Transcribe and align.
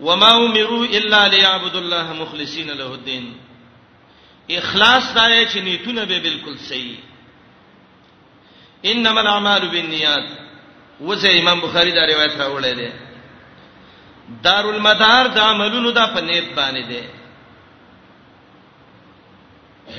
وما 0.00 0.36
امروا 0.36 0.84
الا 0.84 1.28
ليعبدوا 1.28 1.80
الله 1.80 2.12
مخلصين 2.12 2.70
له 2.70 2.94
الدين 2.94 3.34
اخلاص 4.50 5.14
دای 5.14 5.46
چې 5.48 5.56
نیتونه 5.56 6.04
به 6.04 6.18
بالکل 6.20 6.56
صحیح 6.58 6.96
انما 8.84 9.20
الاعمال 9.20 9.68
بالنیات 9.68 10.24
وځه 11.00 11.26
امام 11.40 11.60
بخاری 11.60 11.92
دا 11.92 12.04
روایت 12.06 12.32
راوړی 12.40 12.74
دی 12.78 12.92
دارالمدار 14.44 15.26
د 15.26 15.34
دا 15.34 15.42
عملونو 15.50 15.90
د 15.90 15.98
په 16.14 16.20
نیت 16.20 16.44
باندې 16.56 16.84
دی 16.88 17.02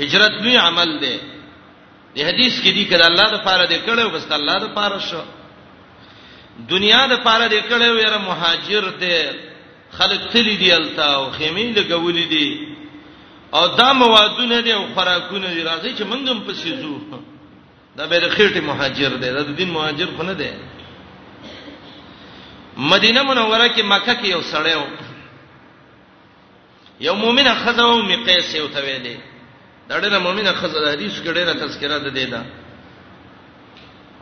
هجرت 0.03 0.31
لوی 0.31 0.55
عمل 0.57 0.99
دی 0.99 1.17
د 2.15 2.19
حدیث 2.27 2.59
کې 2.61 2.67
دی 2.69 2.85
کړه 2.91 3.05
الله 3.05 3.31
د 3.37 3.43
پاره 3.43 3.65
دی 3.67 3.79
کړه 3.85 4.07
بس 4.13 4.31
الله 4.31 4.59
د 4.59 4.73
پاره 4.75 4.99
شو 4.99 5.21
دنیا 6.69 7.07
د 7.07 7.23
پاره 7.23 7.47
دی 7.47 7.61
کړه 7.61 7.97
ویره 7.97 8.17
مهاجر 8.17 8.89
دی 8.89 9.45
خلک 9.97 10.21
تلی 10.33 10.55
دی 10.61 10.67
التا 10.79 11.05
او 11.15 11.25
خیمه 11.37 11.67
لګولې 11.77 12.25
دي 12.33 12.47
او 13.53 13.67
دا 13.79 13.93
موادونه 13.93 14.59
دي 14.65 14.73
او 14.73 14.83
خوراکونه 14.95 15.47
دي 15.53 15.61
راځي 15.69 15.91
چې 15.97 16.03
موږ 16.11 16.23
هم 16.29 16.39
پسې 16.47 16.69
زو 16.81 16.95
دا 17.97 18.05
به 18.11 18.17
د 18.19 18.27
خېټه 18.35 18.61
مهاجر 18.69 19.09
دی 19.21 19.29
دا 19.35 19.41
د 19.49 19.51
دین 19.59 19.69
مهاجر 19.77 20.07
خو 20.17 20.23
نه 20.23 20.33
دی 20.41 20.49
مدینه 22.91 23.21
منوره 23.29 23.67
کې 23.75 23.81
مکه 23.93 24.13
کې 24.19 24.25
یو 24.35 24.41
سړی 24.53 24.75
و 24.83 24.85
یو 26.99 27.13
مؤمنه 27.23 27.53
خزو 27.61 28.01
مقیس 28.09 28.55
یو 28.55 28.67
ته 28.67 28.79
ویلې 28.85 29.17
دا 29.89 30.01
ډېر 30.01 30.13
مؤمنه 30.25 30.51
خزو 30.59 30.79
د 30.85 30.87
حدیث 30.93 31.13
کې 31.23 31.27
ډېره 31.37 31.53
تذکرہ 31.61 31.97
ده 32.05 32.09
دی 32.09 32.25
دا 32.25 32.41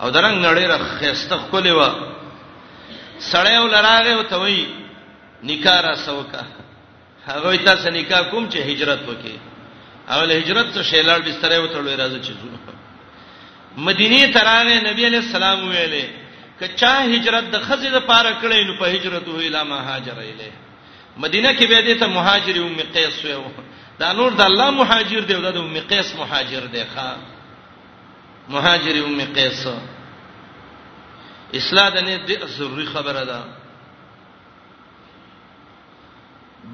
او 0.02 0.08
درنګ 0.16 0.36
نړۍ 0.48 0.66
را 0.72 0.78
خېسته 1.00 1.36
خولې 1.52 1.70
و 1.78 1.82
سړی 3.32 3.56
ولراغه 3.58 4.10
او 4.16 4.22
ته 4.24 4.38
وی 4.44 4.83
نکاح 5.44 5.80
را 5.82 5.96
سوکا 5.96 6.42
هغه 7.28 7.58
تاسو 7.58 7.90
نکاح 7.90 8.30
کوم 8.32 8.50
چې 8.50 8.56
هجرت 8.58 9.00
وکي 9.10 9.40
اول 10.10 10.32
هجرت 10.32 10.74
څخه 10.74 10.84
شیلار 10.90 11.20
بستر 11.28 11.52
یو 11.52 11.68
تړلې 11.68 11.96
راځي 12.02 12.20
چې 12.28 12.32
زو 12.42 13.82
مدینه 13.88 14.28
ترانه 14.34 14.76
نبی 14.90 15.06
علیہ 15.06 15.20
السلام 15.26 15.70
ویلې 15.72 16.04
کچا 16.60 16.94
هجرت 17.14 17.46
د 17.54 17.62
خزې 17.68 17.90
د 17.96 18.06
پاره 18.10 18.34
کړې 18.42 18.68
نو 18.68 18.74
په 18.78 18.86
هجرت 18.96 19.28
وی 19.28 19.50
لا 19.56 19.64
مهاجر 19.64 20.18
اله 20.26 20.52
مدینه 21.18 21.54
کې 21.58 21.64
به 21.70 21.80
دې 21.96 22.00
ته 22.00 22.08
مهاجر 22.08 22.62
ام 22.62 22.78
قیس 22.96 23.24
ویو 23.26 23.44
دا 24.00 24.14
نور 24.20 24.32
د 24.34 24.42
الله 24.42 24.70
مهاجر 24.82 25.20
دی 25.28 25.34
او 25.36 25.42
د 25.48 25.58
ام 25.58 25.80
قیس 25.90 26.16
مهاجر 26.22 26.64
دی 26.74 26.84
ښا 26.96 27.16
مهاجر 28.56 29.04
ام 29.06 29.20
قیس 29.40 29.68
اصلاح 31.58 31.90
د 31.96 31.98
نه 32.04 32.16
د 32.28 32.46
ضروري 32.56 32.86
خبره 32.86 33.24
ده 33.32 33.42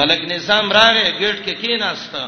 ملک 0.00 0.20
نظام 0.34 0.64
راغې 0.78 1.06
گیټ 1.20 1.38
کې 1.44 1.54
کیناسته 1.64 2.22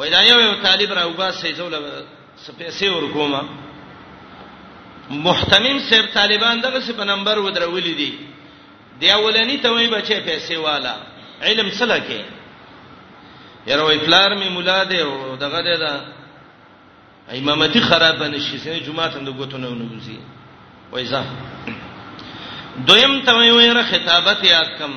وای 0.00 0.10
دا 0.10 0.22
یو 0.22 0.40
یو 0.40 0.54
طالب 0.62 0.92
را 0.92 1.06
وباسې 1.10 1.46
زول 1.56 1.74
سپېسې 2.46 2.86
ورکوما 2.88 3.40
محتمم 5.10 5.78
سیب 5.90 6.06
طالبان 6.14 6.60
دغه 6.60 6.80
څه 6.86 6.92
په 6.92 7.04
نمبر 7.04 7.38
ودرولې 7.38 7.94
دي 8.00 8.12
دی 9.00 9.10
اولنی 9.10 9.56
ته 9.58 9.70
وای 9.70 9.88
بچې 9.88 10.26
پیسې 10.28 10.54
والا 10.56 10.94
علم 11.42 11.70
سره 11.70 11.98
کې 11.98 12.24
یره 13.70 13.82
وای 13.82 13.98
پلار 13.98 14.30
می 14.34 14.48
مولا 14.48 14.84
دی 14.84 14.98
او 15.02 15.36
دغه 15.36 15.60
دی 15.62 15.76
دا 15.78 15.92
امامتي 17.36 17.80
خراب 17.80 18.22
نشي 18.22 18.58
سینې 18.58 18.82
جمعه 18.86 19.08
ته 19.08 19.18
د 19.18 19.28
غوتونه 19.28 19.68
ونوزي 19.68 20.18
وای 20.92 21.04
زه 21.04 21.24
دویم 22.86 23.20
ته 23.22 23.32
وای 23.34 23.50
وای 23.50 23.70
را 23.74 23.82
خطابت 23.82 24.44
یاد 24.44 24.78
کم 24.78 24.92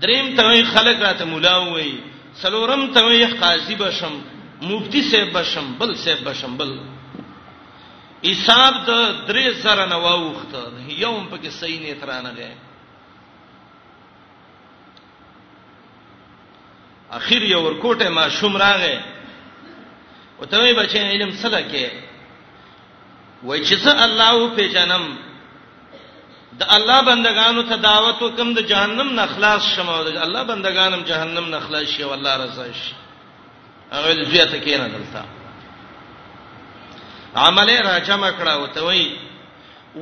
دریم 0.00 0.36
ته 0.36 0.42
وای 0.42 0.64
خلق 0.64 1.02
راته 1.02 1.24
مولا 1.24 1.58
وای 1.70 1.92
سلورم 2.42 2.92
ته 2.94 3.00
وای 3.04 3.24
قاضي 3.26 3.74
بشم 3.74 4.35
مفتی 4.62 5.02
صاحب 5.10 5.38
بشم 5.40 5.74
بل 5.78 5.94
صاحب 5.94 6.28
بشم 6.30 6.56
بل 6.56 6.78
حساب 8.24 8.74
د 8.86 8.90
درې 9.28 9.52
سره 9.62 9.84
نه 9.88 9.96
واوخته 10.04 10.60
یوم 10.88 11.28
پکې 11.32 11.48
صحیح 11.60 11.80
نه 11.82 11.94
ترانه 12.04 12.32
ده 12.32 12.56
اخیر 17.18 17.42
یو 17.50 17.60
ورکوټه 17.66 18.08
ما 18.16 18.28
شوم 18.38 18.56
راغې 18.56 19.00
وته 20.40 20.58
وی 20.58 20.74
بچې 20.74 20.96
علم 21.14 21.30
سره 21.42 21.60
کې 21.60 21.90
وای 23.42 23.64
چې 23.64 23.76
څه 23.76 23.90
الله 24.08 24.48
په 24.56 24.66
جنم 24.76 25.08
د 26.58 26.62
الله 26.78 27.00
بندگانو 27.14 27.62
ته 27.62 27.76
دعوت 27.88 28.22
وکم 28.22 28.54
د 28.54 28.58
جهنم 28.62 29.12
نه 29.20 29.26
خلاص 29.26 29.62
شمه 29.76 30.04
د 30.04 30.16
الله 30.26 30.44
بندگانم 30.52 31.02
جهنم 31.02 31.48
نه 31.54 31.60
خلاص 31.60 31.88
شي 31.96 32.04
والله 32.04 32.36
رضا 32.44 32.72
شي 32.84 32.94
هغه 33.96 34.10
د 34.18 34.22
زوی 34.30 34.42
ته 34.52 34.58
کېنه 34.66 34.86
دلته 34.96 35.20
عمله 37.46 37.76
راجم 37.90 38.22
کړه 38.38 38.52
او 38.58 38.66
ته 38.74 38.80
وای 38.84 39.02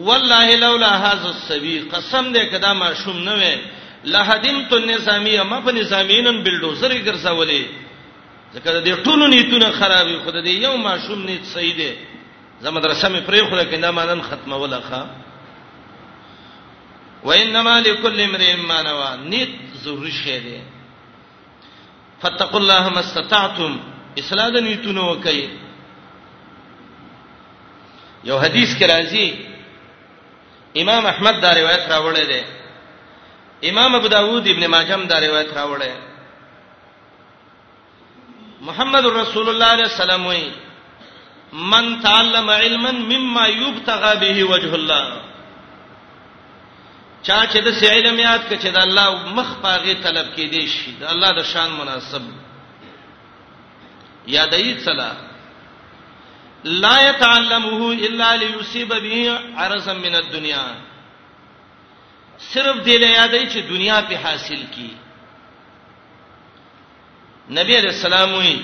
والله 0.08 0.48
لولا 0.64 0.92
هاذ 1.04 1.22
السبي 1.36 1.76
قسم 1.94 2.32
دې 2.34 2.42
کدا 2.52 2.70
ما 2.80 2.88
شوم 2.94 3.18
نه 3.28 3.34
وې 3.40 3.56
لهدمت 4.12 4.72
النظاميه 4.72 5.42
ما 5.50 5.60
په 5.66 5.70
نظامینن 5.80 6.36
بلډوزر 6.44 6.90
ګرځولې 7.06 7.62
ځکه 8.54 8.68
دې 8.84 8.94
ټولو 9.06 9.24
نیتونه 9.34 9.70
خرابې 9.78 10.16
خود 10.24 10.34
دې 10.34 10.54
یو 10.66 10.76
ما 10.76 10.98
شوم 11.06 11.24
نیت 11.28 11.44
صحیح 11.54 11.74
دې 11.80 11.92
زموږ 12.64 12.84
رسمه 12.92 13.20
پرې 13.28 13.40
خو 13.48 13.56
لکه 13.56 13.76
نه 13.84 13.90
مانن 13.90 14.22
ختمه 14.28 14.56
ولا 14.56 14.80
ښا 14.90 15.00
وانما 17.24 17.80
لكل 17.80 18.20
امرئ 18.20 18.54
ما 18.56 18.82
نوى 18.82 19.10
نیت 19.30 19.50
ضروري 19.84 20.10
شه 20.12 20.38
دې 20.38 20.73
فتقوا 22.22 22.60
الله 22.60 22.88
ما 22.88 23.00
استطعتم 23.00 23.72
اصلاح 24.18 24.48
د 24.54 24.56
نیتونو 24.66 25.02
وکي 25.10 25.40
یو 28.28 28.36
حدیث 28.44 28.70
کې 28.78 28.86
راځي 28.92 29.26
امام 30.82 31.02
احمد 31.12 31.36
دا 31.44 31.50
روایت 31.60 31.84
راوړی 31.94 32.24
دی 32.32 32.42
امام 33.70 33.94
ابو 33.94 34.08
داوود 34.16 34.48
ابن 34.48 34.66
ماجه 34.66 34.94
هم 34.94 35.04
دا 35.12 35.18
روایت 35.26 35.50
راوړی 35.54 35.92
محمد 38.68 39.04
رسول 39.20 39.48
الله 39.48 39.66
علیه 39.74 39.88
السلام 39.92 40.26
وی 40.26 40.44
من 41.52 41.84
تعلم 42.02 42.50
علما 42.50 42.90
مما 42.90 43.46
يبتغى 43.46 44.12
به 44.22 44.44
وجه 44.52 44.74
الله 44.74 45.33
چا 47.26 47.36
چې 47.52 47.58
د 47.66 47.76
سې 47.80 47.86
علم 47.96 48.18
یاد 48.28 48.42
کړي 48.48 48.56
چې 48.64 48.70
د 48.76 48.78
الله 48.86 49.10
مخ 49.36 49.48
پاغه 49.62 49.94
طلب 50.06 50.26
کې 50.36 50.46
دی 50.54 50.62
شي 50.74 50.90
د 51.04 51.14
الله 51.14 51.30
د 51.38 51.42
شان 51.52 51.70
مناسب 51.80 52.22
یادای 54.36 54.70
صلا 54.88 55.10
لا 56.82 56.92
يتعلمه 57.10 57.82
الا 58.08 58.28
ليصيب 58.42 58.90
به 59.04 59.38
عرضا 59.56 59.92
من 60.02 60.14
الدنيا 60.20 60.64
صرف 62.52 62.76
دې 62.84 62.96
له 63.02 63.10
یادای 63.20 63.42
چې 63.52 63.58
دنیا 63.72 64.00
په 64.12 64.16
حاصل 64.28 64.62
کی 64.76 64.88
نبی 67.58 67.76
علیہ 67.82 67.92
السلام 67.96 68.32
وی 68.34 68.56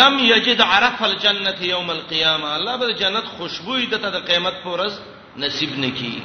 لم 0.00 0.18
یجد 0.32 0.60
عرف 0.72 1.02
الجنه 1.12 1.58
یوم 1.70 1.90
القیامه 1.94 2.48
الله 2.58 2.76
به 2.84 2.94
جنت 3.04 3.24
خوشبو 3.36 3.76
دته 3.80 4.10
د 4.20 4.26
قیامت 4.30 4.54
پر 4.64 4.70
ورځ 4.76 4.92
نصیب 5.44 5.78
نکي 5.84 6.16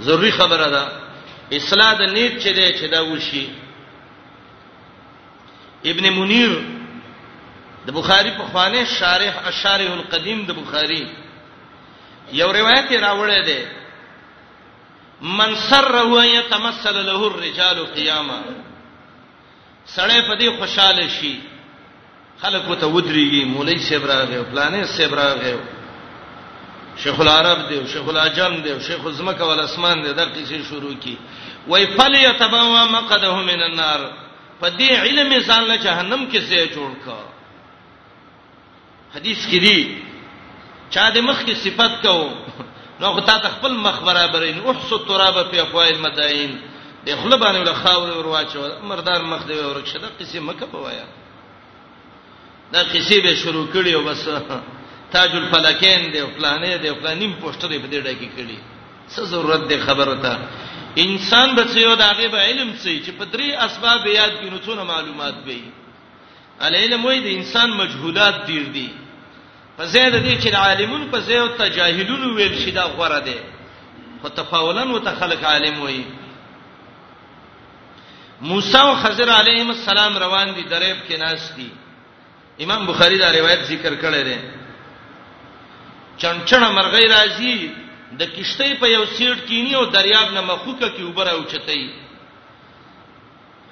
ضروری 0.00 0.30
خبره 0.30 0.68
ده 0.70 0.82
اصلاح 1.56 1.92
د 1.98 2.02
نیت 2.14 2.32
چې 2.42 2.48
ده 2.56 2.72
چې 2.78 2.86
دا 2.92 3.00
وشي 3.04 3.48
ابن 5.84 6.08
منیر 6.12 6.52
د 7.86 7.90
بخاری 7.98 8.30
په 8.30 8.44
خوانه 8.52 8.84
شارح 8.84 9.32
اشاره 9.48 9.92
القدیم 9.92 10.44
د 10.46 10.50
بخاری 10.60 11.06
یو 12.32 12.52
روایت 12.52 12.90
راوړی 12.92 13.40
دی 13.48 13.62
من 15.22 15.54
سره 15.56 16.24
یتمثل 16.26 16.96
له 17.06 17.26
الرجال 17.26 17.84
قیاما 17.86 18.40
سړی 19.96 20.18
په 20.28 20.34
دې 20.40 20.48
خوشاله 20.58 21.08
شي 21.08 21.40
خلک 22.42 22.68
وته 22.70 22.86
ودریږي 22.86 23.44
مولای 23.44 23.78
صاحب 23.78 24.04
راغی 24.10 24.44
پلانې 24.52 24.84
صاحب 24.96 25.14
راغی 25.14 25.54
شیخ 27.04 27.18
العرب 27.20 27.58
دی 27.68 27.76
شیخ 27.92 28.06
العجم 28.12 28.52
دی 28.64 28.70
شیخ 28.88 29.02
زمکه 29.18 29.44
ول 29.50 29.60
اسمان 29.68 29.96
دی 30.04 30.10
دا 30.18 30.24
قصې 30.34 30.58
شروع 30.70 30.94
کی 31.04 31.16
وای 31.70 31.84
فل 31.96 32.14
یتبوا 32.26 32.84
مقده 32.96 33.34
من 33.50 33.60
النار 33.68 34.00
پدې 34.60 34.90
علم 35.04 35.30
ځان 35.48 35.62
له 35.70 35.76
جهنم 35.84 36.20
کې 36.32 36.40
څه 36.50 36.74
جوړ 36.74 36.90
کا 37.04 37.18
حدیث 39.16 39.40
کې 39.50 39.58
دی 39.66 39.78
چا 40.94 41.04
د 41.14 41.16
مخ 41.28 41.38
کې 41.46 41.54
صفت 41.64 41.92
کو 42.06 42.30
نو 43.00 43.12
خو 43.14 43.20
تا 43.28 43.36
خپل 43.56 43.72
مخ 43.88 43.96
برابرین 44.08 44.58
احس 44.66 44.92
التراب 44.92 45.36
فی 45.50 45.58
اقوال 45.60 45.98
مدائن 46.06 46.52
د 47.06 47.18
خپل 47.20 47.32
باندې 47.42 47.58
ول 47.68 47.74
خاور 47.82 48.16
ور 48.16 48.26
واچو 48.32 48.64
مردار 48.92 49.20
مخ 49.32 49.42
دی 49.48 49.54
ورکشه 49.60 49.98
دا 49.98 50.08
قصې 50.20 50.36
مکه 50.48 50.66
پوایا 50.72 51.04
دا 52.72 52.80
قصې 52.92 53.22
به 53.24 53.34
شروع 53.44 53.66
کړي 53.74 53.92
او 53.94 54.02
بس 54.02 54.28
تاج 55.14 55.30
الفلکین 55.42 56.00
دی 56.14 56.20
فلانه 56.34 56.70
دی 56.84 56.90
فلانیم 57.00 57.32
پوسټر 57.42 57.70
په 57.82 57.86
دې 57.92 58.00
ډکه 58.06 58.28
کړي 58.36 58.58
څه 59.12 59.20
ضرورت 59.32 59.62
دی 59.70 59.76
خبره 59.86 60.14
ته 60.24 60.38
انسان 61.04 61.54
به 61.56 61.62
څه 61.72 61.78
یو 61.88 61.94
دغه 62.02 62.28
به 62.34 62.40
علم 62.48 62.70
څه 62.82 62.90
چې 63.04 63.10
په 63.18 63.24
درې 63.32 63.48
اسباب 63.66 64.06
یاد 64.06 64.32
کینو 64.40 64.58
څونه 64.66 64.82
معلومات 64.92 65.34
به 65.46 65.60
علم 66.82 67.04
وای 67.04 67.20
د 67.26 67.26
انسان 67.36 67.70
مجهودات 67.82 68.34
ډیر 68.48 68.62
دي 68.78 68.88
په 69.76 69.84
زیاده 69.92 70.18
دي 70.18 70.34
چې 70.42 70.54
عالمون 70.64 71.06
په 71.14 71.18
زیو 71.28 71.46
تجاهلون 71.62 72.34
ویل 72.36 72.58
شي 72.64 72.70
دا 72.80 72.84
غوړه 72.96 73.22
دي 73.28 73.38
خو 74.22 74.28
تفاولن 74.40 74.90
وتخلق 74.90 75.44
عالم 75.52 75.80
وای 75.82 76.02
موسی 78.50 78.78
او 78.78 78.94
خضر 79.02 79.30
علیهم 79.30 79.70
السلام 79.70 80.18
روان 80.24 80.54
دي 80.58 80.62
دریب 80.74 80.96
کې 81.08 81.16
ناش 81.18 81.40
دي 81.56 81.68
امام 82.66 82.86
بخاری 82.86 83.18
دا 83.18 83.30
روایت 83.32 83.62
ذکر 83.72 83.94
کړی 84.02 84.24
دی 84.28 84.38
چنچنه 86.18 86.68
مرغې 86.74 87.06
راځي 87.16 87.56
د 88.18 88.22
کشتۍ 88.36 88.72
په 88.80 88.86
یو 88.88 89.04
سیټ 89.16 89.38
کینی 89.48 89.74
او 89.74 89.84
دریاب 89.84 90.32
نه 90.32 90.40
مخوکه 90.40 90.88
کې 90.88 91.02
وبره 91.02 91.30
اوچتای 91.30 91.86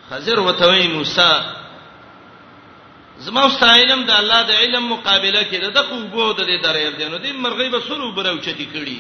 خضر 0.09 0.39
وتوي 0.41 0.87
موسی 0.95 1.31
زما 3.25 3.43
استایلم 3.47 4.05
د 4.05 4.11
الله 4.11 4.43
د 4.51 4.61
علم 4.61 4.89
مقابله 4.91 5.43
کې 5.43 5.75
د 5.75 5.79
قوبو 5.91 6.33
د 6.33 6.41
دې 6.41 6.65
دریاب 6.67 6.95
دی 6.99 7.09
نو 7.09 7.19
دې 7.19 7.33
مرغې 7.45 7.69
به 7.71 7.81
سر 7.89 8.01
وبره 8.01 8.29
اوچتي 8.31 8.69
کړي 8.75 8.99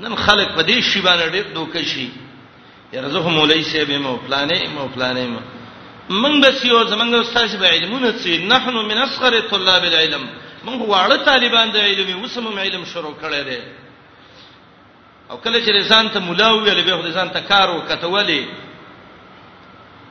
نن 0.00 0.14
خلک 0.16 0.48
په 0.56 0.62
دې 0.62 0.80
شی 0.82 1.00
باندې 1.00 1.32
ډېر 1.34 1.46
دوکشي 1.54 2.10
یرزه 2.92 3.28
مولای 3.28 3.62
سی 3.62 3.84
به 3.84 3.98
مو 3.98 4.16
پلانې 4.16 4.68
مو 4.74 4.88
پلانې 4.94 5.26
مو 5.32 5.40
من 6.10 6.40
بسیو 6.40 6.84
زمنګ 6.90 7.14
استاد 7.14 7.56
به 7.60 7.66
علمونه 7.68 8.12
سي 8.18 8.38
نحن 8.46 8.74
من 8.76 8.98
اصغر 8.98 9.40
طلاب 9.50 9.84
العلم 9.84 10.22
من 10.64 10.74
واړه 10.82 11.16
طالبان 11.16 11.70
د 11.70 11.76
علمي 11.76 12.14
وسمم 12.14 12.58
علم 12.58 12.84
شروع 12.84 13.14
کړي 13.22 13.42
دي 13.44 13.58
او 15.30 15.36
کله 15.38 15.60
چې 15.60 15.88
ځان 15.88 16.08
ته 16.08 16.18
مولا 16.20 16.48
ویل 16.52 16.82
به 16.82 17.10
ځان 17.12 17.28
ته 17.32 17.40
کار 17.40 17.68
وکټولې 17.68 18.40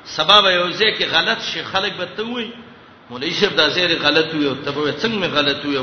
سبب 0.06 0.46
یو 0.46 0.68
ځکه 0.72 1.06
غلط 1.12 1.40
شي 1.42 1.64
خلک 1.64 1.94
به 1.98 2.06
ته 2.16 2.24
وي 2.24 2.52
مولای 3.10 3.32
شپ 3.34 3.54
دا 3.58 3.70
زیر 3.70 3.96
غلط 4.00 4.34
وي 4.34 4.46
او 4.48 4.56
ته 4.56 4.72
به 4.72 4.94
څنګه 5.02 5.18
مې 5.22 5.28
غلط 5.38 5.66
وي 5.66 5.82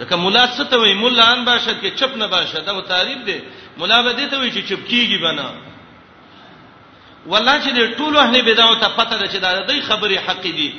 ځکه 0.00 0.14
مولا 0.16 0.48
څه 0.56 0.62
ته 0.70 0.76
وي 0.78 0.94
مولا 0.94 1.26
ان 1.32 1.44
باشد 1.44 1.82
کې 1.82 1.90
چپ 1.98 2.16
نه 2.16 2.26
باشد 2.26 2.68
او 2.68 2.80
تعریف 2.80 3.18
دی 3.26 3.38
مولا 3.78 4.02
به 4.02 4.12
دې 4.18 4.26
ته 4.30 4.36
وي 4.38 4.50
چې 4.52 4.62
چپ 4.68 4.82
کیږي 4.88 5.18
بنا 5.22 5.48
والله 7.26 7.58
چې 7.64 7.70
د 7.78 7.80
ټولو 7.98 8.16
اهل 8.22 8.34
بدعو 8.48 8.74
ته 8.82 8.88
پته 8.98 9.16
ده 9.20 9.26
چې 9.26 9.36
دا 9.44 9.50
د 9.70 9.72
خبرې 9.88 10.16
حق 10.26 10.40
دي 10.58 10.70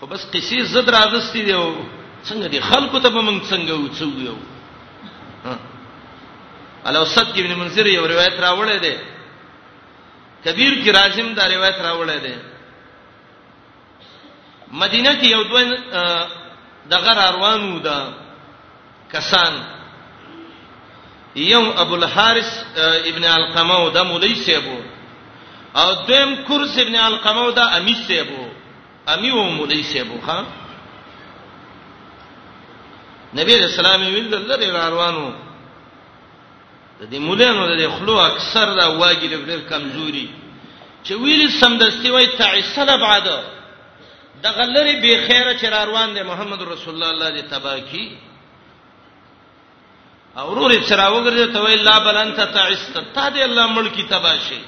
خو 0.00 0.04
بس 0.06 0.20
قصې 0.32 0.58
زد 0.72 0.88
راغستې 0.96 1.40
دي 1.48 1.54
او 1.54 1.64
څنګه 2.24 2.46
دي 2.52 2.60
خلکو 2.70 2.96
ته 3.04 3.08
به 3.14 3.20
موږ 3.28 3.38
څنګه 3.52 3.72
وڅو 3.74 4.06
یو 4.28 4.36
الو 6.90 7.02
صد 7.12 7.28
ابن 7.40 7.52
منذر 7.60 7.86
یو 7.86 8.04
روایت 8.08 8.36
راوړې 8.44 8.78
ده 8.84 8.96
کبیر 10.44 10.72
کی 10.84 10.88
رازم 10.98 11.28
دا 11.40 11.44
روایت 11.54 11.76
راوړې 11.86 12.18
ده 12.26 12.36
مدینه 14.84 15.12
کې 15.22 15.28
یو 15.30 15.42
دوه 15.50 15.62
د 16.90 16.92
غر 17.06 17.18
اروانو 17.28 17.74
ده 17.88 17.98
کسان 19.12 19.54
یو 21.46 21.64
ابو 21.82 21.94
الحارث 21.94 22.50
ابن 23.10 23.24
القمه 23.32 23.76
او 23.76 23.88
د 23.90 23.98
مولوی 24.04 24.34
سیبو 24.44 24.78
او 25.82 25.90
دیم 26.10 26.30
کورس 26.48 26.74
ابن 26.84 26.94
القمو 27.08 27.50
دا 27.58 27.62
امی 27.78 27.94
سیبو 28.06 28.42
امی 29.12 29.30
و 29.30 29.42
مولای 29.58 29.82
سیبو 29.92 30.16
ها 30.26 30.38
نبی 33.38 33.52
رسول 33.64 33.86
الله 33.86 34.08
ویل 34.14 34.28
دلری 34.34 34.66
روانو 34.94 35.26
د 37.00 37.02
دې 37.12 37.18
مولانو 37.28 37.64
د 37.80 37.88
خلو 37.96 38.14
اکثر 38.30 38.66
دا 38.80 38.86
واجب 39.00 39.32
لري 39.48 39.60
کمزوري 39.70 40.26
چې 41.04 41.12
ویل 41.22 41.50
سمدستي 41.60 42.10
وای 42.10 42.26
تعسل 42.26 42.86
بعد 43.00 43.24
د 44.42 44.46
غلری 44.56 44.94
به 45.02 45.26
خیره 45.26 45.52
چر 45.60 45.86
روان 45.86 46.14
دي 46.14 46.22
محمد 46.22 46.62
رسول 46.62 46.94
الله 46.94 47.08
الله 47.14 47.30
دې 47.42 47.50
تبا 47.50 47.78
کی 47.78 48.06
او 50.36 50.50
ورور 50.50 50.72
چر 50.88 50.98
وګرځي 51.10 51.52
ته 51.54 51.60
ویل 51.64 51.82
لا 51.88 51.98
بل 51.98 52.16
انت 52.16 52.40
تعست 52.54 52.98
تا 53.14 53.30
دې 53.30 53.38
الله 53.40 53.66
ملکی 53.72 54.02
تبا 54.02 54.34
شي 54.48 54.60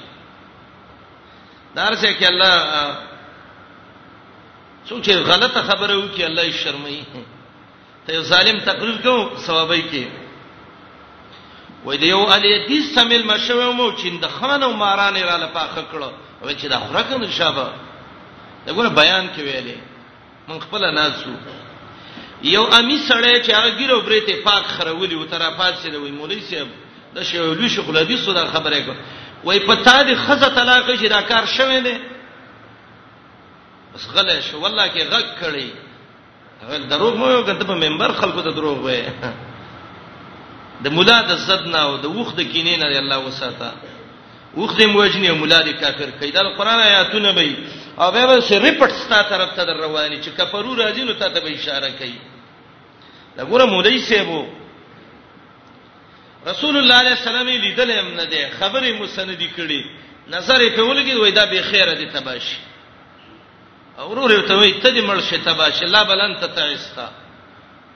دارسه 1.75 2.13
کې 2.19 2.25
الله 2.25 2.95
څوک 4.87 5.01
چې 5.05 5.11
غلطه 5.11 5.61
خبره 5.69 5.95
وکړي 5.95 6.23
الله 6.23 6.43
یې 6.45 6.59
شرمایي 6.63 7.03
ته 8.07 8.19
ظالم 8.21 8.57
تقریر 8.59 8.97
کو 9.03 9.31
ثوابای 9.45 9.81
کې 9.91 10.03
وای 11.85 11.97
دی 11.97 12.07
یو 12.07 12.23
علی 12.33 12.51
دې 12.67 12.95
سمل 12.95 13.23
مشو 13.23 13.71
مو 13.71 13.91
چې 13.97 14.19
د 14.21 14.27
خان 14.27 14.63
او 14.63 14.73
ماران 14.73 15.15
را 15.15 15.37
لپاخه 15.37 15.83
کړو 15.93 16.09
او 16.43 16.49
چې 16.49 16.65
دا 16.67 16.79
خورک 16.79 17.11
نه 17.21 17.31
شابه 17.31 17.67
دا 18.65 18.73
ګوره 18.73 18.89
بیان 19.01 19.27
کې 19.29 19.39
ویلې 19.41 19.77
من 20.47 20.59
خپل 20.59 20.85
نازو 20.93 21.33
یو 22.43 22.63
امی 22.65 22.97
سړی 23.09 23.43
چې 23.45 23.51
هغه 23.53 23.69
ګیرو 23.79 24.01
برې 24.01 24.21
ته 24.27 24.35
پاک 24.43 24.63
خرولې 24.75 25.13
و 25.15 25.25
تر 25.25 25.49
پات 25.57 25.73
سره 25.83 25.97
وای 25.99 26.11
مولوی 26.11 26.41
صاحب 26.49 26.67
د 27.15 27.23
شولو 27.23 27.67
شغل 27.69 28.07
دې 28.07 28.17
سودا 28.25 28.47
خبره 28.47 28.79
کو 28.81 28.93
وای 29.43 29.59
په 29.67 29.75
تا 29.75 30.03
دې 30.03 30.15
خزه 30.15 30.49
طلاق 30.55 30.95
شي 30.95 31.07
دا 31.07 31.21
کار 31.21 31.45
شوه 31.45 31.79
دی 31.79 31.97
بس 33.95 34.07
غلې 34.07 34.41
شو 34.51 34.59
والله 34.61 34.87
کې 34.87 35.09
غږ 35.11 35.25
کړی 35.41 35.69
هغه 36.61 36.77
دروغ 36.77 37.13
مو 37.17 37.31
یو 37.31 37.43
کنده 37.43 37.65
په 37.65 37.73
منبر 37.75 38.11
خلکو 38.13 38.41
ته 38.41 38.51
دروغ 38.51 38.77
وای 38.83 39.03
د 40.83 40.87
مولا 40.89 41.21
د 41.21 41.35
زدنا 41.35 41.81
او 41.83 41.97
د 41.97 42.05
وخت 42.05 42.35
د 42.35 42.41
کینې 42.43 42.79
نه 42.79 42.85
الله 42.97 43.17
وساته 43.19 43.71
وخت 44.57 44.81
مو 44.81 44.99
وجنی 44.99 45.31
مولا 45.31 45.61
د 45.61 45.69
کافر 45.81 46.09
کیدل 46.19 46.53
قران 46.57 46.79
آیاتونه 46.79 47.31
به 47.31 47.51
او 47.97 48.11
به 48.11 48.25
به 48.25 48.35
ریپټ 48.41 48.91
ستا 48.91 49.21
طرف 49.23 49.49
ته 49.55 49.63
رواني 49.65 50.21
چې 50.23 50.29
کفرو 50.41 50.75
راځي 50.75 50.99
نو 51.03 51.13
ته 51.13 51.29
ته 51.29 51.39
به 51.39 51.53
اشاره 51.55 51.89
کوي 51.89 52.19
دا 53.37 53.43
ګوره 53.43 53.65
مولای 53.65 53.99
سیبو 54.01 54.60
رسول 56.47 56.77
الله 56.77 56.95
علیه 56.95 57.11
السلام 57.19 57.47
یې 57.47 57.57
لیدل 57.61 57.91
هم 57.91 58.07
نه 58.15 58.25
دی 58.25 58.45
خبرې 58.59 58.91
مسندې 59.01 59.45
کړي 59.57 59.81
نظر 60.27 60.61
یې 60.61 60.71
په 60.75 60.81
ولګي 60.81 61.13
وای 61.17 61.31
دا 61.31 61.45
به 61.45 61.61
خیره 61.61 61.91
دي 61.93 62.05
تباشي 62.05 62.57
اورور 63.97 64.39
ته 64.41 64.53
وای 64.55 64.71
ته 64.73 64.89
دې 64.95 65.03
مړ 65.07 65.19
شي 65.29 65.37
تباشي 65.37 65.85
لا 65.85 66.03
بلن 66.03 66.35
ته 66.39 66.47
تعستا 66.47 67.09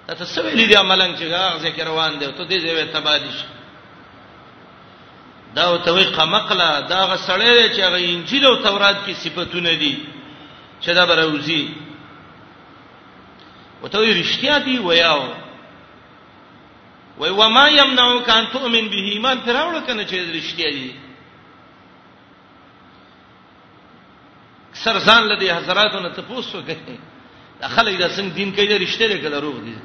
ته 0.08 0.25
څه 0.25 0.40
ویلې 0.42 0.68
دی 0.70 0.75
ملنګ 0.75 1.20
چې 1.20 1.24
غاغ 1.24 1.58
ذکر 1.60 1.86
روان 1.88 2.20
دی 2.20 2.25
ته 2.28 2.46
دې 2.46 2.58
دې 2.62 2.70
وای 2.74 2.86
تبادش 2.86 3.36
دا 5.56 5.70
وته 5.74 5.92
وای 5.94 6.04
قمقلا 6.04 6.80
دا 6.80 7.16
غسړې 7.16 7.70
چې 7.75 7.80
هغه 7.80 7.98
انجیل 7.98 8.46
او 8.46 8.56
تورات 8.56 8.96
کې 9.08 9.12
صفاتونه 9.14 9.74
دي 9.74 9.98
چې 10.82 10.90
دا 10.90 11.06
بروزي 11.06 11.70
وته 13.84 13.98
وای 14.00 14.22
رښتیا 14.24 14.58
دی 14.66 14.80
ویاو 14.80 15.45
وای 17.19 17.31
و 17.39 17.43
ما 17.55 17.65
یمنعک 17.81 18.29
ان 18.39 18.45
تؤمن 18.53 18.86
به 18.93 19.00
ایمان 19.12 19.38
تراوړ 19.48 19.75
کنه 19.88 20.03
چې 20.10 20.15
رښتیا 20.38 20.69
دي 20.77 20.89
سرزان 24.84 25.24
لدی 25.31 25.50
حضراتونو 25.57 26.10
ته 26.15 26.22
پوسو 26.29 26.62
کوي 26.67 26.98
خلک 27.75 27.98
دا 28.00 28.07
څنګه 28.15 28.34
دین 28.38 28.51
کوي 28.55 28.77
رښتیا 28.86 29.07
لري 29.07 29.22
کله 29.25 29.39
روغ 29.45 29.55
دي 29.65 29.75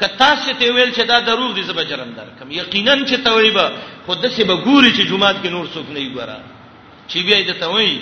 کتا 0.00 0.30
چې 0.44 0.52
ته 0.58 0.66
ویل 0.74 0.90
چې 0.96 1.02
دا 1.12 1.20
دروغ 1.20 1.52
دي 1.54 1.62
زبر 1.62 1.84
جرم 1.90 2.10
در 2.18 2.26
کم 2.40 2.50
یقینا 2.50 2.94
چې 2.96 3.16
تویبه 3.26 3.66
خود 4.06 4.26
سه 4.28 4.44
به 4.44 4.56
ګوري 4.64 4.90
چې 4.96 5.08
جمعات 5.10 5.36
کې 5.42 5.48
نور 5.56 5.66
څوک 5.66 5.86
نه 5.94 6.00
یې 6.00 6.10
ګورا 6.16 6.38
چې 7.08 7.16
بیا 7.26 7.38
دې 7.46 7.60
ته 7.60 7.66
وایي 7.66 8.00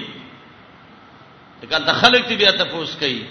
دا 1.71 1.93
خلک 2.03 2.23
دې 2.29 2.35
بیا 2.37 2.51
تاسو 2.59 2.99
کوي 3.01 3.23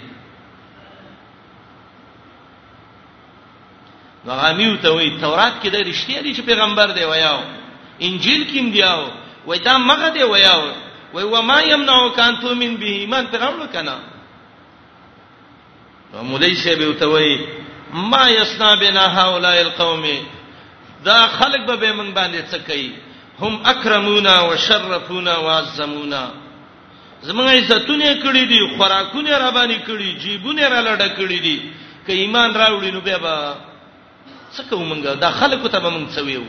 غامیو 4.26 4.76
ته 4.82 4.90
وی 4.92 5.10
تورات 5.20 5.52
کې 5.62 5.68
د 5.70 5.76
رښتیا 5.88 6.20
دي 6.24 6.34
چې 6.34 6.42
پیغمبر 6.46 6.90
دی 6.96 7.04
ویاو 7.04 7.40
انجیل 8.06 8.44
کې 8.48 8.72
دیاو 8.72 9.10
وای 9.46 9.58
دا 9.58 9.78
مغه 9.78 10.08
دی 10.10 10.22
ویاو 10.22 10.62
وای 11.14 11.24
و 11.24 11.42
ما 11.42 11.60
یمنعو 11.62 12.08
کان 12.10 12.36
تو 12.40 12.54
من 12.54 12.76
به 12.76 12.86
ایمان 12.86 13.26
پیغمبر 13.26 13.66
کنا 13.66 13.96
مولای 16.22 16.56
شه 16.56 16.76
به 16.76 16.92
ته 16.94 17.06
وی 17.06 17.38
ما 17.92 18.28
یسنا 18.28 18.74
بنا 18.76 19.06
هؤلاء 19.08 19.60
القوم 19.60 20.04
دا 21.04 21.26
خلق 21.26 21.66
به 21.78 21.92
من 21.92 22.14
باندې 22.14 22.50
څه 22.52 22.56
کوي 22.70 22.90
هم 23.40 23.60
اکرمونا 23.64 24.40
وشرفونا 24.42 25.38
وعزمونا 25.38 26.24
زمونږ 27.24 27.48
عزتونه 27.48 28.14
کړی 28.20 28.44
دي 28.48 28.58
خوراکونه 28.76 29.38
را 29.38 29.50
باندې 29.50 29.78
کړی 29.88 30.18
جیبونه 30.22 30.68
را 30.68 30.96
لړ 30.98 31.18
کړی 31.18 31.40
دي 31.42 31.60
که 32.06 32.12
ایمان 32.12 32.54
راوړي 32.54 32.90
نو 32.92 33.00
به 33.00 33.16
څه 34.54 34.62
کوم 34.70 34.88
موږ 34.88 35.02
دا 35.24 35.30
خلکو 35.40 35.68
ته 35.72 35.78
موږ 35.78 36.04
څه 36.14 36.20
ویو 36.26 36.44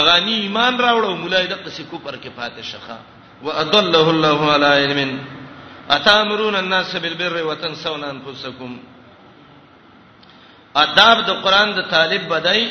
اغانی 0.00 0.34
ایمان 0.44 0.72
راوړو 0.84 1.16
مولای 1.22 1.46
د 1.48 1.54
قصې 1.64 1.82
کو 1.90 1.96
پر 2.04 2.14
کې 2.22 2.30
فاتح 2.36 2.64
شخه 2.72 2.98
واضله 3.46 4.06
الله 4.12 4.40
على 4.54 4.66
علم 4.80 5.00
اتامرون 5.96 6.54
الناس 6.62 6.96
بالبر 7.02 7.36
وتنسون 7.48 8.04
انفسكم 8.14 8.72
آداب 10.82 11.18
د 11.28 11.30
قران 11.44 11.68
د 11.74 11.86
طالب 11.94 12.22
بدای 12.32 12.64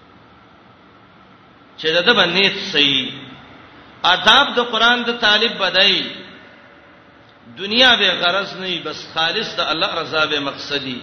چې 1.78 1.86
دا 1.86 2.14
باندې 2.14 2.50
صحیح 2.72 3.12
آداب 4.12 4.54
د 4.58 4.68
قران 4.74 5.04
د 5.08 5.18
طالب 5.26 5.58
بدای 5.64 5.98
دنیا 7.58 7.90
به 7.98 8.08
غرض 8.20 8.56
نه 8.60 8.78
بس 8.84 9.00
خالص 9.14 9.48
د 9.56 9.60
الله 9.70 9.94
رضا 10.00 10.24
به 10.30 10.40
مقصدی 10.40 10.98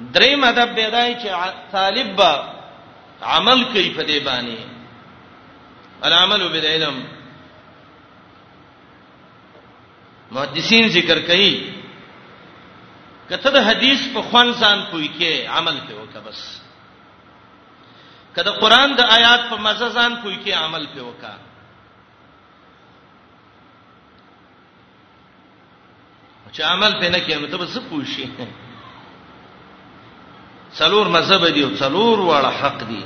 درې 0.00 0.34
مدب 0.42 0.74
بيدای 0.74 1.14
چې 1.20 1.28
طالب 1.72 2.14
با 2.16 2.32
عمل 3.22 3.64
کوي 3.64 3.90
په 3.96 4.02
دې 4.02 4.18
باندې 4.18 4.58
العمل 6.02 6.48
بالعلم 6.52 7.00
محدثین 10.30 10.88
ذکر 10.94 11.18
کوي 11.26 11.52
کته 13.28 13.50
د 13.56 13.66
حدیث 13.66 14.06
په 14.14 14.22
خوان 14.30 14.52
ځان 14.52 14.84
پوي 14.90 15.08
کې 15.18 15.46
عمل 15.58 15.76
ته 15.88 15.94
وکه 16.00 16.20
بس 16.28 16.40
کله 18.36 18.50
قران 18.62 18.96
د 18.96 19.00
آیات 19.18 19.46
په 19.50 19.56
مزه 19.66 19.88
ځان 19.88 20.16
پوي 20.22 20.36
کې 20.44 20.50
عمل 20.62 20.86
په 20.86 21.02
وکا 21.10 21.34
چې 26.52 26.60
عمل 26.72 26.92
په 27.00 27.08
نه 27.08 27.18
کې 27.26 27.34
مطلب 27.38 27.64
څه 27.68 27.80
پوښي 27.90 28.24
څلور 30.78 31.08
مذهب 31.08 31.46
دي 31.54 31.64
او 31.64 31.70
څلور 31.76 32.20
واړه 32.20 32.50
حق 32.60 32.82
دي 32.90 33.02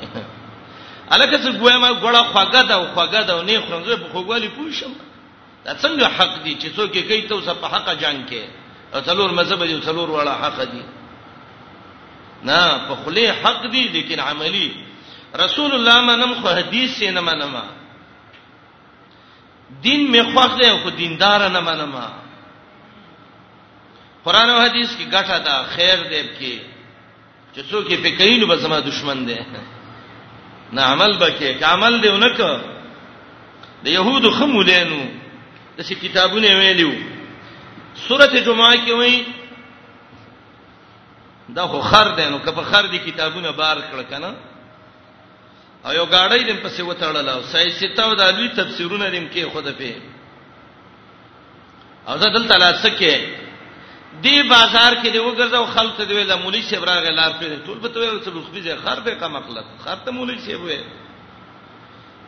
الکه 1.10 1.38
څه 1.38 1.50
ګویا 1.60 1.78
ما 1.78 1.88
ګړه 2.04 2.20
خواګه 2.32 2.62
دا 2.68 2.76
خواګه 2.94 3.22
دا 3.28 3.42
نه 3.42 3.60
خنځه 3.66 3.96
په 4.02 4.06
خوګوالي 4.12 4.48
پوښم 4.56 4.92
دا 5.64 5.72
څنګه 5.74 6.04
حق 6.16 6.34
دي 6.44 6.54
چې 6.60 6.68
څوک 6.76 6.90
یې 6.96 7.02
کوي 7.08 7.22
ته 7.28 7.34
وسه 7.36 7.54
په 7.54 7.66
حق 7.72 7.88
جنگ 8.00 8.18
کې 8.30 8.42
او 8.94 9.00
څلور 9.00 9.30
مذهب 9.32 9.64
دي 9.64 9.80
څلور 9.80 10.08
واړه 10.10 10.34
حق 10.42 10.58
دي 10.72 10.82
نه 12.42 12.58
په 12.88 12.94
خله 13.04 13.32
حق 13.42 13.62
دي 13.72 13.88
لیکن 13.96 14.20
عملی 14.20 14.68
رسول 15.34 15.72
الله 15.74 16.00
منم 16.00 16.34
خو 16.40 16.48
حدیث 16.48 17.02
نه 17.02 17.20
منم 17.20 17.54
دین 19.82 20.10
می 20.10 20.20
خوښ 20.22 20.50
دی 20.60 20.70
خو 20.82 20.90
دیندار 20.90 21.48
نه 21.48 21.60
منم 21.60 21.94
قران 24.24 24.50
او 24.50 24.60
حدیث 24.60 24.90
کې 24.96 25.04
ګټه 25.10 25.38
ده 25.44 25.62
خیر 25.76 25.98
دی 26.10 26.22
کې 26.40 26.73
چې 27.54 27.62
څوک 27.70 27.84
یې 27.90 27.98
په 28.04 28.10
کینو 28.18 28.46
به 28.50 28.56
زما 28.56 28.78
دشمن 28.90 29.18
دی 29.28 29.38
نه 30.74 30.82
عمل 30.92 31.12
بکې 31.18 31.50
کامل 31.60 31.92
دی 32.02 32.08
ونکه 32.12 32.50
د 33.84 33.86
يهودو 33.96 34.28
خمولینو 34.38 35.00
د 35.76 35.78
شي 35.88 35.94
کتابونه 35.94 36.48
ویلو 36.60 36.92
سورته 38.06 38.38
جمعه 38.46 38.74
کې 38.86 38.92
وایي 38.98 39.20
دا 41.56 41.62
خو 41.70 41.78
خر 41.90 42.08
دی 42.18 42.26
نو 42.32 42.38
کله 42.48 42.62
خر 42.72 42.84
دی 42.92 42.98
کتابونه 43.06 43.48
بار 43.60 43.78
کړ 43.92 44.02
کنه 44.10 44.30
او 45.84 45.90
یو 45.98 46.06
گاډۍ 46.06 46.42
دیم 46.46 46.56
پسې 46.64 46.80
وتړل 46.88 47.28
او 47.28 47.40
سای 47.52 47.68
ستاو 47.70 48.10
د 48.14 48.20
الوی 48.26 48.48
تفسیرونه 48.48 49.06
دیم 49.10 49.26
کې 49.32 49.50
خود 49.52 49.66
په 49.78 49.92
او 52.08 52.14
دا 52.18 52.26
دلته 52.36 52.54
لاسکه 52.58 53.14
دی 54.22 54.42
بازار 54.42 54.92
کې 55.02 55.08
دی 55.12 55.18
وګرځاو 55.18 55.66
خلک 55.74 55.96
ته 55.96 56.04
دی 56.04 56.14
ویل 56.14 56.34
مولوی 56.42 56.62
صاحب 56.62 56.84
راغی 56.84 57.10
لار 57.10 57.32
پیډه 57.40 57.66
ټول 57.66 57.78
به 57.78 57.88
ته 57.88 58.00
ویل 58.00 58.20
څه 58.24 58.30
لوخبي 58.34 58.60
زه 58.62 58.76
خر 58.84 59.00
به 59.00 59.14
کا 59.14 59.28
مقلد 59.28 59.64
خر 59.84 59.96
ته 60.04 60.10
مولوی 60.10 60.38
صاحب 60.46 60.60
وې 60.68 60.78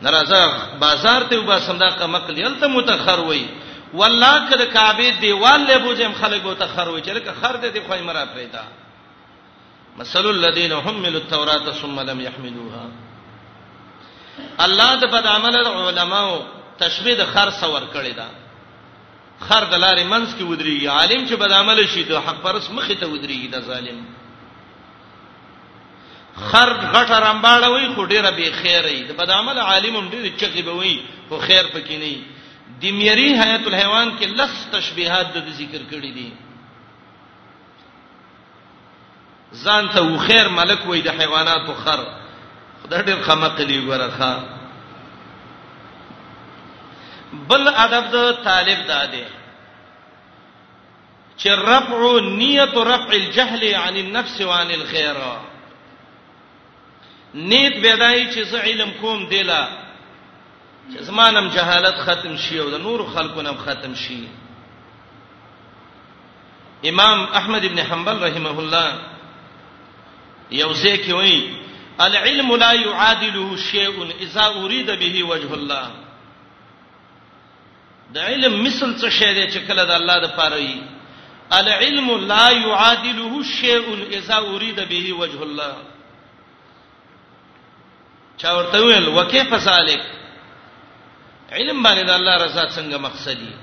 ناراضه 0.01 0.39
بازار 0.79 1.21
ته 1.29 1.37
وبا 1.39 1.59
سمدا 1.59 1.89
کا 1.99 2.07
مقلد 2.07 2.37
یلته 2.37 2.67
متخر 2.67 3.19
وې 3.19 3.43
والله 3.93 4.49
کړه 4.49 4.65
کعبه 4.73 5.09
دیوال 5.21 5.67
له 5.67 5.77
بوجم 5.77 6.11
خلک 6.19 6.41
به 6.41 6.53
تخر 6.53 6.87
وې 6.91 7.01
چې 7.05 7.09
لکه 7.09 7.33
خر 7.41 7.55
دې 7.61 7.79
خوای 7.87 8.01
مرا 8.01 8.25
پیدا 8.25 8.63
مثل 9.97 10.25
الذين 10.29 10.73
حملوا 10.73 11.21
التوراة 11.21 11.71
ثم 11.73 11.99
لم 11.99 12.21
يحملوها 12.21 12.85
الله 14.59 14.95
د 14.95 15.05
بد 15.11 15.25
عمل 15.27 15.55
علماء 15.67 16.41
تشبيه 16.79 17.13
د 17.15 17.23
خر 17.33 17.49
سور 17.59 17.81
کړی 17.93 18.13
دا 18.17 18.25
خر 19.39 19.63
د 19.71 19.75
لارې 19.83 20.03
منځ 20.13 20.27
کې 20.37 20.43
ودرېږي 20.43 20.87
عالم 20.87 21.25
چې 21.27 21.35
بد 21.41 21.51
عمل 21.51 21.87
شي 21.93 22.03
د 22.03 22.17
حق 22.27 22.37
پرس 22.43 22.69
مخ 22.77 22.87
ته 22.99 23.05
ودرېږي 23.09 23.47
د 23.51 23.61
ظالم 23.67 23.99
خر 26.49 26.69
غټه 26.93 27.17
رمباړه 27.25 27.67
وي 27.73 27.87
خو 27.95 28.05
ډیره 28.05 28.31
به 28.37 28.51
خیره 28.61 28.91
وي 28.93 29.03
د 29.09 29.11
بد 29.19 29.29
عمل 29.37 29.57
عالم 29.69 29.93
هم 29.97 30.09
ډیره 30.09 30.37
چغې 30.39 30.61
به 30.67 30.71
وي 30.79 30.95
خو 31.29 31.39
خیر 31.47 31.63
پکې 31.75 31.91
نه 31.91 32.09
وي 32.15 32.21
د 32.81 32.85
میری 33.01 33.27
حیات 33.41 33.63
الحیوان 33.67 34.11
کې 34.17 34.25
لس 34.25 34.65
تشبيهات 34.75 35.33
د 35.35 35.37
ذکر 35.61 35.81
کړې 35.91 36.11
دي 36.17 36.29
ځان 39.63 39.87
ته 39.93 40.17
خیر 40.27 40.49
ملک 40.59 40.85
وي 40.85 41.01
د 41.01 41.09
حیواناتو 41.19 41.73
خر 41.83 42.01
خدای 42.83 43.03
ډېر 43.03 43.19
خمقلي 43.27 43.77
ګورخه 43.87 44.33
بل 47.33 47.67
ادب 47.67 48.11
د 48.11 48.31
طالب 48.43 48.87
داده 48.87 49.25
چې 51.37 51.47
رفع 51.47 52.19
نیت 52.19 52.77
رفع 52.77 53.13
الجهل 53.13 53.73
عن 53.75 53.97
النفس 53.97 54.41
وعن 54.41 54.71
الخير 54.71 55.15
نیت 57.33 57.77
بدای 57.83 58.33
چې 58.33 58.45
ز 58.51 58.55
علم 58.55 58.91
کوم 59.01 59.25
دیلا 59.25 59.67
چې 60.93 61.01
زمانم 61.01 61.49
جهالت 61.49 61.95
ختم 62.07 62.37
شي 62.37 62.59
او 62.59 62.69
د 62.69 62.73
نور 62.87 63.05
خلقونم 63.15 63.57
ختم 63.65 63.95
شي 63.95 64.23
امام 66.89 67.27
احمد 67.35 67.65
ابن 67.65 67.79
حنبل 67.83 68.19
رحمه 68.23 68.59
الله 68.59 68.99
یوځه 70.51 70.99
کې 71.07 71.09
وایي 71.09 71.55
العلم 72.01 72.55
لا 72.55 72.71
يعادله 72.73 73.57
شيء 73.57 74.21
اذا 74.21 74.45
اريد 74.47 74.91
به 74.91 75.23
وجه 75.23 75.53
الله 75.53 75.91
د 78.13 78.17
علم 78.29 78.53
مثل 78.63 78.89
څه 79.01 79.09
شی 79.19 79.31
دی 79.33 79.45
چې 79.53 79.59
کله 79.67 79.83
د 79.85 79.91
الله 79.99 80.17
د 80.25 80.27
پاره 80.39 80.59
وي 80.67 80.81
العلم 81.61 82.09
لا 82.33 82.47
يعادله 82.65 83.33
شيء 83.59 83.87
اذا 84.17 84.37
اريد 84.53 84.79
به 84.91 85.13
وجه 85.19 85.41
الله 85.47 85.73
چا 88.43 88.51
ورته 88.57 88.79
ویل 88.83 89.07
وکيف 89.09 89.53
ذلك 89.53 90.03
علم 91.51 91.83
باندې 91.83 92.03
د 92.03 92.09
الله 92.19 92.33
رضا 92.45 92.63
څنګه 92.77 92.97
مقصدی 93.07 93.53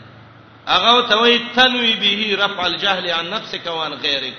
هغه 0.67 1.09
ته 1.09 1.17
وی 1.23 1.39
تنوي 1.57 1.95
به 2.03 2.39
رفع 2.45 2.65
الجهل 2.67 3.11
عن 3.11 3.31
نفسك 3.31 3.67
وعن 3.67 3.93
غيرك 3.95 4.37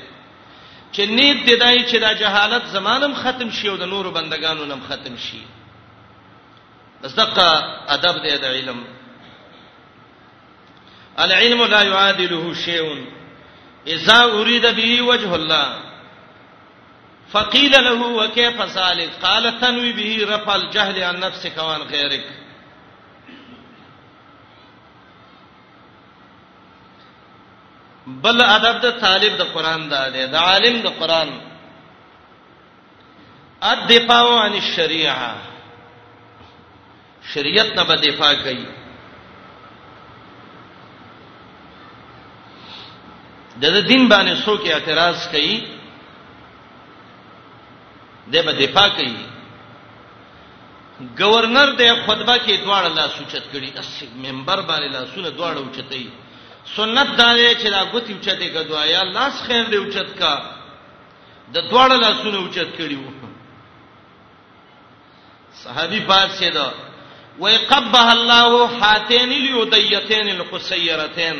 چې 0.93 0.99
نیت 1.17 1.45
دی 1.45 1.55
دای 1.55 1.85
چې 1.89 1.95
دا 2.01 2.13
جهالت 2.13 2.65
زمانم 2.65 3.15
ختم 3.15 3.51
شي 3.51 3.69
او 3.69 3.75
د 3.77 3.83
نورو 3.85 4.11
بندگانو 4.11 4.65
نم 4.65 4.81
ختم 4.89 5.17
شي 5.17 5.39
بس 7.03 7.13
دغه 7.15 7.49
ادب 7.87 8.15
دی 8.23 8.37
د 8.37 8.45
علم 8.45 8.79
العلم 11.19 11.63
لا 11.65 11.81
يعادله 11.83 12.53
شيء 12.53 13.05
اذا 13.87 14.23
اريد 14.23 14.65
به 14.65 15.01
وجه 15.01 15.35
الله 15.35 15.79
فقيل 17.31 17.71
له 17.83 18.01
وكيف 18.07 18.61
ذلك 18.61 19.09
قال 19.23 19.59
تنوي 19.61 19.91
به 19.93 20.35
رفع 20.35 20.55
الجهل 20.55 21.03
عن 21.03 21.19
نفسك 21.19 21.57
وعن 21.57 21.81
غيرك 21.81 22.25
بل 28.07 28.41
ادب 28.41 28.81
د 28.81 28.91
طالب 29.01 29.33
د 29.37 29.41
قران 29.55 29.89
دا 29.89 30.09
دی 30.09 30.25
د 30.27 30.35
عالم 30.35 30.75
د 30.81 30.87
قران 30.99 31.29
اد 33.63 33.91
عن 34.11 34.53
الشريعه 34.55 35.35
شریعت 37.33 37.73
نه 37.75 37.83
به 37.83 37.95
دفاع 37.95 38.33
کوي 38.33 38.84
د 43.61 43.63
دین 43.89 44.07
باندې 44.09 44.33
څوک 44.45 44.61
اعتراض 44.67 45.27
کوي 45.31 45.55
د 48.31 48.35
به 48.45 48.51
دفاع 48.53 48.89
کوي 48.97 49.17
گورنر 51.19 51.69
د 51.79 51.83
خطبه 52.05 52.35
کې 52.45 52.55
دواړه 52.63 52.89
لا 52.97 53.07
سوچت 53.17 53.45
کړي 53.53 53.79
اس 53.79 54.03
منبر 54.25 54.61
باندې 54.69 54.87
لا 54.95 55.05
سونه 55.15 55.29
دواړه 55.29 55.57
اوچتې 55.63 56.03
سنت 56.75 57.09
دا 57.17 57.29
دی 57.37 57.49
چې 57.55 57.67
لا 57.75 57.81
غوتی 57.83 58.13
اوچتې 58.13 58.47
کدو 58.55 58.75
یا 58.85 59.01
لاس 59.15 59.41
خیر 59.47 59.63
دی 59.71 59.77
اوچت 59.77 60.19
کا 60.19 60.33
د 61.53 61.57
دواړه 61.71 61.95
لا 62.03 62.11
سونه 62.21 62.37
اوچت 62.37 62.75
کړي 62.77 62.95
وو 62.95 63.11
صحابي 65.63 65.99
فاسد 66.07 66.57
وي 67.39 67.57
قبها 67.57 68.11
الله 68.11 68.79
حاتين 68.81 69.31
اليديتين 69.31 70.29
القسيرتين 70.29 71.39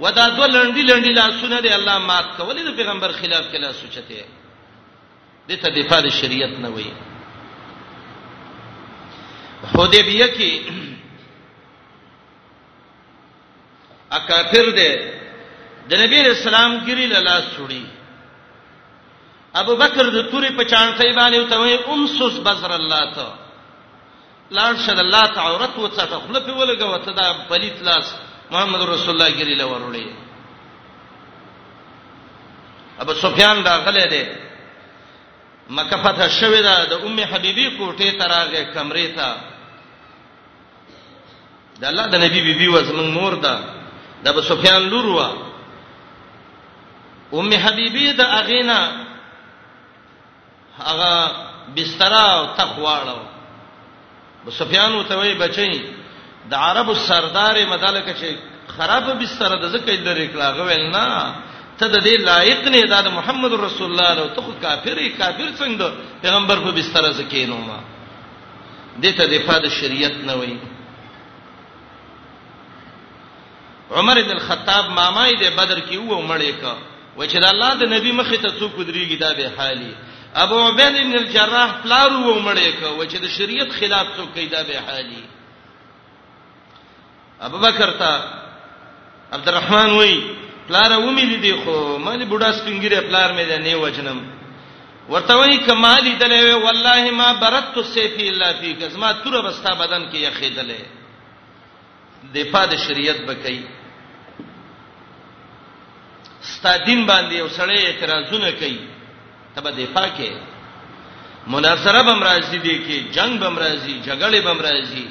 ودا 0.00 0.28
دو 0.28 0.46
لنډي 0.46 0.82
لنډي 0.90 1.12
لاسونه 1.14 1.60
دی 1.60 1.72
الله 1.74 1.98
مات 1.98 2.24
کولې 2.38 2.62
د 2.66 2.76
پیغمبر 2.76 3.12
خلاف 3.12 3.44
کې 3.52 3.56
لاس 3.56 3.82
اوچته 3.82 4.04
دي 5.48 5.56
ته 5.56 5.68
دفاع 5.80 6.00
د 6.00 6.08
شریعت 6.08 6.58
نه 6.60 6.68
وي 6.68 6.86
حدیبیه 9.72 10.26
کې 10.36 10.52
اکافر 14.20 14.70
دی 14.78 14.92
د 15.90 15.94
نبی 16.02 16.22
رسول 16.22 16.54
الله 16.54 16.86
ګری 16.86 17.06
لاس 17.06 17.44
وړي 17.58 17.84
ابو 19.54 19.76
بکر 19.76 20.10
د 20.10 20.30
توري 20.30 20.56
په 20.56 20.64
چان 20.64 20.92
کوي 20.96 21.12
باندې 21.12 21.50
ته 21.50 21.56
وې 21.58 21.88
امسس 21.88 22.38
بصر 22.46 22.70
الله 22.72 23.12
ته 23.16 23.28
لاړ 24.56 24.72
شد 24.86 24.98
الله 24.98 25.26
تعورت 25.26 25.76
وڅټه 25.76 26.16
خپل 26.24 26.40
په 26.40 26.52
ولګه 26.52 26.84
وته 26.84 27.12
دا 27.12 27.32
پلیت 27.48 27.82
لاس 27.82 28.14
محمد 28.52 28.82
رسول 28.82 29.10
الله 29.14 29.32
ګری 29.38 29.54
له 29.54 29.66
ورولې 29.66 30.06
ابو 33.02 33.14
سفیان 33.14 33.62
داخله 33.64 34.04
دی 34.06 34.24
مکه 35.70 35.96
فتح 36.02 36.28
شوې 36.28 36.62
ده 36.62 36.84
د 36.84 36.92
ام 37.06 37.18
حبیبی 37.32 37.76
کوټه 37.78 38.10
تراغه 38.18 38.62
کمرې 38.74 39.08
ته 39.16 39.36
د 41.80 41.84
الله 41.84 42.06
د 42.06 42.16
نبی 42.24 42.40
بیبي 42.42 42.68
وزمن 42.68 43.10
مور 43.14 43.34
ده 43.34 43.60
د 44.24 44.28
ابو 44.28 44.40
سفیان 44.40 44.82
لور 44.88 45.04
و 45.04 45.20
ام 47.38 47.52
حبیبی 47.52 48.12
د 48.12 48.20
اغینا 48.20 48.80
هغه 50.78 51.32
بستر 51.76 52.12
او 52.14 52.46
تقواړو 52.46 53.20
ابو 54.42 54.50
سفیان 54.50 54.92
وته 54.94 55.18
وی 55.18 55.34
بچی 55.34 55.99
د 56.50 56.54
عربو 56.54 56.94
سردار 57.08 57.56
مدالکه 57.74 58.12
چې 58.20 58.28
خراب 58.76 59.06
بستر 59.20 59.50
د 59.62 59.68
زکه 59.74 59.92
درې 60.06 60.26
کړه 60.32 60.46
غویل 60.58 60.84
نه 60.96 61.06
ته 61.78 61.86
د 61.94 61.96
دې 62.06 62.14
لایق 62.30 62.60
نه 62.74 63.00
د 63.04 63.08
محمد 63.18 63.52
رسول 63.66 63.86
الله 63.90 64.10
نو 64.18 64.24
ته 64.36 64.42
کافرې 64.64 65.06
کافر 65.20 65.48
څنګه 65.60 65.86
پیغمبر 66.22 66.58
په 66.66 66.70
بستر 66.78 67.10
زکینو 67.20 67.56
ما 67.68 67.78
دته 69.02 69.24
د 69.32 69.38
فاده 69.46 69.68
شریعت 69.80 70.14
نه 70.28 70.34
وایي 70.42 70.58
عمر 73.96 74.16
بن 74.22 74.30
الخطاب 74.30 74.90
مامای 74.98 75.32
د 75.42 75.56
بدر 75.56 75.78
کې 75.88 75.96
وو 75.98 76.22
مړې 76.30 76.52
کا 76.60 76.74
و 77.18 77.24
چې 77.24 77.38
د 77.42 77.46
الله 77.52 77.74
د 77.80 77.90
نبی 77.94 78.12
مخ 78.12 78.28
ته 78.30 78.48
څوک 78.58 78.74
درېږي 78.88 79.18
دا 79.24 79.30
به 79.32 79.48
حالي 79.56 79.92
ابو 80.42 80.56
عبید 80.68 80.94
بن 81.08 81.14
الجراح 81.20 81.70
پلار 81.82 82.10
وو 82.12 82.34
مړې 82.44 82.80
کا 82.80 82.88
و 82.90 83.04
چې 83.10 83.16
د 83.24 83.26
شریعت 83.36 83.70
خلاف 83.78 84.06
څوک 84.16 84.34
کیدا 84.34 84.62
به 84.68 84.78
حالي 84.86 85.22
ابوبکر 87.48 87.90
ته 87.98 88.10
عبدالرحمن 89.32 89.90
وای 89.90 90.14
پلار 90.68 90.90
و 90.98 91.10
مې 91.16 91.24
لیدې 91.30 91.54
خو 91.64 91.98
مالي 92.06 92.24
بوډا 92.32 92.50
سپینګری 92.58 93.00
پلار 93.08 93.30
مې 93.36 93.44
ده 93.50 93.58
نه 93.64 93.76
وجنم 93.84 94.18
ورته 95.12 95.34
وای 95.38 95.56
کمالی 95.66 96.12
دلې 96.16 96.54
والله 96.64 97.10
ما 97.20 97.28
برت 97.42 97.78
سیفی 97.94 98.28
الا 98.28 98.50
فی 98.60 98.72
کزما 98.80 99.12
تور 99.12 99.42
بستا 99.46 99.72
بدن 99.82 100.02
کې 100.12 100.16
یخې 100.16 100.50
دلې 100.58 102.34
دفاع 102.34 102.64
د 102.72 102.76
شریعت 102.84 103.20
بکای 103.28 103.60
ستادین 106.40 107.06
باندې 107.06 107.48
وسړې 107.48 107.84
اعتراضونه 107.84 108.50
کوي 108.50 108.78
تبه 109.56 109.70
دفاع 109.70 110.08
کې 110.16 110.30
مناظره 111.46 112.02
بمرازي 112.02 112.58
دي 112.58 112.76
کې 112.78 113.14
جنگ 113.16 113.40
بمرازي 113.44 113.94
جګړه 114.06 114.44
بمرازي 114.46 115.06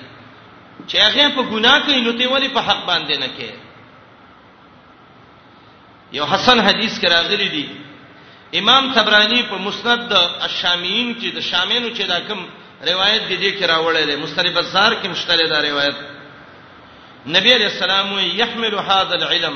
چې 0.87 0.95
هغه 1.05 1.25
په 1.35 1.41
ګناه 1.51 1.79
کوي 1.85 1.99
نو 2.05 2.11
ته 2.19 2.25
ولی 2.31 2.49
په 2.55 2.61
حق 2.67 2.81
باندې 2.91 3.15
نه 3.23 3.29
کې 3.37 3.51
یو 6.17 6.25
حسن 6.25 6.59
حدیث 6.67 6.99
کرا 7.01 7.21
غلی 7.29 7.49
دی 7.55 7.65
امام 8.59 8.93
طبرانی 8.93 9.41
په 9.49 9.57
مسند 9.57 10.13
الشامین 10.47 11.15
کې 11.19 11.35
د 11.35 11.39
شامینو 11.49 11.89
چې 11.95 12.01
دا 12.07 12.19
کوم 12.27 12.39
روایت 12.91 13.21
دي 13.27 13.37
دې 13.37 13.51
کرا 13.59 13.77
وړلې 13.79 14.21
مستری 14.23 14.49
بازار 14.49 14.91
کې 15.03 15.07
مشتله 15.09 15.49
دا 15.49 15.61
روایت 15.61 15.95
نبی 17.27 17.53
علیہ 17.53 17.65
السلام 17.73 18.09
یحمل 18.19 18.75
هذا 18.89 19.11
العلم 19.15 19.55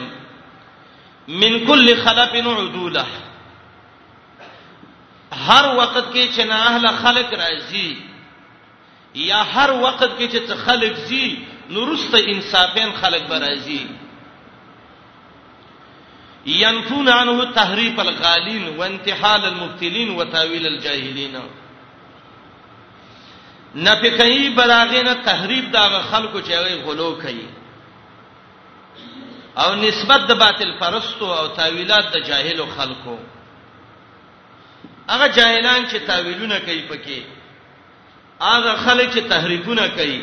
من 1.28 1.54
كل 1.67 1.98
خلق 2.06 2.34
عدوله 2.36 3.06
هر 5.48 5.76
وخت 5.76 6.06
کې 6.13 6.38
چې 6.38 6.39
نه 6.50 6.56
اهل 6.56 6.88
خلق 7.04 7.30
راځي 7.34 8.12
یا 9.13 9.41
هر 9.54 9.69
وخت 9.82 10.04
کې 10.17 10.28
چې 10.34 10.54
خلک 10.65 10.95
زی 11.08 11.28
نورسته 11.69 12.19
انصافین 12.34 12.91
خلک 13.02 13.28
برازي 13.30 13.86
ينفون 16.45 17.10
عنه 17.10 17.52
تحریف 17.56 17.99
الغالین 17.99 18.67
وانتحال 18.78 19.45
المبتلین 19.45 20.10
وتاویل 20.15 20.65
الجاهلین 20.67 21.38
نفی 23.76 24.10
کوي 24.12 24.49
براغینه 24.49 25.13
تحریف 25.26 25.69
دا 25.73 26.02
خلکو 26.02 26.39
چې 26.41 26.52
غي 26.52 26.76
غلو 26.82 27.15
کوي 27.21 27.47
او 29.58 29.76
نسبت 29.76 30.28
د 30.28 30.34
باطل 30.39 30.73
پرستو 30.80 31.34
او 31.34 31.47
تاویلات 31.47 32.12
د 32.13 32.23
جاهل 32.26 32.65
خلکو 32.78 33.17
هغه 35.10 35.28
جاهلان 35.28 35.86
چې 35.89 35.95
تاویلونه 36.08 36.60
کوي 36.60 36.82
پکې 36.89 37.23
هغه 38.41 38.76
خلک 38.76 39.13
چې 39.13 39.19
تحریفونه 39.30 39.88
کوي 39.88 40.22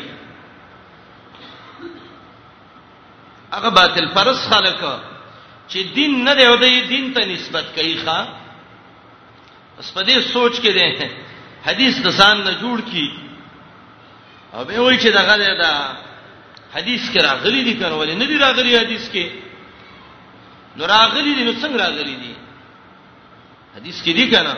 هغه 3.53 3.69
باطل 3.69 4.07
پرس 4.13 4.47
خلک 4.49 4.81
چې 5.69 5.77
دین 5.95 6.23
نه 6.23 6.33
دی 6.35 6.43
او 6.45 6.55
د 6.55 6.63
دین 6.87 7.13
ته 7.13 7.25
نسبت 7.25 7.65
کوي 7.75 7.95
ښا 8.05 8.19
اس 9.79 9.91
په 9.93 10.01
دې 10.05 10.19
سوچ 10.33 10.53
کې 10.59 10.69
دي 10.69 11.09
حدیث 11.67 11.99
د 12.01 12.07
ځان 12.11 12.37
نه 12.43 12.51
جوړ 12.61 12.81
کی 12.91 13.17
او 14.53 14.65
به 14.65 14.79
وایي 14.79 14.99
چې 14.99 15.07
دغه 15.13 15.37
دا, 15.37 15.53
دا 15.63 15.73
حدیث 16.75 17.01
کې 17.13 17.21
راغلي 17.23 17.63
دي 17.63 17.73
کنه 17.79 17.95
ولې 17.99 18.17
نه 18.17 18.25
دي 18.25 18.37
راغلي 18.37 18.77
حدیث 18.79 19.09
کې 19.13 19.27
نو 20.77 20.85
راغلي 20.85 21.33
دي 21.35 21.43
نو 21.43 21.51
څنګه 21.53 21.75
راغلي 21.79 22.15
دي 22.15 22.33
حدیث 23.75 24.01
کې 24.03 24.09
دي 24.15 24.27
کنه 24.31 24.55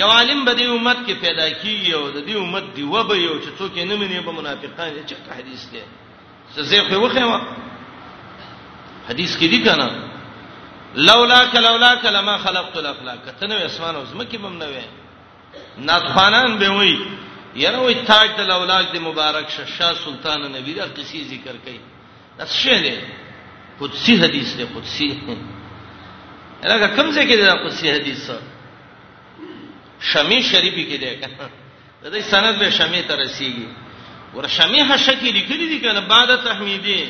یو 0.00 0.08
عالم 0.16 0.44
به 0.44 0.52
د 0.54 0.62
امت 0.74 0.96
کې 1.06 1.12
پیدا 1.20 1.46
کیږي 1.60 1.92
او 1.94 2.10
د 2.10 2.18
دې 2.26 2.36
امت 2.36 2.64
دی 2.74 2.82
و 2.82 3.04
به 3.04 3.14
یو 3.16 3.40
چې 3.44 3.48
څوک 3.58 3.72
یې 3.76 3.84
نه 3.84 3.96
مني 3.96 4.20
به 4.20 4.32
منافقان 4.32 4.90
چې 5.06 5.14
حدیث 5.36 5.62
دی 5.72 5.82
څه 6.54 6.60
زه 6.62 6.82
خو 6.88 6.94
وخه 7.04 7.20
ما 7.28 7.40
حدیث 9.08 9.36
کې 9.36 9.44
دی 9.52 9.60
کنه 9.64 9.86
لولا 10.94 11.40
ک 11.52 11.54
لولا 11.56 11.94
ک 12.00 12.04
لما 12.06 12.36
خلقت 12.38 12.76
الافلاک 12.76 13.20
ته 13.40 13.46
نو 13.46 13.54
اسمان 13.56 13.94
او 13.96 14.04
زمکه 14.04 14.38
بم 14.38 14.56
نه 14.58 14.66
وې 14.66 14.84
ناتخوانان 15.78 16.58
به 16.58 16.68
وې 16.68 16.94
یره 17.56 17.80
وې 17.90 18.04
تاج 18.08 18.30
د 18.38 18.40
لولاک 18.40 18.92
دی 18.92 18.98
مبارک 18.98 19.50
شه 19.50 19.64
شاه 19.66 19.94
سلطان 20.04 20.40
نبی 20.56 20.72
دا 20.74 20.86
قصې 20.96 21.18
ذکر 21.32 21.56
کړي 21.66 21.80
دا 22.38 22.44
څه 22.46 22.74
دی 22.84 22.96
قدسی 23.80 24.14
حدیث 24.22 24.48
دی 24.58 24.64
قدسی 24.74 25.08
لکه 26.70 26.86
کوم 26.96 27.08
ځای 27.14 27.24
کې 27.28 27.36
دا 27.36 27.54
قدسی 27.64 27.90
حدیث 27.90 28.18
سره 28.26 28.53
شمی 30.12 30.40
شریفی 30.42 30.84
کې 30.90 31.00
دی 31.00 31.16
کنه 31.16 31.50
د 32.02 32.12
دې 32.14 32.20
سند 32.30 32.58
به 32.62 32.70
شمی 32.78 33.02
ته 33.10 33.16
رسیږي 33.22 33.68
ور 34.34 34.46
شمی 34.56 34.80
حشکی 34.88 35.30
لیکلی 35.32 35.66
دی 35.68 35.78
کنه 35.80 36.00
بعد 36.00 36.34
تحمیدی 36.44 37.00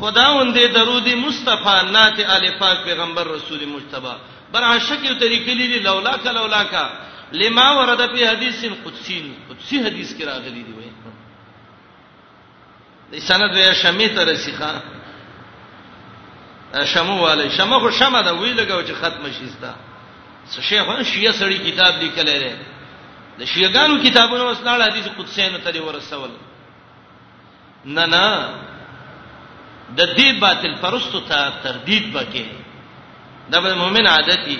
خداوندې 0.00 0.72
درودی 0.74 1.14
مصطفی 1.14 1.76
نات 1.92 2.20
علی 2.34 2.50
پاک 2.58 2.84
پیغمبر 2.84 3.24
رسول 3.36 3.64
مجتبی 3.64 4.14
بر 4.52 4.68
حشکی 4.76 5.14
ته 5.18 5.28
لیکلی 5.34 5.66
دی 5.72 5.78
لولا 5.88 6.16
کا 6.24 6.30
لولا 6.38 6.62
کا 6.70 6.84
لما 7.32 7.66
ورد 7.78 8.02
فی 8.16 8.24
حدیث 8.24 8.64
قدسی 8.84 9.18
قدسی 9.50 9.76
حدیث 9.86 10.14
کې 10.18 10.24
راغلی 10.26 10.62
دی 10.62 10.72
وای 10.72 10.92
د 13.12 13.18
سند 13.28 13.52
به 13.58 13.74
شمی 13.82 14.08
ته 14.08 14.24
رسیخه 14.30 14.70
شمو 16.92 17.16
والے 17.18 17.44
شمو 17.58 17.78
خو 17.80 17.90
شمه 17.98 18.22
دا 18.22 18.32
وی 18.38 18.52
لګاو 18.54 18.86
چې 18.86 18.94
ختم 19.02 19.28
شي 19.32 19.46
ستا 19.50 19.74
شیخ 20.50 20.86
شیعه 21.12 21.32
سړی 21.38 21.58
کتاب 21.70 21.94
لیکلی 22.02 22.38
دی 22.40 22.54
د 23.38 23.44
شیعهګانو 23.44 24.02
کتابونو 24.06 24.44
وسنال 24.50 24.82
حدیث 24.82 25.06
قدسی 25.18 25.48
نه 25.50 25.58
تری 25.64 25.78
ورسول 25.80 26.30
نه 27.84 28.06
نه 28.06 28.50
د 29.96 30.00
دې 30.16 30.40
باطل 30.40 30.74
پرستو 30.82 31.20
ته 31.20 31.50
تردید 31.64 32.14
وکړي 32.14 32.46
دا 33.52 33.60
به 33.60 33.74
مؤمن 33.74 34.06
عادت 34.06 34.44
دی 34.46 34.56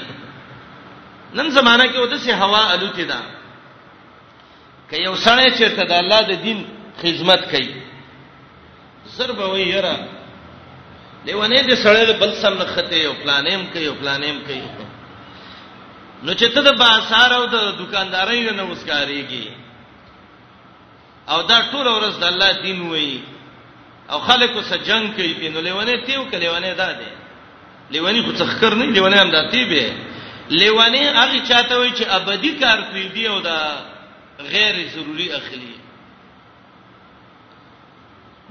نن 1.34 1.50
زمانہ 1.50 1.82
کې 1.82 1.98
ودسه 1.98 2.34
هوا 2.44 2.72
الوتی 2.72 3.04
ده 3.04 3.16
که 4.90 4.96
یو 4.96 5.14
سړی 5.16 5.50
چې 5.58 5.68
ته 5.76 5.84
د 5.84 5.92
الله 5.92 6.20
د 6.30 6.42
دین 6.42 6.64
خدمت 7.02 7.50
کوي 7.50 7.82
ضرب 9.16 9.38
وی 9.38 9.62
یرا 9.62 9.96
دیونه 11.26 11.62
دې 11.62 11.76
سړی 11.84 12.18
بل 12.20 12.34
سم 12.42 12.54
نه 12.58 12.64
خته 12.74 12.96
یو 13.04 13.14
پلانیم 13.22 13.66
کوي 13.72 13.84
یو 13.84 13.94
پلانیم 14.00 14.42
کوي 14.50 14.85
نو 16.26 16.32
چې 16.34 16.46
ته 16.54 16.60
د 16.66 16.70
بازار 16.82 17.30
او 17.38 17.44
د 17.54 17.56
دکاندارۍ 17.80 18.50
نه 18.58 18.62
وسکاريږي 18.70 19.46
او 21.32 21.42
دا 21.50 21.58
ټول 21.72 21.86
ورځ 21.86 22.18
د 22.20 22.24
الله 22.32 22.50
دین 22.62 22.80
وایي 22.86 23.20
او 24.10 24.18
خلکو 24.28 24.62
سره 24.68 24.84
جنگ 24.88 25.12
کوي 25.16 25.32
په 25.40 25.48
نو 25.54 25.60
لیوانه 25.66 25.96
تیو 26.06 26.24
کله 26.24 26.40
لیوانه 26.44 26.72
دا 26.80 26.90
دی 27.00 27.10
لیوانی 27.94 28.20
خو 28.22 28.32
څخکر 28.40 28.74
نه 28.80 28.84
لیوانه 28.96 29.16
هم 29.22 29.30
داتې 29.36 29.62
به 29.70 29.92
لیوانی 30.50 30.98
هغه 31.08 31.44
چاته 31.48 31.76
وایي 31.78 31.92
چې 31.92 32.06
ابدي 32.18 32.52
کار 32.62 32.82
کوي 32.90 33.06
دی 33.14 33.26
او 33.26 33.40
دا 33.40 33.58
غیر 34.52 34.74
ضروری 34.94 35.30
اخلي 35.38 35.74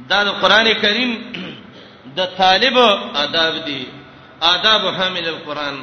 دا 0.10 0.24
د 0.24 0.28
قران 0.42 0.74
کریم 0.82 1.12
د 2.16 2.26
طالب 2.40 2.78
آداب 3.24 3.56
دي 3.66 3.86
آداب 4.42 4.88
حامل 4.96 5.28
القران 5.28 5.76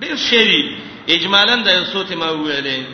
ډیر 0.00 0.16
شری 0.16 0.62
اجمالاً 1.08 1.54
د 1.62 1.84
سوت 1.92 2.12
ما 2.12 2.28
ویلې 2.30 2.84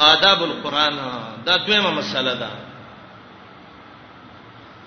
آداب 0.00 0.42
القرآن 0.42 0.96
دا 1.46 1.56
دویمه 1.56 1.90
مسله 1.90 2.34
ده 2.34 2.50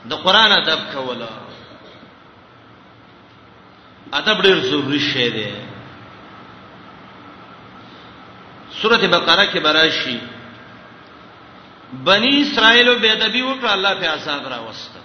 د 0.10 0.14
قرآن 0.16 0.52
ادب 0.52 0.94
کوله 0.94 1.30
ادب 4.14 4.42
ډیر 4.42 4.60
ضروری 4.62 5.00
شی 5.00 5.30
دی 5.32 5.50
سورته 8.82 9.08
بقره 9.08 9.46
کې 9.46 9.58
براشي 9.60 10.20
بنی 11.94 12.42
اسرائیل 12.42 13.00
به 13.00 13.12
ادبی 13.12 13.42
وکړه 13.42 13.70
الله 13.72 13.96
په 13.96 14.10
عذاب 14.10 14.48
را 14.54 14.60
وسته 14.62 15.00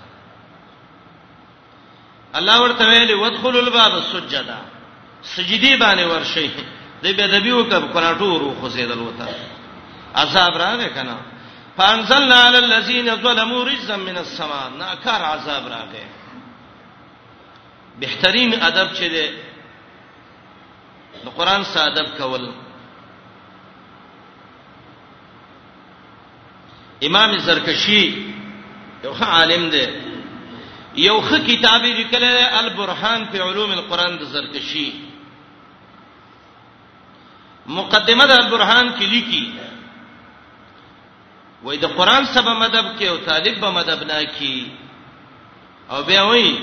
الله 2.35 2.63
ورته 2.63 2.87
ویلي 2.89 3.15
ودخلوا 3.15 3.61
الباب 3.63 4.03
سجدا 4.13 4.61
سجدي 5.25 5.77
باندې 5.77 6.05
ورشي 6.05 6.51
دی 7.03 7.13
به 7.13 7.27
دبی 7.27 7.51
وکړ 7.53 7.93
کراټو 7.95 8.39
رو 8.41 8.55
خو 8.61 8.69
زیدل 8.77 8.99
وته 8.99 9.29
عذاب 10.15 10.53
راغې 10.57 10.89
کنه 10.97 11.17
فانزلنا 11.77 12.35
على 12.41 12.59
الذين 12.59 13.17
ظلموا 13.17 13.65
رجزا 13.65 13.97
من 13.97 14.17
السماء 14.19 14.69
ناکار 14.79 15.21
عذاب 15.23 15.69
راغې 15.69 16.07
بهترین 18.01 18.63
ادب 18.63 18.95
چې 18.99 19.05
دی 19.15 19.29
د 21.25 21.27
قران 21.37 21.65
سره 21.65 21.83
ادب 21.93 22.07
کول 22.19 22.53
امام 27.07 27.39
زرکشی 27.39 28.33
یو 29.05 29.15
ښه 29.15 29.23
عالم 29.39 29.71
دی 29.71 29.87
یو 30.97 31.17
ښه 31.21 31.41
کتابي 31.47 31.93
لیکلی 31.93 32.39
البرهان 32.61 33.25
فی 33.33 33.39
علوم 33.39 33.71
القرآن 33.73 34.19
د 34.19 34.23
زرکشی 34.25 35.04
مقدمه 37.67 38.25
د 38.31 38.35
برهان 38.53 38.87
کې 38.99 39.05
لیکي 39.13 39.53
وې 41.65 41.77
د 41.79 41.85
قران 41.97 42.27
سبا 42.27 42.55
مدب 42.59 42.97
کې 42.99 43.07
او 43.09 43.17
طالب 43.17 43.61
به 43.61 43.71
مدب 43.71 44.03
نه 44.05 44.25
کی 44.39 44.73
او 45.91 46.03
بیا 46.03 46.23
وې 46.25 46.61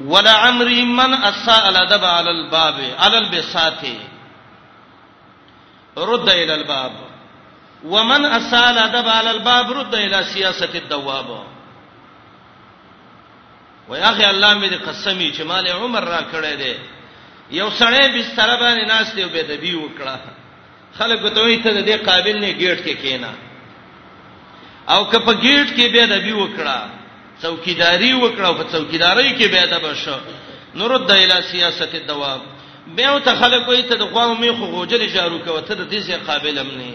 ولا 0.00 0.32
امر 0.48 0.66
من 0.84 1.14
اساء 1.14 1.66
الادب 1.68 2.04
على 2.04 2.30
الباب 2.30 2.80
على 2.98 3.18
البساته 3.18 3.98
رد 5.96 6.28
الى 6.28 6.54
الباب 6.54 6.92
ومن 7.84 8.24
اساء 8.24 8.70
الادب 8.70 9.08
على 9.08 9.30
الباب 9.30 9.72
رد 9.72 9.94
الى 9.94 10.24
سياسه 10.24 10.74
الدواب 10.74 11.42
ويا 13.88 14.10
اخي 14.10 14.30
الله 14.30 14.54
مې 14.58 14.74
قسمي 14.88 15.32
چې 15.32 15.42
مال 15.42 15.68
عمر 15.68 16.04
را 16.04 16.20
کړې 16.32 16.56
ده 16.60 16.74
یو 17.52 17.68
سړی 17.78 18.04
بستر 18.18 18.50
باندې 18.60 18.86
ناس 18.88 19.08
دی 19.16 19.24
به 19.24 19.42
دبی 19.48 19.72
وکړه 19.74 20.18
خلک 20.98 21.20
ته 21.34 21.40
وایي 21.40 21.58
ته 21.62 21.70
د 21.70 21.86
دې 21.88 22.06
قابل 22.08 22.38
نه 22.44 22.52
گیټ 22.60 22.78
کې 22.78 22.94
کینا 23.02 23.32
او 24.94 25.04
که 25.10 25.18
په 25.26 25.32
گیټ 25.44 25.68
کې 25.76 25.86
به 25.94 26.06
دبی 26.14 26.32
وکړه 26.32 26.78
څوکیداری 27.42 28.12
وکړه 28.12 28.46
او 28.48 28.54
په 28.60 28.64
څوکیداری 28.72 29.30
کې 29.38 29.46
به 29.46 29.66
دبا 29.74 29.92
شو 30.04 30.16
نور 30.74 30.98
د 30.98 31.10
اله 31.10 31.40
سیاست 31.52 31.94
دوام 32.08 32.40
بیا 32.96 33.12
ته 33.24 33.34
خلک 33.40 33.68
وایي 33.68 33.82
ته 33.82 33.94
د 33.94 34.02
قوم 34.16 34.40
می 34.40 34.50
خو 34.50 34.66
غوجل 34.74 35.06
جارو 35.06 35.38
کوي 35.38 35.60
ته 35.60 35.74
د 35.74 35.88
دې 35.90 36.00
څخه 36.08 36.26
قابل 36.26 36.58
هم 36.58 36.68
نه 36.78 36.94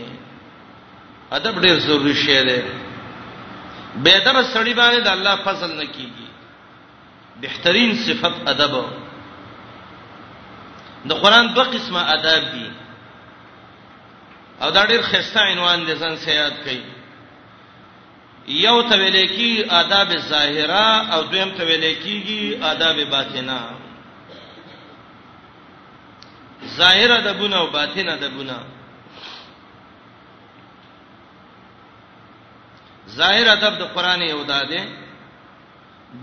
ادب 1.37 1.61
ډیر 1.65 1.79
ضروری 1.87 2.13
شی 2.25 2.41
دی 2.49 2.61
به 4.03 4.15
ادب 4.21 4.35
سړی 4.53 4.73
باندې 4.73 5.01
د 5.03 5.07
الله 5.15 5.35
فضل 5.43 5.75
نه 5.77 5.85
کیږي 5.85 6.25
بهترین 7.41 7.95
صفت 8.05 8.47
ادب 8.53 8.73
د 11.09 11.13
قران 11.23 11.53
دوه 11.53 11.63
قسمه 11.73 12.01
آداب 12.15 12.43
دي 12.53 12.67
او 14.61 14.69
دا 14.71 14.85
ډېر 14.85 15.01
خسته 15.01 15.39
عنوان 15.39 15.85
دي 15.85 15.95
ځان 15.95 16.15
سیاد 16.17 16.53
کوي 16.63 16.83
یو 18.47 18.81
ته 18.89 18.97
ویل 18.97 19.27
کی 19.27 19.65
آداب 19.81 20.09
ظاهره 20.29 20.85
او 21.13 21.21
دویم 21.23 21.49
ته 21.57 21.63
ویل 21.65 21.85
کیږي 22.03 22.41
آداب 22.71 22.97
باطنه 23.11 23.59
ظاهره 26.77 27.17
د 27.27 27.37
بونه 27.37 27.57
او 27.57 27.67
باطنه 27.67 28.15
د 28.15 28.31
بونه 28.35 28.59
ظاهر 33.19 33.47
ادب 33.51 33.73
د 33.79 33.83
قران 33.95 34.21
یو 34.21 34.43
داده 34.43 34.81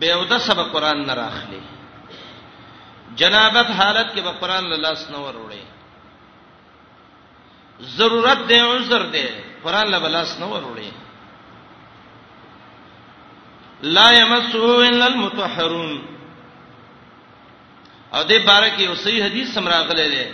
بے 0.00 0.10
ودا 0.14 0.38
سبق 0.38 0.72
قران 0.72 1.06
نه 1.06 1.14
راخلی 1.14 1.60
جنابت 3.16 3.70
حالت 3.78 4.14
کې 4.14 4.20
به 4.20 4.30
قران 4.40 4.68
له 4.70 4.76
لاس 4.76 5.06
نه 5.10 5.18
وروړي 5.18 5.62
ضرورت 7.96 8.48
دی 8.48 8.58
عذر 8.60 9.02
دی 9.16 9.24
قران 9.64 9.90
له 9.90 10.08
لاس 10.18 10.38
نه 10.40 10.46
وروړي 10.52 10.90
لا 13.82 14.10
يمسه 14.10 14.88
الا 14.88 15.06
المطهرون 15.06 16.02
او 18.14 18.22
دې 18.24 18.46
باره 18.46 18.68
کې 18.76 18.80
یو 18.80 18.94
صحیح 18.94 19.24
حدیث 19.24 19.54
سم 19.54 19.68
راغلی 19.68 20.08
دی 20.16 20.24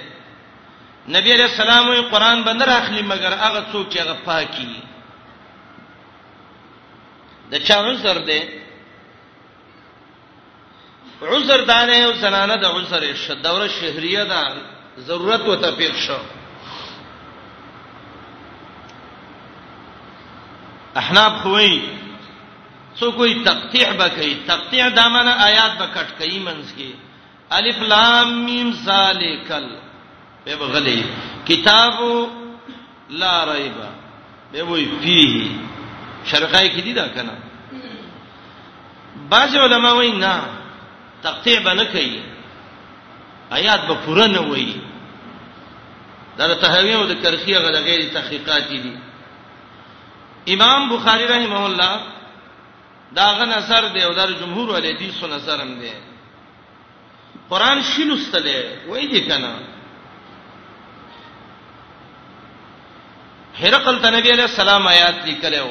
نبی 1.18 1.32
علیہ 1.32 1.44
السلام 1.44 1.88
وی 1.88 2.00
قران 2.10 2.42
بند 2.44 2.62
راخلی 2.72 3.02
مگر 3.02 3.32
هغه 3.42 3.66
څوک 3.72 3.88
چې 3.88 3.98
هغه 4.00 4.16
پاکي 4.26 4.76
د 7.50 7.54
چا 7.66 7.80
عذر 7.90 8.18
دی 8.26 8.40
عذر 11.22 11.60
دانه 11.64 11.96
او 12.04 12.12
زنانه 12.12 12.56
د 12.56 12.64
عذر 12.64 13.14
شه 13.14 13.34
دوره 13.34 13.68
شهریه 13.68 14.24
ده 14.24 14.62
ضرورت 15.00 15.40
وته 15.40 15.70
پیښ 15.76 15.94
شو 16.06 16.18
احناب 21.00 21.32
خوې 21.42 21.74
څو 22.98 23.10
کوئی 23.18 23.34
تقطیع 23.44 23.92
بکې 23.92 24.30
تقطیع 24.48 24.88
د 24.88 24.98
معنا 25.14 25.32
آیات 25.48 25.72
بکټ 25.80 26.08
کې 26.18 26.32
منځ 26.46 26.66
کې 26.76 26.92
الف 27.50 27.78
لام 27.78 28.44
میم 28.44 28.72
ذالکل 28.72 29.68
به 30.44 30.56
بغلی 30.56 31.02
کتاب 31.48 31.94
لا 33.10 33.44
ریب 33.54 33.76
به 34.52 34.62
وې 34.68 34.84
فيه 35.02 35.50
شرقای 36.24 36.70
کې 36.70 36.80
دي 36.82 36.92
دا 36.92 37.08
کنه 37.08 37.36
باج 39.30 39.56
علماء 39.56 39.94
وینا 39.96 40.59
تقطیع 41.22 41.60
به 41.64 41.74
نه 41.74 41.84
کوي 41.84 42.20
آیات 43.50 43.80
به 43.80 43.94
پوره 43.94 44.26
نه 44.26 44.38
وایي 44.40 44.80
دا 46.38 46.54
د 46.54 46.54
تهوی 46.60 46.92
او 46.94 47.06
د 47.06 47.22
کرخی 47.22 47.54
غل 47.54 47.76
غیر 47.80 48.08
تحقیقاتی 48.14 48.78
دي 48.80 48.92
امام 50.54 50.96
بخاری 50.96 51.24
رحمه 51.24 51.60
الله 51.64 52.00
دا 53.16 53.34
غن 53.34 53.50
اثر 53.52 53.88
دی 53.88 54.02
او 54.02 54.12
د 54.14 54.38
جمهور 54.40 54.76
علی 54.76 54.92
دی 54.92 55.10
سن 55.20 55.32
اثر 55.32 55.60
هم 55.60 55.78
دی 55.80 55.92
قران 57.50 57.82
شینوستله 57.82 58.64
وایي 58.88 59.06
دي 59.08 59.20
کنه 59.26 59.54
هرقل 63.62 63.98
ته 64.02 64.10
نبی 64.10 64.30
علیہ 64.30 64.44
السلام 64.52 64.86
آیات 64.86 65.24
لیکلو 65.26 65.70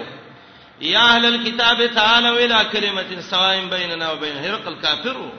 یا 0.81 0.99
اهل 1.15 1.25
الكتاب 1.25 1.85
تعالوا 1.87 2.39
الى 2.39 2.65
كلمه 2.71 3.21
سواء 3.21 3.65
بيننا 3.69 4.11
وبين 4.11 4.37
هرقل 4.37 4.75
کافرو 4.81 5.29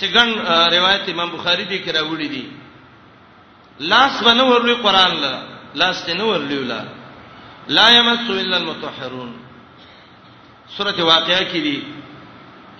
سګن 0.00 0.30
روایت 0.76 1.08
امام 1.08 1.30
بخاری 1.30 1.64
دی 1.64 1.78
کرا 1.78 2.02
وړي 2.02 2.28
دي 2.28 2.44
لاس 3.80 4.22
باندې 4.24 4.40
ورلي 4.40 4.72
قران 4.72 5.16
لا 5.20 5.42
لاس 5.74 6.06
ته 6.06 6.12
نور 6.14 6.38
لیولا 6.38 6.84
لا 7.68 7.88
يمس 7.88 8.30
الا 8.30 8.56
المطهرون 8.56 9.36
سوره 10.76 11.02
واقعہ 11.02 11.42
کې 11.52 11.56
دي 11.62 11.82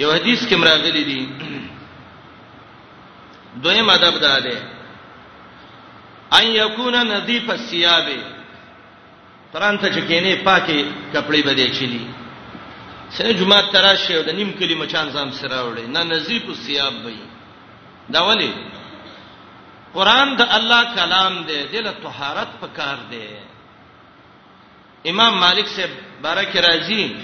یو 0.00 0.12
حدیث 0.12 0.46
کې 0.48 0.54
مراغلي 0.54 1.04
دي 1.04 1.28
دویم 3.56 3.90
ادب 3.90 4.18
ده 4.20 4.38
ده 4.38 4.62
ان 6.38 6.46
یکون 6.46 6.94
نظیف 7.08 7.50
الثياب 7.50 8.37
قران 9.52 9.76
ته 9.80 9.88
چکینه 9.90 10.44
پاکي 10.44 10.78
کپڑے 11.12 11.40
بده 11.42 11.68
چلی 11.78 12.04
سره 13.16 13.32
جمعه 13.34 13.72
تراشه 13.72 14.12
او 14.14 14.22
د 14.22 14.30
نیم 14.38 14.52
کلی 14.58 14.74
مچان 14.74 15.10
زام 15.10 15.30
سره 15.40 15.58
وړي 15.68 15.86
نه 15.94 16.02
نزیب 16.02 16.48
الثياب 16.48 16.94
وي 17.04 17.16
دا 18.12 18.20
ولی 18.28 18.52
قران 19.94 20.36
د 20.36 20.40
الله 20.50 20.82
کلام 20.94 21.34
دی 21.48 21.62
دله 21.72 21.92
طهارت 22.02 22.50
پکار 22.60 22.96
دی 23.10 23.26
امام 25.10 25.38
مالک 25.38 25.66
سے 25.76 25.86
بارک 26.22 26.56
راضی 26.56 27.14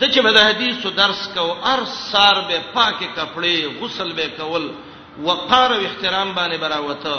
د 0.00 0.04
چې 0.12 0.20
به 0.22 0.30
د 0.32 0.38
حدیثو 0.48 0.90
درس 0.90 1.28
کو 1.34 1.52
ار 1.72 1.84
سار 2.12 2.36
به 2.48 2.58
پاکه 2.74 3.06
کپڑے 3.16 3.56
غسل 3.80 4.12
به 4.12 4.26
کول 4.38 4.70
وقار 5.18 5.70
او 5.70 5.80
احترام 5.84 6.34
باندې 6.34 6.56
براوته 6.60 7.16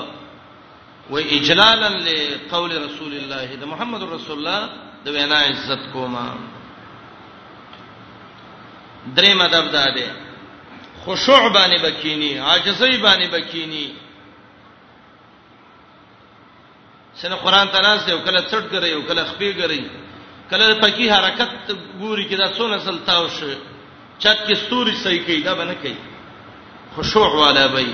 و 1.09 1.15
اجلالا 1.17 1.89
لقول 1.89 2.71
رسول 2.85 3.13
الله 3.17 3.55
د 3.61 3.63
محمد 3.73 4.01
رسول 4.03 4.37
الله 4.39 4.61
د 5.03 5.07
وینا 5.15 5.39
عزت 5.49 5.83
کوما 5.93 6.25
درې 9.15 9.31
مدب 9.41 9.65
داده 9.75 10.07
خشوع 11.05 11.49
باندې 11.53 11.77
بکینی 11.85 12.33
عاجزی 12.37 12.97
باندې 13.01 13.27
بکینی 13.35 13.85
څنګه 17.21 17.37
قران 17.45 17.67
تعالی 17.67 17.93
سه 18.05 18.11
وکړه 18.17 18.41
څټ 18.51 18.63
کوي 18.71 18.93
وکړه 18.95 19.23
خپې 19.31 19.51
کوي 19.59 19.89
کله 20.51 20.73
پکی 20.81 21.09
حرکت 21.11 21.53
ګوري 21.99 22.29
کې 22.29 22.35
دا 22.37 22.51
څونه 22.57 22.77
سلطاو 22.85 23.29
شي 23.39 23.55
چت 24.19 24.37
کې 24.47 24.53
ستوري 24.65 24.95
صحیح 25.05 25.25
کوي 25.25 25.41
دا 25.41 25.53
باندې 25.55 25.75
کوي 25.83 25.95
خشوع 26.97 27.27
والا 27.39 27.67
بي 27.67 27.87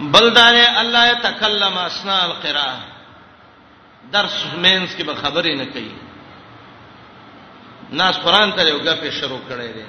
بل 0.00 0.34
دار 0.34 0.54
الله 0.80 1.04
يتكلم 1.12 1.78
اسنا 1.78 2.24
القراءه 2.24 2.80
درس 4.12 4.44
مینس 4.58 4.96
کې 4.96 5.02
به 5.02 5.14
خبرې 5.14 5.56
نه 5.56 5.64
کوي 5.64 5.92
ناس 7.90 8.16
قران 8.18 8.52
ته 8.52 8.62
یو 8.62 8.78
غفې 8.78 9.10
شروع 9.20 9.40
کړي 9.48 9.72
دي 9.76 9.84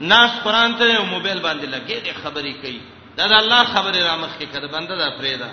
ناس 0.00 0.30
قران 0.44 0.76
ته 0.78 0.84
یو 0.84 1.04
موبایل 1.04 1.40
باندې 1.42 1.64
لګي 1.66 2.00
دي 2.04 2.12
خبرې 2.12 2.52
کوي 2.62 2.80
دا 3.16 3.26
د 3.26 3.32
الله 3.32 3.64
خبرې 3.64 3.98
را 4.02 4.16
مخ 4.16 4.30
کې 4.40 4.46
کړه 4.54 4.72
بنده 4.72 4.94
دا 4.96 5.10
پرېدا 5.20 5.50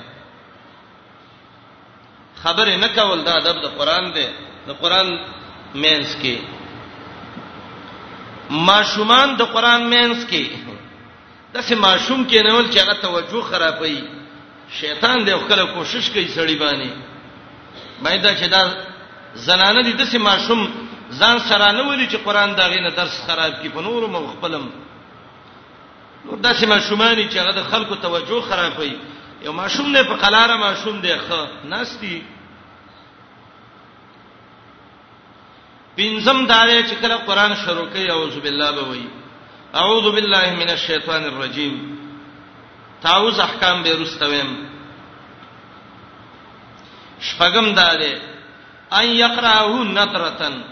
خبرې 2.44 2.76
نه 2.76 2.88
کول 2.88 3.24
دا 3.24 3.34
ادب 3.38 3.62
د 3.62 3.66
قران 3.78 4.14
دی 4.14 4.28
د 4.68 4.72
قران 4.72 5.08
مینس 5.76 6.16
کې 6.22 6.38
ماشومان 8.50 9.36
د 9.38 9.42
قران 9.44 9.84
مینس 9.88 10.26
کې 10.30 10.77
دسه 11.58 11.76
ماشوم 11.88 12.24
کې 12.30 12.44
نول 12.50 12.66
چې 12.72 12.78
هغه 12.84 12.94
توجه 13.04 13.42
خرابوي 13.52 14.00
شیطان 14.80 15.18
دې 15.26 15.32
خپل 15.46 15.66
کوشش 15.76 16.10
کوي 16.14 16.26
سړی 16.36 16.56
باندې 16.60 16.90
مې 18.04 18.16
دا 18.26 18.32
چې 18.36 18.46
دا 18.50 18.74
زنانه 19.48 19.82
دې 19.84 19.96
دسه 20.02 20.18
ماشوم 20.30 20.62
ځان 21.20 21.36
سره 21.50 21.72
نه 21.72 21.84
ولي 21.90 22.08
چې 22.08 22.18
قران 22.28 22.56
دا 22.60 22.68
غینه 22.74 22.90
درس 23.00 23.18
خراب 23.28 23.62
کی 23.62 23.70
په 23.76 23.82
نورو 23.88 24.08
مخبلم 24.16 24.70
نو 26.26 26.38
داسې 26.44 26.64
ماشومان 26.74 27.18
چې 27.30 27.36
هغه 27.42 27.52
د 27.60 27.64
خلکو 27.74 27.96
توجه 28.08 28.42
خرابوي 28.50 28.92
یو 29.46 29.52
ماشوم 29.62 29.90
نه 29.92 30.04
په 30.10 30.16
قلاره 30.24 30.58
ماشوم 30.66 31.02
دی 31.06 31.10
ښه 31.28 31.66
ناشتي 31.76 32.16
پینځم 35.98 36.48
دارې 36.48 36.90
چې 36.90 36.94
کله 37.02 37.18
قران 37.30 37.56
شروع 37.66 37.86
کوي 37.94 38.12
اعوذ 38.16 38.36
بالله 38.46 38.72
به 38.80 38.84
وایي 38.90 39.08
اعوذ 39.76 40.04
بالله 40.16 40.56
من 40.56 40.70
الشیطان 40.70 41.24
الرجیم 41.24 41.98
تعوذ 43.04 43.40
احکام 43.40 43.84
به 43.84 43.92
رستویم 44.00 44.58
شپغم 47.20 47.74
داده 47.74 48.22
ان 48.92 49.06
یقرأه 49.06 49.84
نترتن 49.84 50.64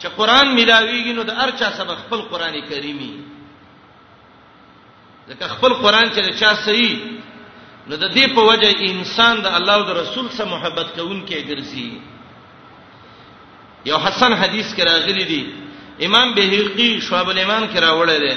چې 0.00 0.06
قران 0.08 0.54
ملاویږي 0.56 1.12
نو 1.12 1.22
د 1.22 1.30
ارچا 1.38 1.70
سبق 1.76 1.98
خپل 2.06 2.20
قران 2.22 2.60
کریمي 2.68 3.24
ځکه 5.28 5.46
خپل 5.48 5.74
قران 5.82 6.10
چې 6.14 6.38
چا 6.40 6.54
صحیح 6.54 6.94
نو 7.88 7.96
د 7.96 8.14
دې 8.14 8.34
په 8.34 8.40
وجه 8.40 8.74
انسان 8.92 9.40
د 9.42 9.46
الله 9.46 9.74
او 9.74 9.82
د 9.82 9.90
رسول 9.90 10.30
سره 10.30 10.46
محبت 10.46 10.92
کوونکې 10.94 11.48
ګرځي 11.50 11.90
یو 13.86 13.98
حسن 13.98 14.32
حدیث 14.32 14.74
کې 14.76 14.82
راغلی 14.84 15.24
دی 15.24 15.67
امام 16.06 16.34
بهقي 16.34 17.00
شعب 17.00 17.28
الایمان 17.30 17.64
کرا 17.74 17.90
وړل 17.92 18.24
دي 18.24 18.34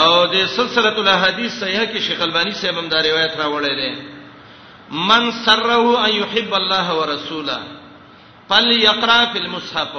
او 0.00 0.12
د 0.34 0.36
سلسله 0.56 0.96
الاحاديث 1.02 1.50
صحیحه 1.60 1.84
کې 1.84 1.98
شیخ 2.06 2.20
البانی 2.22 2.50
صاحب 2.60 2.78
هم 2.78 2.88
دا 2.88 2.98
روایت 3.08 3.36
را 3.40 3.46
وړل 3.46 3.74
دي 3.74 4.02
من 5.10 5.30
سره 5.46 6.04
ان 6.06 6.12
يحب 6.22 6.54
الله 6.54 6.86
ورسوله 6.98 7.58
فليقرا 8.48 9.24
في 9.32 9.38
المصحف 9.38 9.94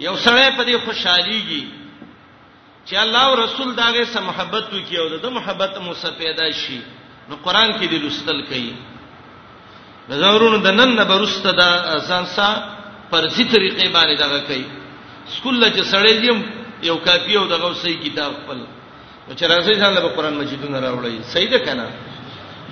یو 0.00 0.16
سره 0.16 0.50
په 0.56 0.64
دې 0.64 0.76
خوشحاليږي 0.86 1.64
چې 2.86 2.96
الله 3.04 3.22
او 3.24 3.34
رسول 3.34 3.74
داغه 3.74 4.04
سره 4.04 4.22
محبت 4.30 4.64
وکي 4.74 4.96
او 4.98 5.08
د 5.08 5.26
محبت 5.40 5.78
مو 5.78 5.94
سره 5.94 6.10
پیدا 6.18 6.50
شي 6.60 6.80
نو 7.28 7.36
قران 7.36 7.70
کې 7.78 7.84
د 7.84 7.94
لستل 8.04 8.42
کوي 8.52 8.74
زورونو 10.08 10.56
د 10.64 10.66
نن 10.66 10.94
نه 10.96 11.04
برسته 11.04 11.50
د 11.52 11.62
ځان 12.08 12.26
سره 12.26 12.77
فرضي 13.12 13.44
طریقې 13.44 13.86
باندې 13.88 14.14
دغه 14.16 14.38
کوي 14.48 14.64
سکول 15.36 15.64
چې 15.70 15.82
سړی 15.90 16.12
دیم 16.22 16.42
یو 16.88 16.96
کاپی 17.04 17.36
او 17.36 17.46
دغه 17.46 17.74
صحیح 17.82 18.00
کتاب 18.04 18.32
خپل 18.40 18.60
چې 19.36 19.44
راځي 19.44 19.74
ځان 19.80 19.92
له 19.94 20.00
قرآن 20.16 20.34
مجیدونه 20.40 20.80
راوړی 20.80 21.22
صحیح 21.32 21.50
ده 21.50 21.58
کنه 21.58 21.90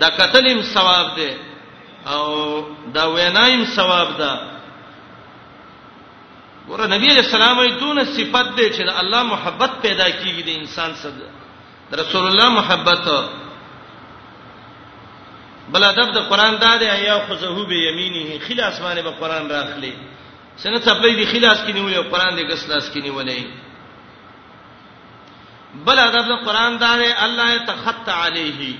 دا 0.00 0.08
قتلیم 0.18 0.62
ثواب 0.62 1.16
ده 1.16 1.34
او 2.12 2.66
دا 2.94 3.04
وینایم 3.14 3.64
ثواب 3.64 4.16
ده 4.18 4.40
ګوره 6.68 6.86
نبی 6.92 7.06
علیہ 7.06 7.22
السلام 7.26 7.64
یې 7.64 7.72
دونه 7.80 8.04
صفت 8.04 8.46
ده 8.56 8.70
چې 8.70 9.00
الله 9.04 9.22
محبت 9.22 9.70
پیدا 9.82 10.10
کیږي 10.10 10.42
د 10.42 10.48
انسان 10.60 10.94
سره 10.94 11.30
رسول 12.02 12.26
الله 12.26 12.48
محبت 12.50 13.02
بل 15.74 15.84
ادب 15.84 16.12
د 16.14 16.18
قران 16.30 16.56
دا 16.58 16.76
ده 16.76 16.98
یا 16.98 17.14
خذوه 17.28 17.66
به 17.70 17.74
یمینه 17.86 18.38
خل 18.48 18.60
اسمانه 18.60 19.02
به 19.02 19.10
قران 19.10 19.48
راخلی 19.50 19.92
سنه 20.56 20.78
څپلې 20.80 21.12
دی 21.16 21.24
خلاص 21.32 21.58
کې 21.64 21.72
نیولې 21.74 21.96
او 21.96 22.02
قران 22.02 22.36
دې 22.36 22.44
غسلاس 22.50 22.88
کې 22.92 23.00
نیولې 23.00 23.42
بل 25.84 25.98
ادب 25.98 26.24
د 26.32 26.34
قران 26.46 26.78
دار 26.78 27.00
الله 27.24 27.48
يتخط 27.54 28.08
عليه 28.08 28.76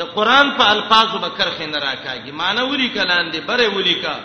د 0.00 0.02
قران 0.16 0.56
په 0.56 0.64
الفاظو 0.72 1.18
بکرخه 1.24 1.66
نه 1.66 1.78
راکاږي 1.80 2.32
مانوري 2.32 2.88
کلان 2.88 3.32
دې 3.32 3.38
بره 3.48 3.68
ولي 3.76 3.94
کا 4.04 4.20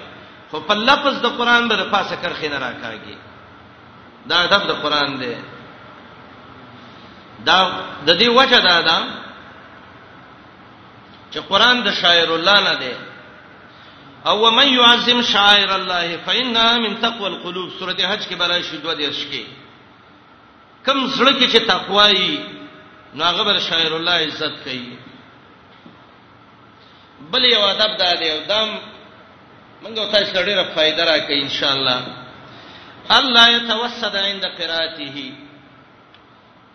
خو 0.52 0.60
په 0.67 0.74
لفظ 0.74 1.21
د 1.21 1.26
قران 1.38 1.67
بر 1.67 1.84
پاسه 1.91 2.15
کرخه 2.15 2.48
نه 2.50 2.60
راکاږي 2.65 3.17
دا 4.26 4.36
ادب 4.43 4.67
د 4.67 4.71
قران 4.84 5.17
دی 5.19 5.36
دا 7.45 7.58
د 8.06 8.19
دې 8.19 8.28
وجه 8.28 8.60
دا 8.60 8.82
ده 8.82 8.98
چې 11.32 11.39
قران 11.50 11.84
د 11.84 11.91
شاعر 11.93 12.30
الله 12.36 12.62
نه 12.63 12.76
دی 12.76 12.93
او 14.32 14.44
من 14.60 14.68
يعظم 14.80 15.20
شعائر 15.34 15.70
الله 15.80 16.08
فإنها 16.26 16.74
من 16.84 16.94
تقوى 17.06 17.28
القلوب 17.34 17.68
سوره 17.80 17.94
حج 18.12 18.22
کې 18.30 18.36
برای 18.42 18.64
شي 18.70 18.78
دوه 18.78 18.94
دیش 19.02 19.20
کې 19.32 19.44
کم 20.86 20.98
زړه 21.16 21.32
کې 21.40 21.48
چې 21.54 21.58
تقوا 21.74 22.08
وي 22.08 22.40
ناغه 23.20 23.44
بر 23.48 23.58
شعائر 23.70 23.94
الله 23.96 24.12
عزت 24.26 24.54
کوي 24.66 24.90
بل 27.32 27.44
یو 27.54 27.62
ادب 27.74 27.92
دا 28.02 28.12
دی 28.20 28.30
او 28.32 28.40
دم 28.52 28.70
منګه 29.84 30.04
تاسو 30.12 30.34
ته 30.36 30.42
ډیره 30.48 30.64
فائدہ 30.76 31.02
راکې 31.10 31.34
ان 31.46 31.50
شاء 31.58 31.74
الله 31.78 32.00
الله 33.18 33.46
يتوسد 33.58 34.16
عند 34.16 34.44
قراءته 34.58 35.18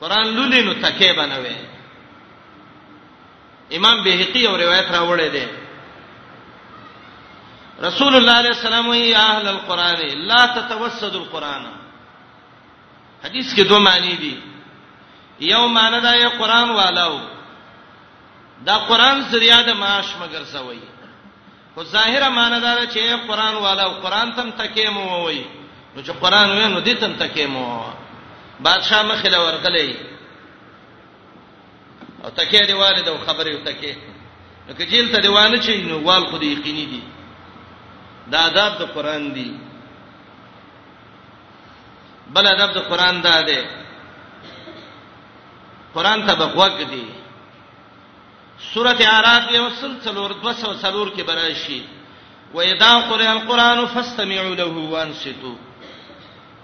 قران 0.01 0.27
لولې 0.37 0.61
نو 0.67 0.73
تکې 0.85 1.11
بنوي 1.19 1.57
امام 3.77 3.97
بهقي 4.05 4.47
او 4.49 4.55
روایت 4.57 4.87
راوړې 4.97 5.29
ده 5.37 5.47
رسول 7.83 8.17
الله 8.17 8.33
علیه 8.39 8.51
السلام 8.57 8.89
وی 8.89 9.15
اهل 9.15 9.47
القران 9.49 10.01
لا 10.31 10.41
تتوسدوا 10.55 11.21
القران 11.25 11.65
حدیث 13.25 13.53
کې 13.55 13.63
دوه 13.69 13.79
معنی 13.85 14.17
دي 14.25 14.33
یو 15.51 15.61
معنی 15.77 16.01
دا 16.07 16.13
یې 16.15 16.27
قران 16.41 16.71
والو 16.71 17.21
دا 18.67 18.75
قران 18.89 19.23
ذریعہ 19.31 19.63
د 19.69 19.79
معاش 19.83 20.09
مگر 20.23 20.45
سوي 20.51 20.81
خو 21.75 21.85
ظاهره 21.93 22.29
معنی 22.39 22.59
دا 22.65 22.73
چې 22.87 23.27
قران 23.29 23.55
والو 23.67 23.89
قران 24.07 24.35
تم 24.41 24.51
تکې 24.51 24.89
مو 24.97 25.25
وي 25.27 25.45
نو 25.97 26.03
چې 26.03 26.11
قران 26.25 26.51
وې 26.57 26.67
نو 26.75 26.81
دې 26.85 26.95
تم 27.05 27.13
تکې 27.17 27.45
مو 27.45 27.83
بادشاہ 28.67 29.03
مخې 29.03 29.29
لا 29.29 29.41
ورغلې 29.41 29.97
او 32.25 32.31
تکې 32.31 32.67
دی 32.67 32.73
والد 32.83 33.09
او 33.09 33.17
خبرې 33.27 33.65
تکې 33.65 33.95
نو 34.69 34.75
کې 34.75 34.85
جیل 34.91 35.11
ته 35.17 35.21
دیوانه 35.29 35.59
چي 35.69 35.79
نو 35.93 35.99
وال 36.11 36.27
خو 36.27 36.39
دې 36.39 36.45
یقیني 36.59 36.87
دي 36.93 37.01
دا 38.33 38.41
آداب 38.49 38.73
د 38.81 38.83
قران 38.95 39.25
دی 39.37 39.51
بل 42.35 42.47
آداب 42.53 42.71
د 42.77 42.79
قران 42.91 43.17
دا 43.27 43.37
دی 43.49 43.59
قران 45.95 46.19
ته 46.27 46.33
بغوګ 46.41 46.77
دی 46.93 47.05
سوره 48.75 48.97
اعراف 49.07 49.45
یو 49.59 49.67
سل 49.79 49.93
څلور 50.05 50.31
د 50.35 50.41
وسو 50.47 50.71
څلور 50.85 51.09
کې 51.15 51.23
براشي 51.29 51.81
و 52.55 52.59
اذا 52.71 52.93
قرئ 53.09 53.27
القران 53.37 53.79
فاستمعوا 53.93 54.55
له 54.61 54.67
وانصتوا 54.93 55.55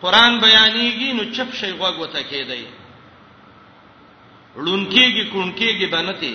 قران 0.02 0.32
بیانېږي 0.44 1.10
نو 1.16 1.22
چپ 1.34 1.50
شي 1.58 1.72
غوږ 1.80 1.94
وته 2.00 2.22
کېدی 2.30 2.64
لونکيږي 4.66 5.24
کونکيږي 5.34 5.86
باندې 5.94 6.34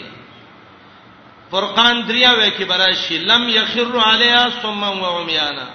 فرقان 1.51 1.95
دریاوه 2.07 2.47
کې 2.57 2.63
براشي 2.67 3.15
لم 3.17 3.49
یخر 3.49 3.97
علیها 3.99 4.49
ثم 4.61 4.83
وعمیانا 5.03 5.67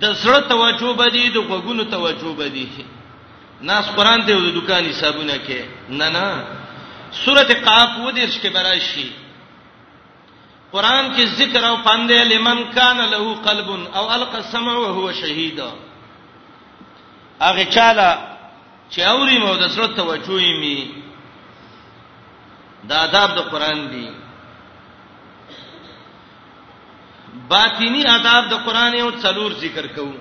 د 0.00 0.12
سره 0.20 0.40
توجه 0.52 0.92
بدی 1.00 1.24
د 1.30 1.36
غوګونو 1.50 1.82
توجه 1.90 2.28
بدی 2.38 2.68
ناس 3.70 3.86
قران 3.96 4.20
ته 4.26 4.32
د 4.44 4.46
دکان 4.58 4.82
حسابونه 4.92 5.36
کې 5.48 5.60
نه 5.88 6.08
نه 6.16 6.26
سوره 7.24 7.42
قاف 7.66 7.92
و 8.06 8.10
دیش 8.10 8.40
کې 8.42 8.46
براشي 8.56 9.08
قران 10.72 11.04
کې 11.16 11.22
ذکر 11.38 11.62
او 11.64 11.76
پاندې 11.76 12.18
لمن 12.32 12.58
کان 12.76 12.98
له 13.00 13.22
قلب 13.34 13.68
او 13.94 14.04
القى 14.16 14.38
السمع 14.38 14.72
وهو 14.78 15.06
شهيد 15.20 15.58
هغه 17.40 17.64
چاله 17.64 18.10
چې 18.90 19.00
اوري 19.14 19.36
مو 19.38 19.50
د 19.56 19.64
سره 19.68 19.86
توجه 19.86 20.38
یې 20.38 20.60
می 20.64 20.78
دا 22.88 22.96
آداب 23.00 23.30
د 23.38 23.40
قران 23.50 23.80
دی 23.92 24.08
باطینی 27.48 28.04
آداب 28.06 28.44
د 28.50 28.54
قران 28.66 28.92
یو 28.94 29.10
څلور 29.22 29.50
ذکر 29.62 29.86
کوم 29.96 30.12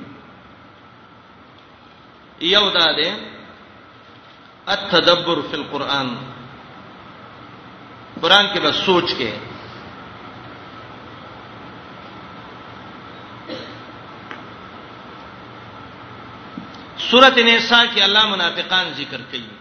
یو 2.42 2.70
دا 2.78 2.88
ده 3.00 3.12
التدبر 4.74 5.40
فی 5.50 5.56
القرآن 5.58 6.10
قرآن 8.22 8.46
کې 8.54 8.60
بس 8.66 8.76
سوچ 8.86 9.10
کې 9.14 9.32
سورۃ 17.10 17.38
النساء 17.44 17.86
کې 17.94 18.02
الله 18.02 18.26
منافقان 18.36 18.86
ذکر 19.00 19.22
کړي 19.32 19.61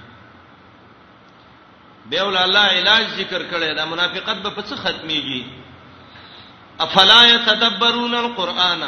به 2.11 2.23
ول 2.23 2.37
الله 2.37 2.61
علاج 2.79 3.05
ذکر 3.21 3.43
کړي 3.51 3.75
دا 3.77 3.85
منافقت 3.85 4.37
به 4.43 4.51
په 4.51 4.63
څه 4.63 4.77
ختميږي 4.85 5.45
افلا 6.85 7.25
يتدبرون 7.35 8.15
القرآن 8.15 8.83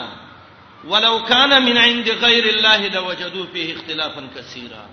ولو 0.84 1.14
كان 1.30 1.62
من 1.64 1.78
عند 1.78 2.08
غير 2.24 2.44
الله 2.54 2.88
لوجدوا 2.88 3.46
فيه 3.52 3.74
اختلافا 3.76 4.22
كثيرا 4.36 4.84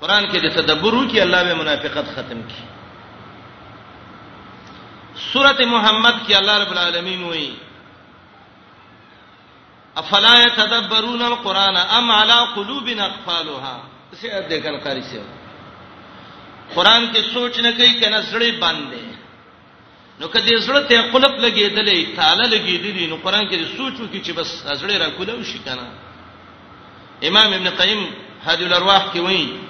قران 0.00 0.24
کې 0.30 0.38
د 0.44 0.48
تدبر 0.58 0.94
وکي 0.94 1.22
الله 1.22 1.42
به 1.42 1.54
منافقت 1.54 2.06
ختم 2.16 2.40
کړي 2.48 2.66
سورته 5.32 5.64
محمد 5.66 6.14
کې 6.28 6.34
الله 6.36 6.58
رب 6.62 6.70
العالمین 6.72 7.22
وایي 7.24 7.56
افلا 9.96 10.34
يتدبرون 10.42 11.22
القرآن 11.22 11.76
ام 11.76 12.10
على 12.12 12.36
قلوب 12.56 12.88
اقفالها 12.88 13.80
څه 14.12 14.48
دې 14.50 14.58
کل 14.64 14.80
قاری 14.84 15.02
شه 15.02 15.37
قران 16.74 17.04
کې 17.12 17.20
سوچ 17.32 17.58
نه 17.60 17.72
کوي 17.72 17.94
کنه 18.00 18.20
زړه 18.30 18.50
باندې 18.64 19.00
نو 20.20 20.28
کدی 20.34 20.56
زړه 20.66 20.80
ته 20.88 21.02
قلب 21.12 21.32
لګیدلې 21.40 22.16
تعالی 22.16 22.44
لګیدلې 22.56 23.08
نو 23.12 23.16
قران 23.16 23.48
کې 23.48 23.60
سوچو 23.76 24.08
کې 24.12 24.18
چې 24.24 24.32
بس 24.34 24.48
زړه 24.64 24.94
را 25.02 25.08
کولو 25.10 25.44
شي 25.44 25.58
کنه 25.64 25.92
امام 27.28 27.52
ابن 27.52 27.70
قیم 27.80 28.04
هدی 28.46 28.64
الارواح 28.64 29.08
کې 29.12 29.20
وایي 29.20 29.60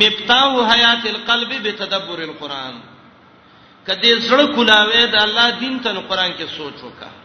مبتاو 0.00 0.64
حیات 0.72 1.06
القلب 1.10 1.52
بتدبر 1.68 2.18
القران 2.28 2.80
کدی 3.86 4.14
زړه 4.20 4.54
کولاوي 4.54 5.06
د 5.06 5.14
الله 5.22 5.50
دین 5.60 5.78
ته 5.84 5.92
قران 5.94 6.32
کې 6.32 6.56
سوچ 6.56 6.74
وکړه 6.74 7.20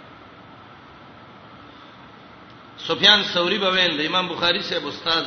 سفیان 2.88 3.24
ثوری 3.34 3.58
بویل 3.58 3.98
د 3.98 4.06
امام 4.06 4.28
بخاری 4.28 4.62
سے 4.62 4.76
استاد 4.78 5.26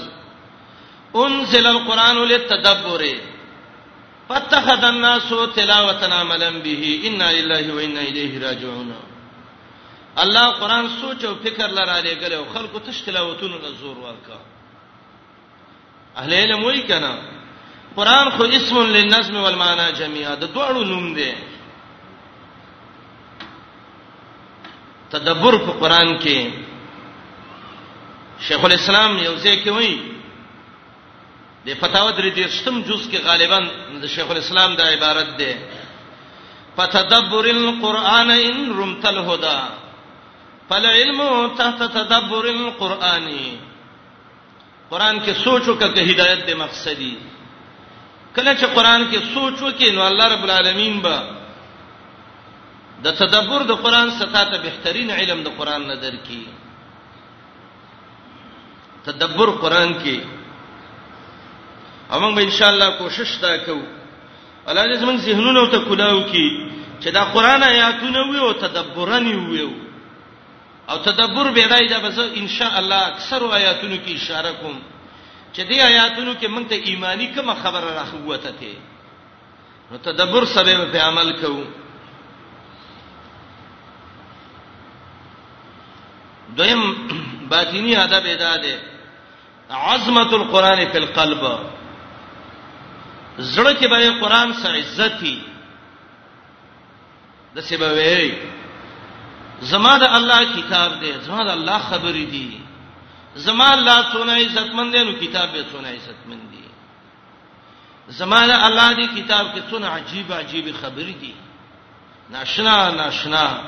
انزل 1.15 1.67
القران 1.67 2.17
للتدبر 2.17 3.07
فتخذ 4.31 4.83
الناس 4.95 5.31
تلاوتنا 5.59 6.15
عملا 6.23 6.51
به 6.65 6.83
انا 7.09 7.29
لله 7.37 7.65
وانا 7.77 8.01
الیه 8.11 8.33
راجعون 8.47 8.91
الله 10.23 10.47
قران 10.61 10.85
سوچ 11.03 11.21
او 11.29 11.35
فکر 11.45 11.67
لره 11.79 11.97
لګل 12.05 12.33
او 12.39 12.45
خلکو 12.55 12.79
تش 12.87 12.99
تلاوتونو 13.07 13.59
له 13.63 13.71
زور 13.81 13.97
ورکا 14.07 14.39
اهل 16.21 16.33
علم 16.41 16.63
وی 16.65 16.81
کنا 16.89 17.13
قران 17.99 18.27
خو 18.37 18.45
اسم 18.59 18.77
للنظم 18.97 19.35
والمعنى 19.45 19.87
جميعا 20.01 20.35
د 20.43 20.45
دوړو 20.57 20.83
نوم 20.93 21.07
دی 21.19 21.33
تدبر 25.13 25.55
په 25.67 25.73
قران 25.81 26.09
کې 26.23 26.39
شیخ 28.47 28.63
الاسلام 28.67 29.13
یو 29.19 29.35
ځای 29.45 29.57
کې 29.65 29.69
وایي 29.77 30.10
د 31.67 31.75
فتاوی 31.81 32.13
درې 32.19 32.31
دیشتم 32.41 32.75
جز 32.89 33.03
کې 33.11 33.19
غالبا 33.25 33.59
د 34.03 34.07
شیخ 34.15 34.31
الاسلام 34.31 34.75
دا 34.77 34.85
عبارت 34.95 35.29
ده 35.39 35.53
فتدبر 36.77 37.45
القرآن 37.59 38.31
ان 38.31 38.61
رمت 38.79 39.05
الهدى 39.07 39.59
فالعلم 40.69 41.21
تحت 41.59 41.81
تدبر 41.99 42.45
القرآن 42.45 43.25
قرآن 44.91 45.21
کې 45.25 45.33
سوچو 45.45 45.75
کې 45.77 46.13
هدایت 46.13 46.47
د 46.47 46.51
مقصدی 46.63 47.17
کله 48.35 48.55
چې 48.55 48.67
قرآن 48.77 49.07
کې 49.11 49.19
سوچو 49.35 49.69
کې 49.79 49.93
نو 49.95 50.07
الله 50.07 50.27
رب 50.35 50.45
العالمین 50.45 51.01
به 51.05 51.23
د 53.05 53.17
تدبر 53.23 53.63
د 53.67 53.71
قرآن 53.85 54.11
ستاته 54.11 54.57
بهترین 54.63 55.11
علم 55.11 55.43
د 55.43 55.49
قرآن 55.61 55.83
نظر 55.93 56.15
کې 56.27 56.43
تدبر 59.05 59.51
قرآن 59.51 59.95
کې 60.03 60.21
موږ 62.19 62.35
به 62.35 62.43
ان 62.43 62.51
شاء 62.51 62.69
الله 62.71 62.91
کوشش 62.99 63.37
دا 63.41 63.57
کوو 63.57 63.83
الله 64.69 64.87
دې 64.95 65.01
زموږ 65.03 65.17
ذهنونو 65.21 65.67
ته 65.67 65.79
کلاو 65.79 66.21
کی 66.23 66.71
چې 67.01 67.09
دا 67.11 67.25
قران 67.25 67.63
آیاتونه 67.63 68.27
وي 68.33 68.39
او 68.39 68.53
تدبرن 68.53 69.27
وي 69.51 69.61
او 70.89 70.97
تدبر 70.99 71.51
به 71.51 71.67
دای 71.69 71.89
دا 71.89 71.99
بس 71.99 72.19
ان 72.19 72.49
شاء 72.49 72.79
الله 72.79 73.07
اکثر 73.07 73.43
آیاتونو 73.53 73.97
کې 74.07 74.11
اشاره 74.15 74.53
کوم 74.53 74.79
چې 75.55 75.61
دې 75.61 75.73
آیاتونو 75.85 76.35
کې 76.35 76.47
موږ 76.49 76.69
ته 76.69 76.75
ایمانی 76.85 77.27
کوم 77.35 77.55
خبره 77.55 77.91
راخوته 77.95 78.51
ته 78.51 78.77
نو 79.91 79.97
تدبر 79.99 80.45
سبب 80.45 80.93
په 80.93 80.99
عمل 80.99 81.33
کوو 81.41 81.65
دویم 86.57 86.83
باطینی 87.51 87.97
ادب 87.97 88.23
ادا 88.27 88.57
ده 88.57 88.81
عظمت 89.89 90.33
القران 90.35 90.79
فی 90.93 90.99
القلب 90.99 91.47
زړه 93.39 93.73
کې 93.75 93.89
به 93.89 94.11
قران 94.21 94.53
سره 94.55 94.79
عزت 94.79 95.23
وي 95.23 95.39
د 97.55 97.61
سبوي 97.61 98.33
زما 99.61 99.99
د 99.99 100.03
الله 100.03 100.41
کتاب 100.57 101.01
دی 101.01 101.13
زما 101.23 101.45
د 101.45 101.51
الله 101.51 101.79
خبرې 101.79 102.27
دي 102.31 102.61
زما 103.37 103.73
الله 103.75 104.13
څونه 104.13 104.33
عزتمن 104.37 104.91
دی 104.93 105.05
نو 105.05 105.13
کتاب 105.13 105.53
به 105.53 105.65
څونه 105.73 105.89
عزتمن 105.89 106.41
دی 106.51 106.65
زما 108.09 108.47
د 108.47 108.51
الله 108.51 108.93
دی 108.95 109.23
کتاب 109.23 109.47
کې 109.55 109.61
څونه 109.71 109.87
عجیب 109.91 110.33
عجیب 110.33 110.75
خبرې 110.83 111.15
دي 111.21 111.35
ناشنا 112.31 112.91
ناشنا 112.91 113.61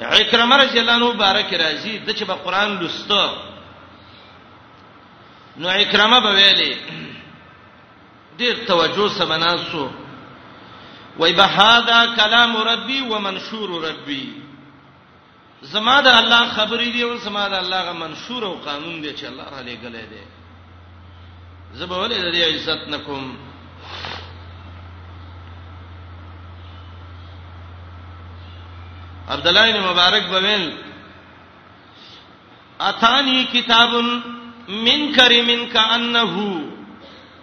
اکرمه 0.00 0.56
رضی 0.56 0.78
الله 0.80 0.92
عنه 0.92 1.12
بارک 1.12 1.54
راضی 1.54 1.98
د 1.98 2.10
چې 2.16 2.24
په 2.24 2.34
قران 2.34 2.78
لسته 2.80 3.32
نو 5.56 5.68
اکرمه 5.68 6.20
به 6.20 6.30
ویلي 6.32 7.03
ډیر 8.38 8.56
توجه 8.66 9.08
سمناسو 9.08 9.88
وای 11.18 11.32
به 11.32 11.44
هاذا 11.46 12.16
کلام 12.16 12.56
ربي 12.56 13.00
ومنشور 13.02 13.70
ربي 13.88 14.42
زما 15.62 16.00
د 16.00 16.06
الله 16.06 16.48
خبرې 16.48 16.88
دی 16.96 17.02
او 17.02 17.16
زما 17.16 17.48
د 17.48 17.54
الله 17.54 17.82
غ 17.82 17.92
منشور 17.92 18.44
او 18.44 18.54
قانون 18.54 19.00
دی 19.00 19.12
چې 19.16 19.24
الله 19.24 19.44
را 19.44 19.62
لګلې 19.62 20.04
دی 20.12 20.24
زبولې 21.74 22.14
د 22.14 22.32
دې 22.32 22.44
عزت 22.44 22.88
نکوم 22.88 23.36
عبد 29.28 29.46
الله 29.46 29.72
بن 29.72 29.80
مبارک 29.80 30.22
بویل 30.28 30.72
اتانی 32.80 33.44
کتاب 33.52 33.90
من 34.68 35.12
کریم 35.12 35.68
کانه 35.72 36.73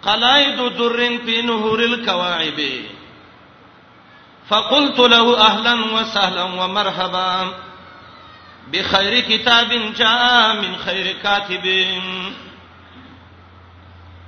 قلائد 0.02 0.58
درن 0.76 1.18
في 1.26 1.42
نهور 1.42 1.84
الكواعب 1.84 2.60
فقلت 4.48 4.98
له 4.98 5.40
اهلا 5.46 5.74
وسهلا 5.94 6.42
ومرحبا 6.42 7.52
بخير 8.72 9.20
كتاب 9.20 9.70
جاء 9.94 10.54
من 10.62 10.76
خير 10.76 11.16
كاتب 11.22 11.66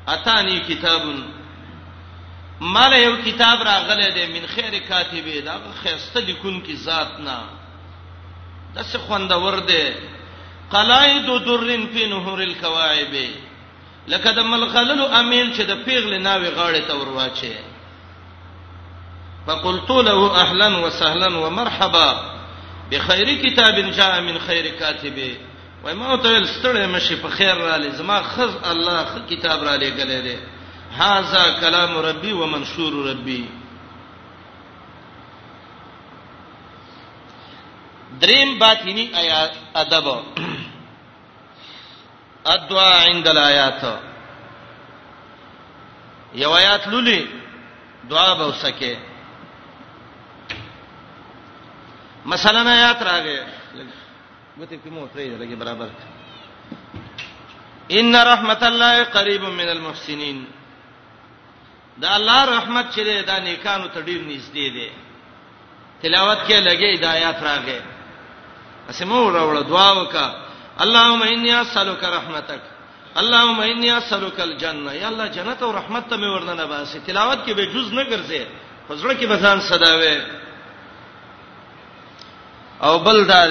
اتاني 0.09 0.61
كتاب 0.61 1.03
مال 2.61 2.93
یو 2.93 3.17
کتاب 3.25 3.63
راغله 3.63 4.09
دی 4.11 4.27
من 4.33 4.47
خیر 4.47 4.79
کاتبه 4.89 5.41
دا 5.41 5.59
خیرسته 5.83 6.21
لیکون 6.21 6.61
کی 6.61 6.77
ذات 6.77 7.21
نه 7.21 7.39
دسه 8.77 8.99
خوندور 8.99 9.59
دی 9.59 9.91
قلائد 10.71 11.27
درن 11.45 11.87
فی 11.87 12.07
نهور 12.09 12.43
الكواعب 12.43 13.15
لکه 14.09 14.31
د 14.33 14.43
ملغللو 14.45 15.07
امیل 15.07 15.55
چې 15.57 15.63
د 15.65 15.73
پیغلې 15.85 16.19
ناوي 16.19 16.49
غاړې 16.49 16.83
ته 16.89 16.95
ورواچي 16.97 17.53
فقلت 19.47 19.91
له 19.91 20.41
اهلا 20.43 20.69
وسهلا 20.79 21.37
ومرحبا 21.39 22.23
بخير 22.91 23.35
كتاب 23.43 23.75
جاء 23.99 24.21
من 24.21 24.39
خير 24.39 24.67
كاتب 24.79 25.19
وما 25.85 26.17
تل 26.17 26.45
ستړې 26.49 26.89
مشي 26.89 27.17
په 27.17 27.29
خیر 27.31 27.55
را 27.55 27.77
لې 27.79 27.95
زما 27.97 28.23
خز 28.23 28.51
الله 28.71 29.05
خ 29.05 29.19
کتاب 29.31 29.63
را 29.65 29.77
لې 29.79 29.91
غلې 29.99 30.21
دې 30.25 30.39
هاذا 30.97 31.61
كلام 31.61 31.97
ربي 31.99 32.33
ومنشور 32.33 33.05
ربي 33.11 33.45
دریم 38.21 38.59
باطینی 38.59 39.09
آیات 39.17 39.51
ادب 39.77 40.05
الدعاء 42.53 43.11
عند 43.15 43.27
الآیات 43.29 43.85
یو 46.35 46.51
آیات 46.57 46.89
لولي 46.89 47.27
دعا 48.11 48.35
به 48.35 48.45
وسکه 48.47 48.97
مثلا 52.27 52.61
آیات 52.73 53.03
راغې 53.03 53.49
مته 54.59 54.77
کومه 54.77 55.07
پرې 55.15 55.41
لګي 55.41 55.55
برابر 55.55 55.89
ان 57.91 58.17
رحمت 58.17 58.63
الله 58.63 59.05
قریب 59.05 59.43
من 59.45 59.69
المحسنین 59.69 60.45
دا 61.99 62.15
الله 62.17 62.45
رحمت 62.57 62.93
چې 62.95 62.99
ده 62.99 63.21
دا 63.23 63.39
نیکانو 63.39 63.89
ته 63.89 64.01
ډیر 64.01 64.21
نږدې 64.23 64.71
ده 64.77 64.91
تلاوت 66.03 66.39
کې 66.47 66.53
لګي 66.53 66.97
دا 67.01 67.11
آیات 67.11 67.37
راغې 67.43 67.81
اسمو 68.91 69.31
راوړ 69.31 69.63
دعا 69.63 69.93
وکړه 69.93 70.44
اللهم 70.83 71.23
انی 71.23 71.51
اسالک 71.63 72.05
رحمتک 72.05 72.63
اللهم 73.21 73.61
انی 73.61 73.91
اسالک 73.91 74.41
الجنه 74.41 74.95
یا 74.97 75.09
الله 75.09 75.27
جنت 75.29 75.63
او 75.63 75.73
رحمت 75.73 76.09
ته 76.11 76.17
مې 76.17 76.27
ورننه 76.35 76.65
باسي 76.65 77.01
تلاوت 77.01 77.39
کې 77.47 77.53
به 77.53 77.65
جز 77.67 77.93
نه 77.93 78.05
ګرځي 78.05 78.43
فزړه 78.89 79.15
کې 79.21 79.27
بزان 79.27 79.61
صداوي 79.61 80.19
او 82.83 82.99
بل 82.99 83.25
دار 83.27 83.51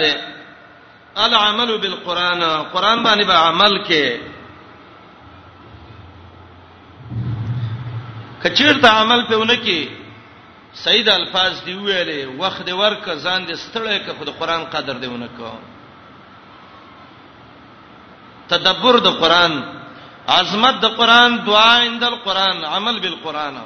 العمل 1.17 1.77
بالقران 1.77 2.41
قران 2.63 3.03
باندې 3.03 3.21
به 3.21 3.27
با 3.33 3.47
عمل 3.49 3.77
کې 3.87 4.07
کچیر 8.43 8.79
ته 8.81 8.87
عمل 8.87 9.25
پهونه 9.27 9.55
کې 9.65 9.87
سید 10.73 11.09
الفاظ 11.09 11.63
دی 11.65 11.73
ویلې 11.73 12.39
وخت 12.39 12.61
دی 12.65 12.71
ورک 12.71 13.05
ځان 13.09 13.45
دې 13.47 13.55
ستړی 13.55 13.99
که 14.05 14.13
خود 14.17 14.29
قران 14.29 14.65
قدر 14.65 14.93
دیونه 14.93 15.27
کو 15.37 15.59
تدبر 18.49 18.99
د 18.99 19.07
قران 19.21 19.53
عظمت 20.27 20.75
د 20.81 20.85
قران 20.97 21.31
دعا 21.45 21.75
عند 21.85 22.03
القران 22.03 22.63
عمل 22.65 22.99
بالقران 22.99 23.57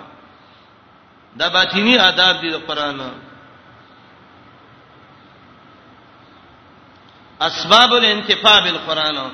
دا 1.37 1.49
باطینی 1.49 1.97
آداب 1.99 2.35
دي 2.41 2.49
د 2.51 2.57
قران 2.67 3.01
اسباب 7.41 7.91
الانتفاع 7.93 8.59
بالقران 8.59 9.17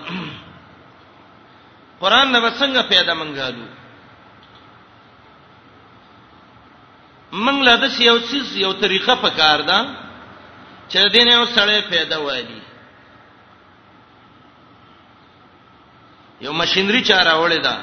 قران 2.01 2.31
نو 2.31 2.49
څنګه 2.49 2.81
پیدا 2.89 3.13
منګالو 3.13 3.65
منګ 7.31 7.59
لا 7.63 7.75
د 7.75 7.85
یو 7.99 8.19
څه 8.19 8.35
یو 8.65 8.73
طریقه 8.73 9.15
پکار 9.15 9.61
ده 9.61 9.79
چې 10.89 10.99
دین 11.13 11.27
یو 11.31 11.45
سره 11.45 11.81
پیدا 11.89 12.17
وایي 12.21 12.62
یو 16.43 16.53
ماشينري 16.53 17.01
چا 17.09 17.23
راولې 17.23 17.59
ده 17.63 17.77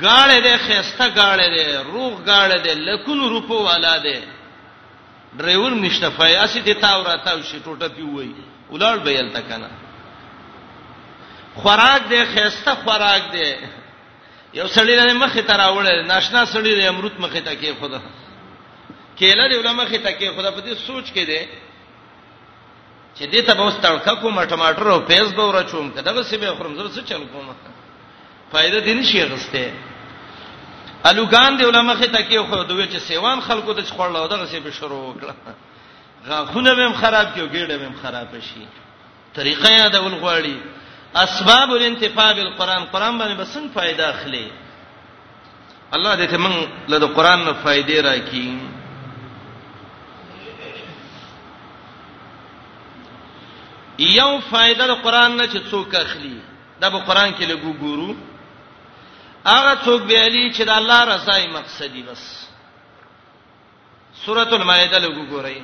گاړې 0.00 0.38
ده 0.46 0.56
خيسته 0.56 1.06
گاړې 1.08 1.48
ده 1.56 1.82
روغ 1.82 2.12
گاړې 2.30 2.58
ده 2.64 2.74
لکونو 2.74 3.28
روپو 3.28 3.54
والا 3.68 3.98
ده 3.98 4.22
ډرایور 5.38 5.72
نشته 5.74 6.08
فیاسی 6.10 6.62
ته 6.66 6.72
تاو 6.80 7.02
راتاو 7.06 7.42
شي 7.42 7.60
ټوټه 7.64 7.88
پی 7.96 8.02
وای 8.02 8.34
ولړ 8.72 8.96
به 9.04 9.10
یل 9.12 9.30
تکنه 9.38 9.70
خوراک 11.60 12.02
دې 12.10 12.24
خيسته 12.34 12.74
خوراک 12.84 13.22
دې 13.32 13.56
یو 14.54 14.66
سړی 14.68 14.96
نه 14.96 15.12
مخه 15.24 15.40
تراوړل 15.42 16.06
ناشنا 16.06 16.44
سړی 16.44 16.76
دې 16.76 16.88
امرت 16.92 17.20
مخه 17.20 17.40
تکي 17.40 17.72
خدا 17.80 18.00
کېله 19.18 19.48
دې 19.50 19.54
علماء 19.54 19.84
مخه 19.84 19.96
تکي 20.08 20.30
خدا 20.36 20.50
په 20.50 20.60
دې 20.60 20.76
سوچ 20.88 21.04
کې 21.12 21.24
دې 21.30 21.44
چې 23.18 23.24
دې 23.32 23.40
ته 23.46 23.54
به 23.54 23.70
ستړک 23.70 24.20
کوم 24.20 24.44
ټماټر 24.44 24.86
او 24.92 25.00
پیاز 25.08 25.32
به 25.34 25.44
ورچوم 25.48 25.90
کدا 25.96 26.12
به 26.12 26.22
سی 26.28 26.36
به 26.36 26.50
خورم 26.56 26.74
زر 26.76 26.88
څه 26.88 27.02
چل 27.08 27.22
کوم 27.32 27.48
فائدہ 28.52 28.78
دې 28.86 28.90
نشي 29.00 29.22
غسته 29.24 29.72
الوګان 31.08 31.50
دی 31.58 31.64
علماء 31.64 31.96
خته 32.00 32.20
کې 32.28 32.38
خو 32.48 32.62
دوی 32.64 32.86
چې 32.88 32.98
سیوان 33.08 33.40
خلکو 33.40 33.72
د 33.72 33.80
خړلو 33.84 34.28
دغه 34.28 34.46
سی 34.46 34.60
به 34.60 34.70
شروع 34.70 35.02
وکړه 35.14 35.32
غاخونه 36.28 36.74
به 36.74 36.92
خراب 36.92 37.34
کیو 37.34 37.46
ګیډه 37.48 37.72
به 37.80 37.88
خراب 38.02 38.36
شي 38.48 38.66
طریقه 39.34 39.72
یاد 39.72 39.94
ول 39.94 40.18
غواړي 40.20 40.54
اسباب 41.16 41.70
الانتفاع 41.72 42.32
بالقران 42.32 42.84
قران 42.92 43.18
باندې 43.18 43.40
بسنګ 43.40 43.74
فائدہ 43.74 44.02
اخلي 44.14 44.48
الله 45.96 46.16
دې 46.16 46.26
ته 46.30 46.36
من 46.36 46.68
له 46.88 47.06
قران 47.06 47.44
نه 47.44 47.52
فائدې 47.52 48.02
راکې 48.08 48.75
یو 53.98 54.30
فائدہ 54.50 54.84
د 54.88 54.94
قران 55.04 55.36
نه 55.36 55.46
چې 55.46 55.58
څوک 55.70 55.94
اخلي 55.94 56.40
دا 56.80 56.88
به 56.88 56.98
قران 56.98 57.32
کې 57.34 57.44
لګو 57.46 57.72
ګورو 57.80 58.16
هغه 59.46 59.72
څوک 59.84 60.00
به 60.08 60.16
علي 60.24 60.52
چې 60.52 60.62
د 60.64 60.70
الله 60.70 61.04
رضای 61.04 61.46
مقصدی 61.48 62.02
بس 62.02 62.48
سورۃ 64.24 64.52
المائده 64.52 64.98
لګو 64.98 65.24
ګورئ 65.32 65.58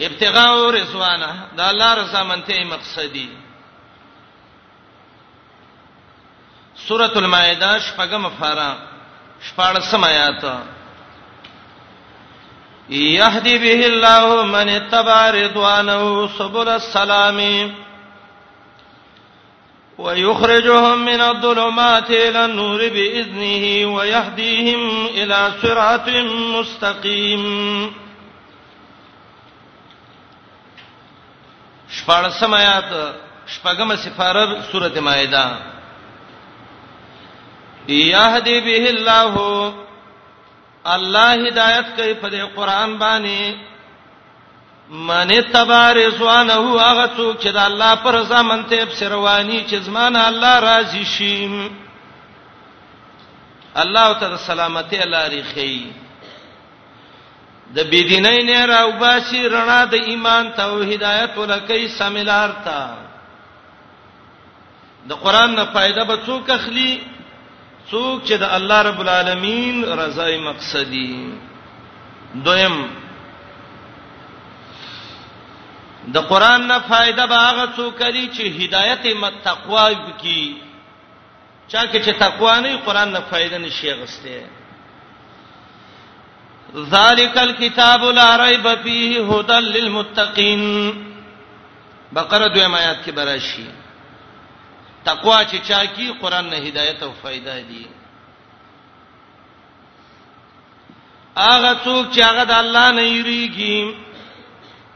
ابتغاء 0.00 0.70
رضوانه 0.70 1.48
دا 1.56 1.68
الله 1.70 1.94
رضا 1.94 2.22
منته 2.22 2.64
مقصدی 2.64 3.28
سورۃ 6.86 7.16
المائده 7.16 7.78
شپږم 7.78 8.24
فارا 8.40 8.68
شپږم 9.40 10.04
آیات 10.04 10.44
يهدي 12.90 13.58
به 13.58 13.86
الله 13.86 14.44
من 14.46 14.68
اتبع 14.68 15.30
رضوانه 15.30 16.28
سبل 16.38 16.68
السلام 16.68 17.70
ويخرجهم 19.98 21.04
من 21.04 21.20
الظلمات 21.20 22.10
إلى 22.10 22.44
النور 22.44 22.78
بإذنه 22.88 23.94
ويهديهم 23.94 25.06
إلى 25.06 25.52
صراط 25.62 26.08
مستقيم 26.58 27.92
شپارسم 31.94 32.40
سمايات 32.46 32.90
شپږم 33.46 33.94
سفاره 33.96 34.62
سوره 34.72 35.00
مائده 35.00 35.58
يهدي 37.88 38.60
به 38.60 38.90
الله 38.90 39.34
الله 40.92 41.32
هدایت 41.48 41.96
کوي 41.96 42.14
په 42.14 42.28
دې 42.30 42.42
قران 42.56 42.98
باندې 42.98 43.56
من 44.90 45.30
تبار 45.52 45.96
رضوانه 45.96 46.54
هغه 46.54 47.06
څوک 47.16 47.36
چې 47.42 47.48
د 47.52 47.56
الله 47.56 47.94
پر 47.94 48.14
رضا 48.14 48.42
منته 48.42 48.84
بسروانی 48.84 49.64
چې 49.68 49.74
زمانه 49.76 50.28
الله 50.28 50.58
راضي 50.60 51.04
شي 51.04 51.68
الله 53.76 54.12
تعالی 54.12 54.36
سلامتی 54.36 54.96
لاري 54.98 55.42
خي 55.42 55.86
د 57.74 57.80
بيدینۍ 57.90 58.42
نه 58.44 58.66
راوباسي 58.66 59.48
رڼا 59.48 59.84
د 59.90 59.94
ایمان 59.94 60.52
ته 60.56 60.92
هدایت 60.92 61.30
ولکې 61.36 61.88
سمیلار 61.98 62.48
تا 62.64 62.94
د 65.08 65.12
قران 65.22 65.54
نه 65.54 65.64
فائدہ 65.64 66.04
به 66.04 66.18
څوک 66.26 66.50
اخلي 66.50 67.00
څوک 67.90 68.16
چې 68.28 68.34
د 68.42 68.44
الله 68.56 68.78
رب 68.88 69.00
العالمین 69.00 69.74
رضای 70.02 70.34
مقصدی 70.48 71.12
دویم 72.46 72.76
د 76.14 76.16
قران 76.30 76.60
نه 76.70 76.76
فائدہ 76.90 77.24
باغه 77.34 77.64
څوک 77.76 77.98
لري 78.06 78.26
چې 78.36 78.44
هدایت 78.60 79.02
متقوا 79.24 79.86
کی 80.22 80.42
چا 81.70 81.82
کې 81.86 81.98
چې 82.04 82.12
تقوا 82.24 82.54
نه 82.60 82.68
قران 82.86 83.08
نه 83.12 83.20
فائدہ 83.30 83.56
نشي 83.66 83.88
غسته 83.94 84.36
ذالک 86.94 87.34
الکتاب 87.38 88.04
لا 88.04 88.30
ریب 88.46 88.68
فیه 88.82 89.12
هدى 89.30 89.58
للمتقین 89.74 90.62
بقره 92.12 92.48
دویم 92.48 92.74
آیات 92.74 92.96
کې 93.06 93.10
براشي 93.12 93.68
تقوا 95.08 95.38
چې 95.50 95.58
چا 95.68 95.82
کی 95.94 96.06
قران 96.20 96.48
نه 96.50 96.56
هدایت 96.68 97.02
او 97.02 97.12
فائدہ 97.22 97.58
دي 97.68 97.86
هغه 101.36 101.72
څوک 101.84 102.10
چې 102.12 102.20
هغه 102.28 102.44
د 102.52 102.52
الله 102.62 102.86
نه 102.98 103.02
یریږي 103.02 103.94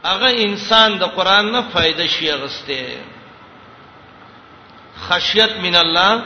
هغه 0.09 0.29
انسان 0.47 0.99
د 1.03 1.13
قران 1.19 1.51
نه 1.51 1.61
فائدہ 1.75 2.07
شي 2.15 2.31
غسته 2.33 3.01
خشیت 5.07 5.51
من 5.65 5.75
الله 5.75 6.21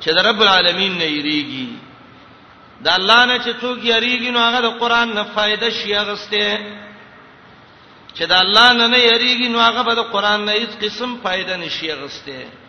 چې 0.00 0.08
د 0.18 0.26
رب 0.30 0.40
العالمین 0.42 0.98
نه 0.98 1.06
یریږي 1.14 1.68
د 2.84 2.88
الله 2.98 3.24
نه 3.26 3.38
چې 3.38 3.60
څوک 3.62 3.78
یریږي 3.84 4.30
نو 4.30 4.38
هغه 4.46 4.60
د 4.68 4.78
قران 4.82 5.12
نه 5.14 5.22
فائدہ 5.38 5.70
شي 5.80 5.94
غسته 5.96 6.60
چې 8.14 8.24
د 8.28 8.32
الله 8.42 8.68
نه 8.72 8.86
نه 8.86 8.98
یریږي 9.00 9.48
نو 9.48 9.58
هغه 9.60 9.82
به 9.82 9.94
د 9.94 9.98
قران 10.12 10.44
نه 10.44 10.52
هیڅ 10.52 10.70
قسم 10.86 11.16
فائدہ 11.24 11.56
نشي 11.66 11.92
غسته 12.04 12.64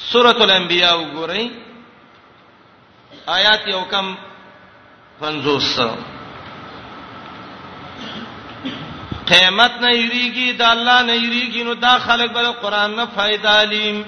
سورۃ 0.00 0.40
الانبیاء 0.42 0.94
وګورئ 1.00 1.44
آیات 3.26 3.62
یو 3.68 3.80
کم 3.90 4.06
50 5.20 5.90
قیامت 9.30 9.72
نه 9.82 9.90
یریږي 9.96 10.52
د 10.60 10.62
الله 10.62 11.02
نه 11.02 11.12
یریږي 11.14 11.62
نو 11.64 11.74
دا 11.74 11.98
خلک 11.98 12.32
بل 12.36 12.50
قران 12.62 12.96
نه 12.96 13.04
فائدہ 13.14 13.64
لیم 13.70 14.02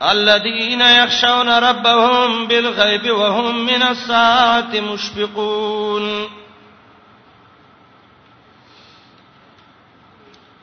الذين 0.00 0.80
يخشون 0.80 1.48
ربهم 1.48 2.46
بالغيب 2.46 3.04
وهم 3.16 3.66
من 3.66 3.82
الساعه 3.82 4.80
مشفقون 4.80 6.41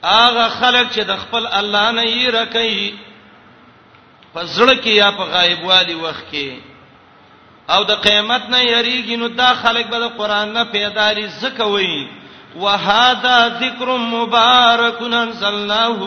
هغه 0.04 0.48
خلک 0.50 0.92
چې 0.92 1.00
د 1.06 1.18
خپل 1.18 1.48
الله 1.48 1.92
نه 1.92 2.04
یې 2.04 2.28
رکې 2.32 2.94
فزړه 4.34 4.76
کې 4.84 4.94
یا 4.96 5.12
په 5.12 5.24
غایب 5.24 5.64
والی 5.64 5.94
وخت 5.96 6.24
کې 6.32 6.52
او 7.70 7.84
د 7.84 7.92
قیامت 8.04 8.50
نه 8.50 8.60
یریږي 8.64 9.16
نو 9.18 9.28
دا 9.28 9.54
خلک 9.54 9.86
به 9.90 10.00
د 10.00 10.04
قران 10.18 10.54
نه 10.54 10.64
پیداري 10.64 11.28
زکه 11.28 11.66
وایي 11.66 12.08
وهذا 12.56 13.60
ذکر 13.60 13.86
مبارک 13.98 15.02
انزلناه 15.02 16.00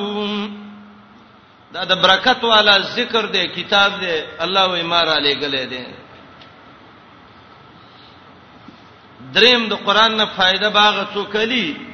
دا 1.73 1.85
د 1.85 1.93
برکت 2.03 2.45
والا 2.45 2.79
ذکر 2.79 3.27
دی 3.27 3.47
کتاب 3.49 4.01
دی 4.01 4.23
الله 4.41 4.67
و 4.67 4.71
ایمار 4.73 5.07
علی 5.09 5.35
گله 5.41 5.65
دی 5.65 5.85
دریم 9.35 9.69
د 9.69 9.73
قران 9.85 10.17
نه 10.17 10.25
فائدہ 10.37 10.69
باغ 10.73 11.05
څوکلی 11.15 11.92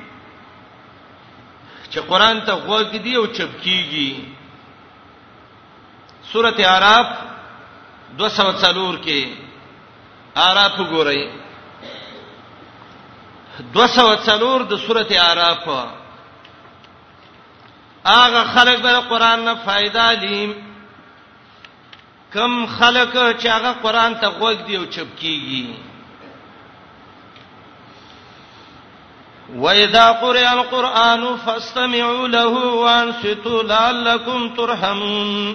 چې 1.90 1.98
قران 2.10 2.36
ته 2.46 2.52
غوږ 2.52 2.90
دی 3.04 3.14
او 3.20 3.26
چپکیږي 3.36 4.08
سورته 6.30 6.62
আরাف 6.76 7.06
240 8.18 8.96
کې 9.04 9.20
আরাف 10.48 10.74
ګورئ 10.92 11.22
240 13.72 14.62
د 14.70 14.72
سورته 14.86 15.16
আরাف 15.30 15.64
هغه 18.16 18.42
خلک 18.54 18.76
به 18.84 18.92
قران 19.10 19.38
نه 19.48 19.54
फायदा 19.66 20.06
لیم 20.22 20.50
کم 22.34 22.52
خلک 22.66 23.12
چې 23.40 23.46
هغه 23.56 23.72
قران 23.82 24.12
ته 24.20 24.26
غوږ 24.38 24.56
دی 24.66 24.74
او 24.76 24.84
چپکیږي 24.94 25.62
وَإِذَا 29.56 30.06
قُرِئَ 30.20 30.52
الْقُرْآنُ 30.52 31.36
فَاسْتَمِعُوا 31.36 32.28
لَهُ 32.28 32.74
وَأَنصِتُوا 32.74 33.62
لَعَلَّكُمْ 33.62 34.48
تُرْحَمُونَ 34.56 35.54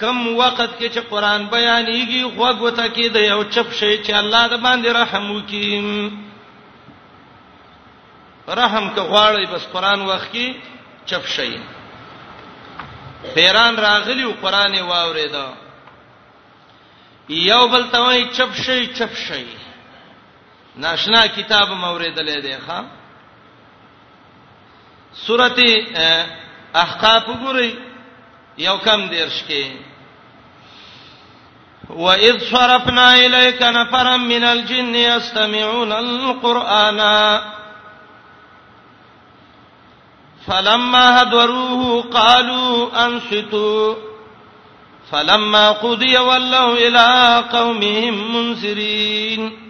کم 0.00 0.16
وخت 0.38 0.74
کې 0.78 0.88
چې 0.94 0.98
قران 1.10 1.46
بیانېږي 1.52 2.22
غوغوته 2.36 2.88
کې 2.88 3.06
د 3.12 3.16
یو 3.16 3.42
چپ 3.44 3.72
شي 3.72 4.02
چې 4.04 4.12
الله 4.14 4.42
د 4.54 4.60
باندې 4.62 4.88
رحم 5.00 5.30
وکړي 5.30 6.10
رحم 8.48 8.88
که 8.94 9.00
غواړي 9.00 9.46
بس 9.54 9.66
قران 9.72 10.02
وخت 10.10 10.32
کې 10.32 10.52
چپ 11.06 11.26
شي 11.26 11.56
پیران 13.34 13.76
راغلی 13.76 14.22
او 14.22 14.32
قران 14.40 14.74
یې 14.74 14.82
واورېدا 14.82 15.46
یو 17.28 17.68
بل 17.68 17.88
ته 17.90 17.98
وایي 18.04 18.28
چپ 18.34 18.54
شي 18.66 18.86
چپ 18.98 19.14
شي 19.26 19.44
ناشنا 20.82 21.20
کتاب 21.36 21.68
موریدلې 21.82 22.38
دی 22.42 22.56
ښا 22.66 22.78
سورته 25.26 25.86
اه، 25.96 26.26
احقاف 26.82 27.24
ګوري 27.44 27.70
یو 28.66 28.76
کم 28.86 29.00
دیرش 29.14 29.38
کې 29.48 29.64
وَإِذْ 31.90 32.36
صَرَفْنَا 32.54 33.06
إِلَيْكَ 33.26 33.62
نَفَرًا 33.62 34.16
مِنَ 34.32 34.44
الْجِنِّ 34.44 34.94
يَسْتَمِعُونَ 34.94 35.92
الْقُرْآنَ 35.92 37.00
فَلَمَّا 40.46 41.22
هدروه 41.22 42.02
قَالُوا 42.02 43.06
أَنصِتُوا 43.06 43.94
فَلَمَّا 45.10 45.70
قُضِيَ 45.70 46.18
وَلَّوْا 46.18 46.74
إِلَى 46.74 47.44
قَوْمِهِمْ 47.54 48.14
مُنذِرِينَ 48.36 49.67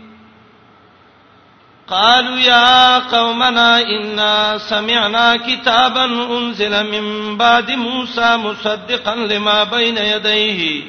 قالوا 1.90 2.38
يا 2.38 2.98
قومنا 3.12 3.80
إنا 3.80 4.58
سمعنا 4.58 5.36
كتابا 5.48 6.04
أنزل 6.38 6.74
من 6.90 7.36
بعد 7.36 7.70
موسى 7.70 8.36
مصدقا 8.36 9.14
لما 9.14 9.64
بين 9.64 9.96
يديه 9.98 10.84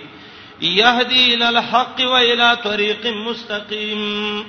يهدي 0.61 1.33
إلى 1.33 1.49
الحق 1.49 1.97
وإلى 2.01 2.55
طريق 2.63 3.03
مستقيم 3.27 4.41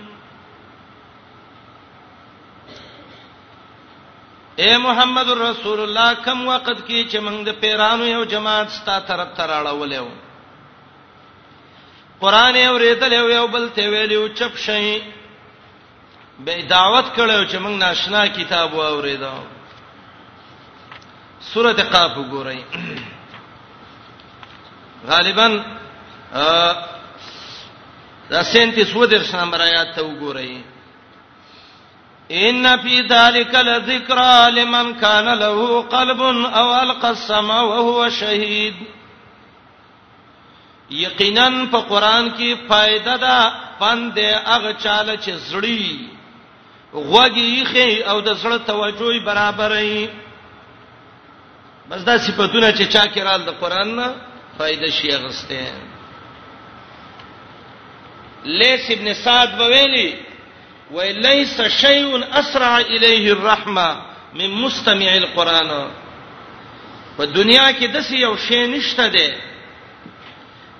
اے 4.62 4.72
محمد 4.78 5.28
رسول 5.40 5.80
الله 5.80 6.12
کم 6.24 6.40
وخت 6.48 6.80
کې 6.86 7.08
چې 7.10 7.18
موږ 7.18 7.42
د 7.46 7.52
پیرانو 7.60 8.04
یو 8.06 8.24
جماعت 8.32 8.68
ستا 8.72 8.98
طرف 9.10 9.28
ته 9.36 9.46
راړولیو 9.50 10.06
قران 12.24 12.54
یې 12.56 12.74
ورېدل 12.74 13.12
یو 13.34 13.46
بل 13.54 13.68
ته 13.76 13.88
ویلو 13.94 14.26
چپ 14.40 14.56
شئ 14.64 14.82
به 16.44 16.62
دعوت 16.62 17.06
کړو 17.16 17.44
چې 17.50 17.56
موږ 17.62 17.74
ناشنا 17.84 18.26
کتاب 18.36 18.70
واوریدو 18.74 19.36
سورته 21.52 21.82
قاف 21.92 22.12
وګورئ 22.18 22.58
غالبا 25.08 25.46
دا 28.30 28.42
سنتي 28.52 28.84
سو 28.92 29.06
درس 29.06 29.34
نمبر 29.34 29.60
آیات 29.60 29.90
ته 29.96 30.02
وګورئ 30.02 30.52
ان 32.30 32.66
فی 32.82 33.00
ذلک 33.10 33.54
لذکرا 33.68 34.48
لمن 34.48 34.92
کان 35.02 35.28
له 35.40 35.82
قلب 35.96 36.22
او 36.22 36.72
القى 36.80 37.08
السما 37.08 37.58
وهو 37.72 38.08
شهید 38.20 38.74
یقینا 41.00 41.48
په 41.72 41.78
قران 41.92 42.30
کې 42.38 42.64
فائدہ 42.68 43.16
ده 43.26 43.52
پند 43.84 44.18
هغه 44.22 44.72
چاله 44.72 45.16
چې 45.24 45.30
زړی 45.50 46.18
غوږی 46.92 47.64
خې 47.70 48.08
او 48.08 48.20
د 48.20 48.34
سره 48.42 48.58
توجه 48.58 49.20
برابرې 49.24 50.08
بس 51.90 52.00
دا 52.02 52.18
صفاتونه 52.18 52.72
چې 52.72 52.84
چا 52.92 53.06
کې 53.06 53.20
رال 53.22 53.42
د 53.44 53.50
قران 53.60 53.96
نه 53.96 54.14
فائدہ 54.58 54.90
شي 54.90 55.08
غسته 55.16 55.72
لیس 58.44 58.90
ابن 58.90 59.14
سعد 59.14 59.48
بویلی 59.58 60.16
ولیس 60.90 61.60
شیء 61.80 62.18
اسرع 62.38 62.76
الیه 62.78 63.32
الرحمه 63.32 63.88
من 64.34 64.50
مستمع 64.50 65.12
القران 65.14 65.90
په 67.16 67.22
دنیا 67.24 67.72
کې 67.72 67.84
د 67.92 67.98
یو 68.14 68.36
شی 68.36 68.66
نشته 68.66 69.08
ده 69.08 69.30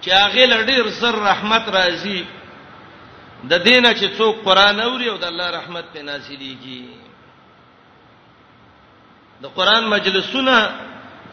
چې 0.02 0.08
هغه 0.12 0.46
لړ 0.46 0.66
ډیر 0.66 0.88
زر 0.88 1.14
رحمت 1.22 1.68
راځي 1.68 2.24
د 3.48 3.52
دینه 3.64 3.94
چې 3.94 4.06
څوک 4.18 4.34
قران 4.44 4.80
اوري 4.80 5.08
او 5.10 5.16
د 5.16 5.24
الله 5.24 5.48
رحمت 5.50 5.84
په 5.92 6.00
نازلېږي 6.02 6.82
د 9.42 9.46
قران 9.56 9.88
مجلسونه 9.88 10.56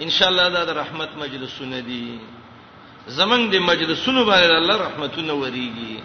ان 0.03 0.10
شاء 0.10 0.28
الله 0.30 0.47
د 0.66 0.70
رحمت 0.78 1.10
مجلسونه 1.24 1.80
دي 1.89 2.20
زمنګ 3.20 3.43
د 3.51 3.55
مجلسونو 3.72 4.26
باندې 4.26 4.51
الله 4.51 4.78
رحمتونه 4.88 5.34
وريږي 5.34 5.95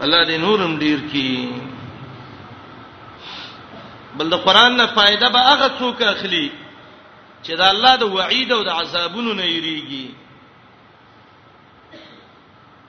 الله 0.00 0.24
دې 0.28 0.36
نورم 0.46 0.78
ډیر 0.78 0.98
کړي 1.10 1.48
بل 4.18 4.26
د 4.30 4.34
قران 4.46 4.76
نه 4.76 4.86
فائدہ 4.96 5.26
به 5.34 5.38
هغه 5.52 5.68
څوک 5.78 6.02
اخلي 6.02 6.52
چې 7.44 7.52
د 7.60 7.62
الله 7.62 7.96
د 7.96 8.02
وعید 8.16 8.52
او 8.52 8.62
د 8.64 8.68
عذابونو 8.68 9.32
نه 9.34 9.44
یریږي 9.44 10.06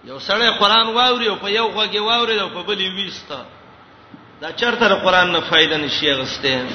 یو 0.10 0.20
سړی 0.28 0.50
قران 0.62 0.88
واوري 0.96 1.28
او 1.32 1.38
په 1.44 1.50
یو 1.58 1.68
غوږه 1.76 2.02
واوري 2.08 2.40
او 2.42 2.50
په 2.56 2.62
بلې 2.68 2.88
وېستا 2.98 3.42
دا 4.42 4.50
چرته 4.60 4.96
قران 5.04 5.32
نه 5.32 5.40
فائدہ 5.50 5.76
نشي 5.84 6.12
غسته 6.14 6.70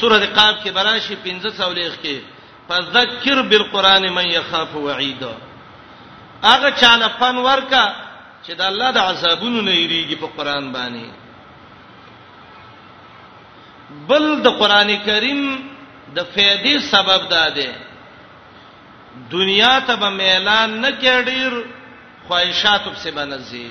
سوره 0.00 0.26
قاف 0.36 0.56
کې 0.64 0.70
براشي 0.76 1.14
1500 1.14 1.74
لیک 1.76 1.92
کې 2.04 2.16
فذکر 2.68 3.42
بالقران 3.50 4.04
من 4.16 4.26
يخاف 4.36 4.74
وعیدا 4.74 5.34
هغه 6.44 6.70
چاله 6.80 7.08
فن 7.18 7.36
ورکا 7.48 7.84
چې 8.46 8.52
د 8.58 8.62
الله 8.70 8.90
د 8.96 8.98
عذابونو 8.98 9.60
نه 9.68 9.72
یریږي 9.74 10.14
په 10.22 10.26
قران 10.36 10.72
باندې 10.74 11.06
بل 14.08 14.24
د 14.44 14.48
قران 14.60 14.96
کریم 15.06 15.40
د 16.14 16.20
فائدې 16.34 16.80
سبب 16.92 17.28
داده 17.28 17.66
دا 17.72 17.91
دنیا 19.30 19.80
ته 19.86 19.96
به 19.96 20.10
میلان 20.10 20.80
نه 20.84 20.90
کېډیر 21.02 21.52
خواهشات 22.26 22.82
په 22.84 22.96
سبنځي 23.04 23.70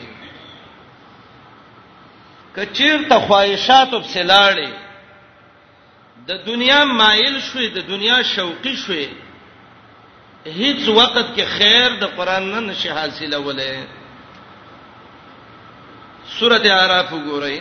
کچیر 2.55 2.99
ته 3.09 3.17
خواهشات 3.27 3.89
په 3.91 4.07
سلاړې 4.15 4.71
د 6.27 6.31
دنیا 6.47 6.81
مایل 6.85 7.35
شوې 7.49 7.67
د 7.67 7.77
دنیا 7.91 8.17
شوقي 8.35 8.75
شوې 8.85 9.07
هیڅ 10.59 10.81
وخت 10.97 11.25
کې 11.35 11.45
خیر 11.57 11.89
د 12.01 12.05
قران 12.15 12.43
نه 12.53 12.59
نشي 12.59 12.89
حاصله 12.89 13.37
ولې 13.47 13.73
سورته 16.37 16.69
اعراف 16.73 17.13
وګورئ 17.13 17.57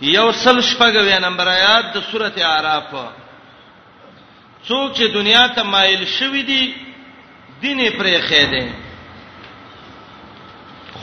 یو 0.00 0.32
سل 0.32 0.58
شپږ 0.60 0.94
نمبر 1.26 1.46
آیات 1.48 1.84
د 1.94 1.98
سورته 2.10 2.40
اعراف 2.48 2.90
څوک 4.68 4.92
چې 4.98 5.04
دنیا 5.14 5.42
ته 5.56 5.62
مایل 5.72 6.04
شوی 6.12 6.40
دی 6.50 6.64
دین 7.62 7.80
پرې 7.98 8.14
خېده 8.28 8.64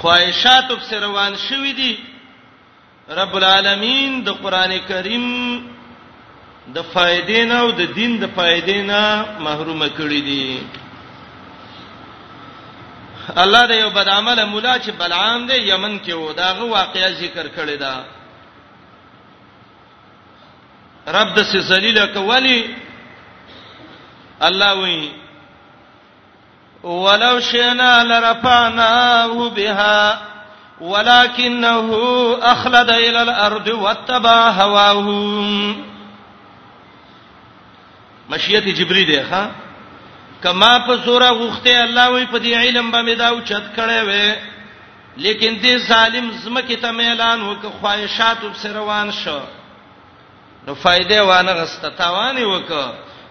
خواهشات 0.01 0.67
په 0.71 0.95
روان 1.03 1.33
شوی 1.47 1.73
دی 1.77 1.93
رب 3.19 3.33
العالمین 3.39 4.11
د 4.25 4.27
قران 4.43 4.73
کریم 4.87 5.27
د 6.75 6.77
فائدې 6.93 7.47
نه 7.51 7.57
او 7.59 7.67
د 7.79 7.81
دین 7.95 8.19
د 8.23 8.25
فائدې 8.35 8.77
نه 8.91 9.01
محروم 9.47 9.81
کړی 9.97 10.21
دی 10.29 10.47
الله 13.45 13.63
د 13.71 13.73
یو 13.83 13.89
بد 13.95 14.07
عمل 14.19 14.39
مولا 14.45 14.75
چې 14.79 14.89
بلعام 14.97 15.41
دی 15.47 15.57
یمن 15.71 15.93
کې 15.99 16.11
و 16.13 16.33
داغه 16.43 16.63
واقعیا 16.77 17.09
ذکر 17.19 17.45
کړی 17.57 17.77
دا 17.79 17.95
رب 21.07 21.27
د 21.35 21.37
سې 21.51 21.57
ذلیل 21.59 21.97
کولی 22.13 22.59
الله 24.41 24.73
وی 24.83 25.11
ولو 26.83 27.39
شئنا 27.39 28.03
لرفعناه 28.03 29.49
بها 29.49 30.19
ولكنه 30.81 31.89
اخلد 32.41 32.89
الى 32.89 33.21
الارض 33.21 33.67
واتبع 33.67 34.49
هواه 34.49 35.01
مشیت 38.29 38.63
جبری 38.63 39.03
دی 39.05 39.23
ښا 39.23 39.45
کما 40.43 40.87
په 40.87 40.97
سورہ 41.05 41.29
غوخته 41.31 41.83
الله 41.83 42.09
وی 42.09 42.25
په 42.25 42.37
دې 42.39 42.55
علم 42.55 42.91
باندې 42.91 43.17
دا 43.17 43.27
او 43.29 43.39
چت 43.41 43.63
کړي 43.77 44.01
وې 44.07 44.35
لیکن 45.17 45.59
دې 45.63 45.87
ظالم 45.89 46.31
زمکه 46.31 46.75
ته 46.75 46.87
اعلان 46.89 47.41
وک 47.41 47.65
خواهشات 47.81 48.43
وب 48.43 48.53
سروان 48.55 49.11
شو 49.11 49.39
نو 50.67 50.75
فائدې 50.75 51.17
وانه 51.19 51.51
غست 51.51 51.85
تاوانی 51.97 52.43
وک 52.45 52.71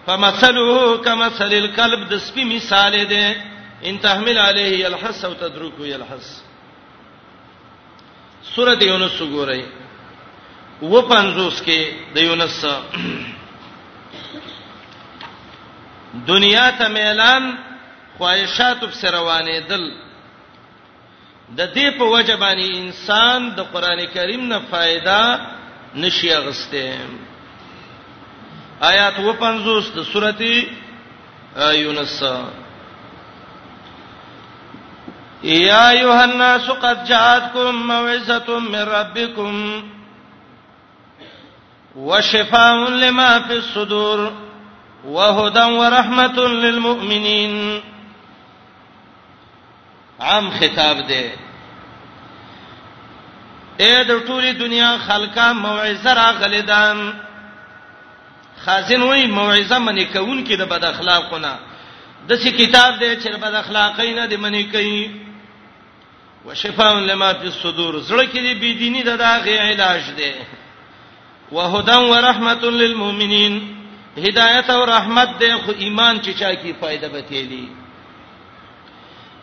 فمثله 0.07 0.97
كمثل 0.97 1.53
الكلب 1.53 2.09
د 2.09 2.17
سپي 2.21 2.43
مثال 2.45 2.97
دی 3.09 3.25
ان 3.89 3.97
تحمل 4.01 4.37
عليه 4.39 4.87
الحس 4.87 5.25
او 5.25 5.33
تدرك 5.33 5.75
الحس 5.95 6.29
سوره 8.55 8.77
یونس 8.83 9.21
وګورئ 9.21 9.61
و 10.81 11.01
پنځوس 11.01 11.61
کې 11.61 11.79
د 12.15 12.17
یونس 12.17 12.59
دنیا 16.31 16.69
ته 16.71 16.87
ميلان 16.87 17.55
خواهشات 18.17 18.79
په 18.85 19.11
روانه 19.11 19.59
دل 19.69 19.91
د 21.57 21.69
دې 21.73 21.97
په 21.99 22.03
وجبانی 22.03 22.69
انسان 22.79 23.49
د 23.55 23.59
قران 23.73 24.05
کریم 24.13 24.45
نه 24.53 24.59
फायदा 24.71 25.39
نشي 25.95 26.33
اغسته 26.33 26.99
آیات 28.79 29.19
و 29.19 29.33
50 29.33 29.83
د 29.95 30.03
سورتی 30.03 30.67
یونس 31.73 32.21
یا 35.41 35.87
ایها 35.91 36.21
الناس 36.23 36.69
قد 36.69 37.05
جاءتكم 37.07 37.75
موعظه 37.75 38.59
من 38.59 38.79
ربكم 38.81 39.83
وشفاء 41.95 42.89
لما 42.89 43.39
في 43.39 43.53
الصدور 43.53 44.33
وهدى 45.05 45.63
ورحمه 45.63 46.37
للمؤمنين 46.47 47.81
عام 50.19 50.49
خطاب 50.59 50.97
دی 51.09 51.27
اے 53.77 54.03
د 54.03 54.25
ټولي 54.27 54.51
دنیا 54.59 54.95
خلکا 55.07 55.51
موعظه 55.53 56.13
راغلیدان 56.13 57.11
خازن 58.65 59.01
وای 59.01 59.27
موعظه 59.27 59.77
منی 59.77 60.05
کون 60.05 60.43
کې 60.45 60.57
د 60.59 60.67
بد 60.67 60.83
اخلاقونه 60.85 61.59
د 62.27 62.31
څه 62.41 62.49
کتاب 62.57 62.99
دی 62.99 63.15
چې 63.23 63.35
بد 63.39 63.55
اخلاقی 63.55 64.13
نه 64.13 64.25
دی 64.27 64.35
منی 64.35 64.63
کوي 64.63 65.11
وشفاء 66.45 66.93
لما 66.99 67.33
فی 67.33 67.47
الصدور 67.47 67.93
زړه 68.03 68.25
کې 68.31 68.37
دی 68.39 68.53
بی 68.53 68.73
دینی 68.73 69.01
د 69.03 69.17
داغه 69.17 69.59
علاج 69.71 70.03
دی 70.17 70.31
وهدن 71.51 71.97
ورحمت 71.97 72.63
للمؤمنین 72.63 73.61
هدایت 74.17 74.69
او 74.69 74.85
رحمت 74.85 75.39
دی 75.39 75.53
خو 75.65 75.71
ایمان 75.77 76.19
چې 76.21 76.39
چا 76.39 76.53
کی 76.55 76.73
فائدہ 76.81 77.09
وکړي 77.15 77.67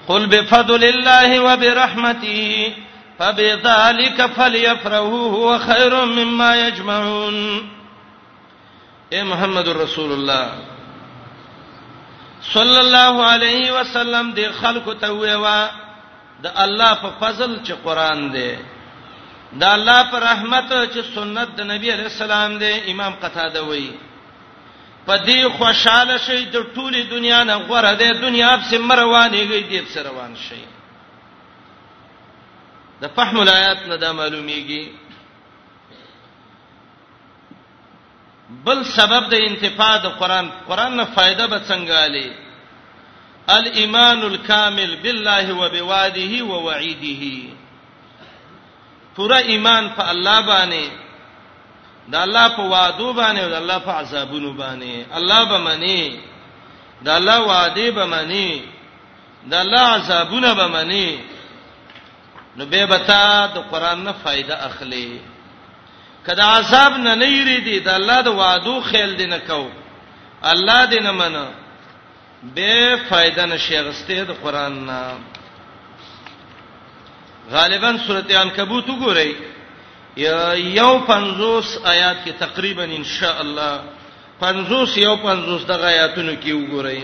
قل 0.08 0.26
بفضل 0.26 0.84
الله 0.84 1.40
وبرحمته 1.40 2.72
فبذلك 3.18 4.26
فليفرحوا 4.26 5.30
هو 5.36 5.58
خير 5.58 6.04
مما 6.04 6.56
يجمعون 6.68 7.70
اے 9.14 9.22
محمد 9.30 9.68
رسول 9.82 10.10
الله 10.18 10.46
صلی 12.56 12.76
الله 12.84 13.14
علیه 13.34 13.66
وسلم 13.76 14.26
د 14.38 14.52
خلکو 14.58 14.92
ته 15.02 15.08
ویوا 15.22 15.60
د 16.44 16.54
الله 16.64 16.90
په 17.00 17.10
فضل 17.22 17.50
چې 17.64 17.74
قران 17.86 18.18
دی 18.36 18.50
د 19.62 19.64
الله 19.70 20.04
په 20.12 20.18
رحمت 20.26 20.68
چې 20.92 21.02
سنت 21.16 21.48
د 21.58 21.68
نبی 21.72 21.90
علی 21.96 22.02
السلام 22.12 22.56
دی 22.62 22.72
امام 22.94 23.12
قتاده 23.24 23.62
وی 23.72 23.88
په 25.06 25.18
دې 25.26 25.48
خوشاله 25.58 26.16
شي 26.28 26.40
د 26.44 26.56
ټوله 26.74 27.00
دنیا 27.14 27.44
نه 27.50 27.54
غوړه 27.66 27.92
ده 27.94 28.10
دنیا 28.26 28.56
په 28.56 28.64
سم 28.70 28.92
روانېږي 28.92 29.62
دې 29.70 29.92
سره 29.94 30.10
روان 30.10 30.36
شي 30.48 30.64
د 33.02 33.06
فهم 33.18 33.40
الایات 33.40 33.78
نه 33.88 33.96
دا 33.96 34.12
معلومیږي 34.12 34.82
بل 38.66 38.78
سبب 38.96 39.22
د 39.32 39.34
انتفاع 39.48 39.94
د 40.04 40.06
قران 40.20 40.46
قران 40.68 40.92
نه 40.96 41.04
فائدہ 41.14 41.44
به 41.52 41.58
څنګه 41.68 41.94
علي 42.04 42.32
الايمان 43.58 44.22
الكامل 44.22 44.96
بالله 45.02 45.46
وبوعده 45.60 46.32
ووعيده 46.44 47.52
پورا 49.16 49.38
ایمان 49.52 49.88
په 49.96 50.02
الله 50.10 50.40
باندې 50.40 50.84
د 52.12 52.14
الله 52.24 52.46
په 52.56 52.62
وعدو 52.72 53.08
باندې 53.20 53.40
او 53.44 53.50
د 53.50 53.54
الله 53.62 53.78
په 53.78 53.92
عذابونو 53.92 54.52
باندې 54.52 55.16
الله 55.16 55.44
به 55.44 55.58
منی 55.68 56.04
د 57.02 57.08
الله 57.08 57.40
وعده 57.40 57.90
به 57.96 58.04
منی 58.06 58.62
د 59.50 59.54
الله 59.54 59.88
عذابونه 59.88 60.54
به 60.54 60.66
منی 60.66 61.10
نو 62.56 62.66
به 62.66 62.86
بتا 62.86 63.46
د 63.54 63.58
قران 63.72 64.04
نه 64.04 64.12
فائدہ 64.22 64.54
اخلي 64.68 65.20
کدا 66.26 66.44
عذاب 66.58 66.92
نه 66.96 67.14
نیری 67.14 67.58
دی 67.66 67.78
د 67.84 67.88
الله 67.98 68.20
د 68.22 68.28
وعدو 68.40 68.80
خیال 68.90 69.16
دی 69.18 69.26
نه 69.26 69.38
کو 69.46 69.62
الله 70.52 70.86
دی 70.92 71.00
نه 71.06 71.10
منه 71.20 71.44
به 72.54 72.96
فائدہ 73.08 73.44
نشي 73.52 73.78
غسته 73.86 74.24
د 74.32 74.42
قران 74.42 74.76
نه 74.86 75.00
غالبا 77.52 77.94
سورته 78.06 78.38
عنکبوت 78.42 78.86
وګورئ 78.88 79.34
یو 80.16 80.92
پنځوس 80.98 81.78
آیات 81.84 82.16
کې 82.24 82.30
تقریبا 82.44 82.82
ان 82.84 83.04
شاء 83.04 83.34
الله 83.40 83.80
پنځوس 84.40 84.96
یو 85.04 85.14
پنځوس 85.26 85.64
د 85.66 85.70
آیاتونو 85.92 86.34
کې 86.42 86.52
وګورئ 86.52 86.98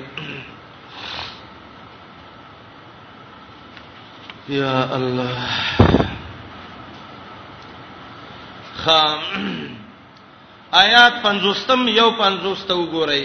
یا 4.48 4.88
الله 4.94 6.04
خ 8.82 8.90
آیات 10.82 11.12
50م 11.24 11.80
یو 11.98 12.08
50 12.18 12.58
ته 12.70 12.74
وګورئ 12.78 13.24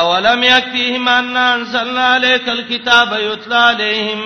اولم 0.00 0.42
یکتیهم 0.44 1.08
ان 1.16 1.36
انزلنا 1.42 2.06
الیک 2.14 2.48
الكتاب 2.54 3.10
یتلى 3.24 3.54
علیہم 3.72 4.24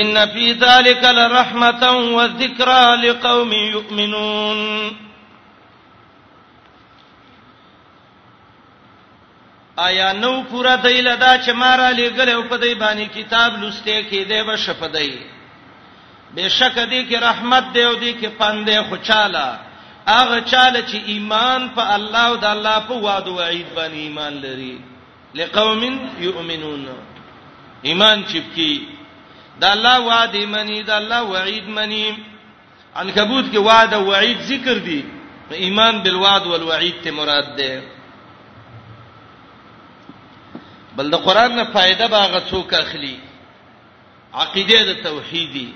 ان 0.00 0.24
فی 0.34 0.52
ذلک 0.66 1.04
لرحمتا 1.20 1.90
وذکرا 1.90 2.84
لقوم 3.06 3.52
یؤمنون 3.52 5.05
آیا 9.84 10.12
نو 10.12 10.30
پورا 10.50 10.74
دیل 10.82 11.08
دا 11.20 11.32
چې 11.44 11.50
مارا 11.60 11.88
لګل 11.90 12.28
او 12.34 12.42
په 12.50 12.56
دې 12.56 12.74
باندې 12.82 13.06
کتاب 13.14 13.50
لسته 13.62 14.02
کې 14.10 14.20
دی 14.28 14.40
به 14.48 14.56
شپدای 14.64 15.16
بشک 16.36 16.74
دې 16.74 17.02
کې 17.08 17.16
رحمت 17.28 17.64
دی 17.74 17.82
او 17.88 17.94
دې 17.94 18.12
کې 18.20 18.28
پندې 18.38 18.82
خوشاله 18.88 19.58
هغه 20.08 20.40
چاله 20.52 20.80
چې 20.82 20.96
ایمان 21.12 21.68
په 21.74 21.82
الله 21.94 22.22
او 22.28 22.36
د 22.44 22.46
الله 22.56 22.78
په 22.88 22.94
وعده 23.06 23.30
او 23.32 23.40
عید 23.48 23.66
باندې 23.78 23.98
ایمان 24.06 24.32
لري 24.32 24.80
لقوم 25.40 25.82
یؤمنون 26.20 26.86
ایمان 27.88 28.22
چپکی 28.32 28.72
د 29.60 29.64
الله 29.72 29.98
وعده 30.06 30.46
منی 30.54 30.78
د 30.90 30.94
الله 31.00 31.20
وعید 31.34 31.68
منی 31.80 32.06
عنکبوت 32.96 33.52
کې 33.52 33.56
وعده 33.68 33.96
او 33.98 34.06
وعید 34.08 34.40
ذکر 34.52 34.78
دي 34.88 35.02
ایمان 35.68 36.00
بالوعد 36.06 36.46
والوعید 36.46 37.02
ته 37.04 37.10
مراد 37.18 37.56
ده 37.56 37.82
بل 40.96 41.06
د 41.12 41.14
قران 41.26 41.50
نه 41.56 41.64
فائدہ 41.72 42.06
باغه 42.12 42.38
څوک 42.50 42.70
اخلي 42.80 43.16
عقیده 44.42 44.78
د 44.90 44.92
توحیدی 45.06 45.66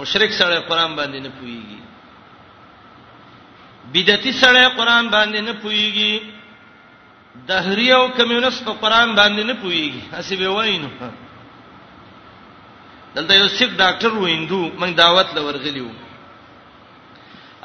مشرک 0.00 0.30
سره 0.38 0.54
قران 0.70 0.90
باندې 1.00 1.18
نه 1.26 1.30
پويږي 1.40 1.80
بدعتي 3.96 4.32
سره 4.38 4.60
قران 4.78 5.04
باندې 5.16 5.40
نه 5.48 5.52
پويږي 5.64 6.12
دهریه 7.50 7.94
او 7.98 8.04
کمیونست 8.20 8.60
په 8.64 8.72
قران 8.80 9.08
باندې 9.20 9.42
نه 9.50 9.54
پويږي 9.64 10.00
اسی 10.20 10.34
به 10.40 10.48
واینو 10.56 10.88
دلته 13.16 13.32
یو 13.34 13.48
سیک 13.58 13.70
ډاکټر 13.82 14.10
ویندو 14.24 14.62
موږ 14.78 14.90
دعوت 15.02 15.28
لورغلیو 15.36 15.90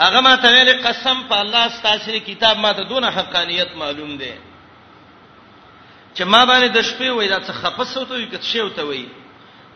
هغه 0.04 0.20
ما 0.28 0.34
ته 0.44 0.48
ویل 0.56 0.70
قسم 0.88 1.18
په 1.30 1.36
الله 1.46 1.64
ستاسو 1.80 2.18
کتاب 2.28 2.56
ما 2.66 2.72
ته 2.74 2.84
دونه 2.94 3.08
حقانيت 3.18 3.70
معلوم 3.78 4.12
ده 4.22 4.32
چې 6.20 6.28
ما 6.36 6.44
باندې 6.46 6.70
د 6.78 6.84
شپې 6.90 7.10
وای 7.18 7.28
دا 7.34 7.40
څه 7.48 7.54
خپسو 7.62 8.06
ته 8.06 8.16
وي 8.16 8.28
که 8.32 8.38
څه 8.38 8.64
وته 8.68 8.84
وي 8.88 9.06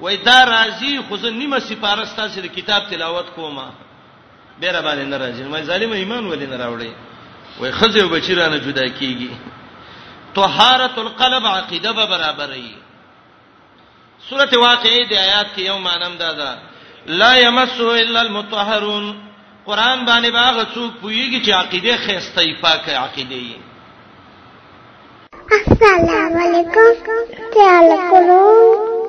وای 0.02 0.18
دا 0.28 0.38
راځي 0.50 1.02
خو 1.08 1.18
زه 1.18 1.30
نیمه 1.40 1.60
سپاره 1.68 2.04
ستاسو 2.10 2.42
د 2.46 2.52
کتاب 2.56 2.90
تلاوت 2.90 3.30
کوم 3.36 3.58
بیره 4.60 4.82
باندې 4.82 5.08
ناراضي 5.14 5.44
مې 5.52 5.62
ظالم 5.72 5.92
ایمان 6.00 6.28
ولې 6.32 6.48
نه 6.54 6.58
راوړي 6.58 6.92
وای 7.60 7.72
خزه 7.72 8.06
وبچی 8.06 8.36
رانه 8.42 8.58
جدا 8.58 8.86
کیږي 8.88 9.30
طهارت 10.36 10.98
القلب 11.06 11.46
عقیده 11.56 11.92
به 11.92 12.06
برابرې 12.06 12.66
سورته 14.30 14.58
واقعې 14.60 15.10
د 15.10 15.14
آیات 15.14 15.48
کې 15.56 15.60
یو 15.72 15.78
مانم 15.90 16.16
دادا 16.20 16.56
لا 17.08 17.36
یمسه 17.38 17.96
الا 18.02 18.20
المطهرون 18.22 19.16
قران 19.66 20.06
باندې 20.06 20.30
باغ 20.30 20.66
څوک 20.76 20.94
پویږي 21.02 21.46
چې 21.46 21.50
عقیده 21.52 21.98
خېستې 22.08 22.60
پاکه 22.62 22.98
عقیده 22.98 23.36
یې 23.36 23.63
السلام 25.56 26.38
علیکم 26.44 27.10
خیال 27.54 27.92
کوم 28.10 28.30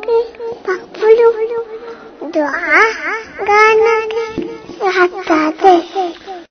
کې 0.04 0.18
پخپلو 0.66 1.30
دعا 2.34 2.82
غانا 3.48 3.96
کې 4.12 4.88
حتا 4.98 5.42
ته 5.62 5.76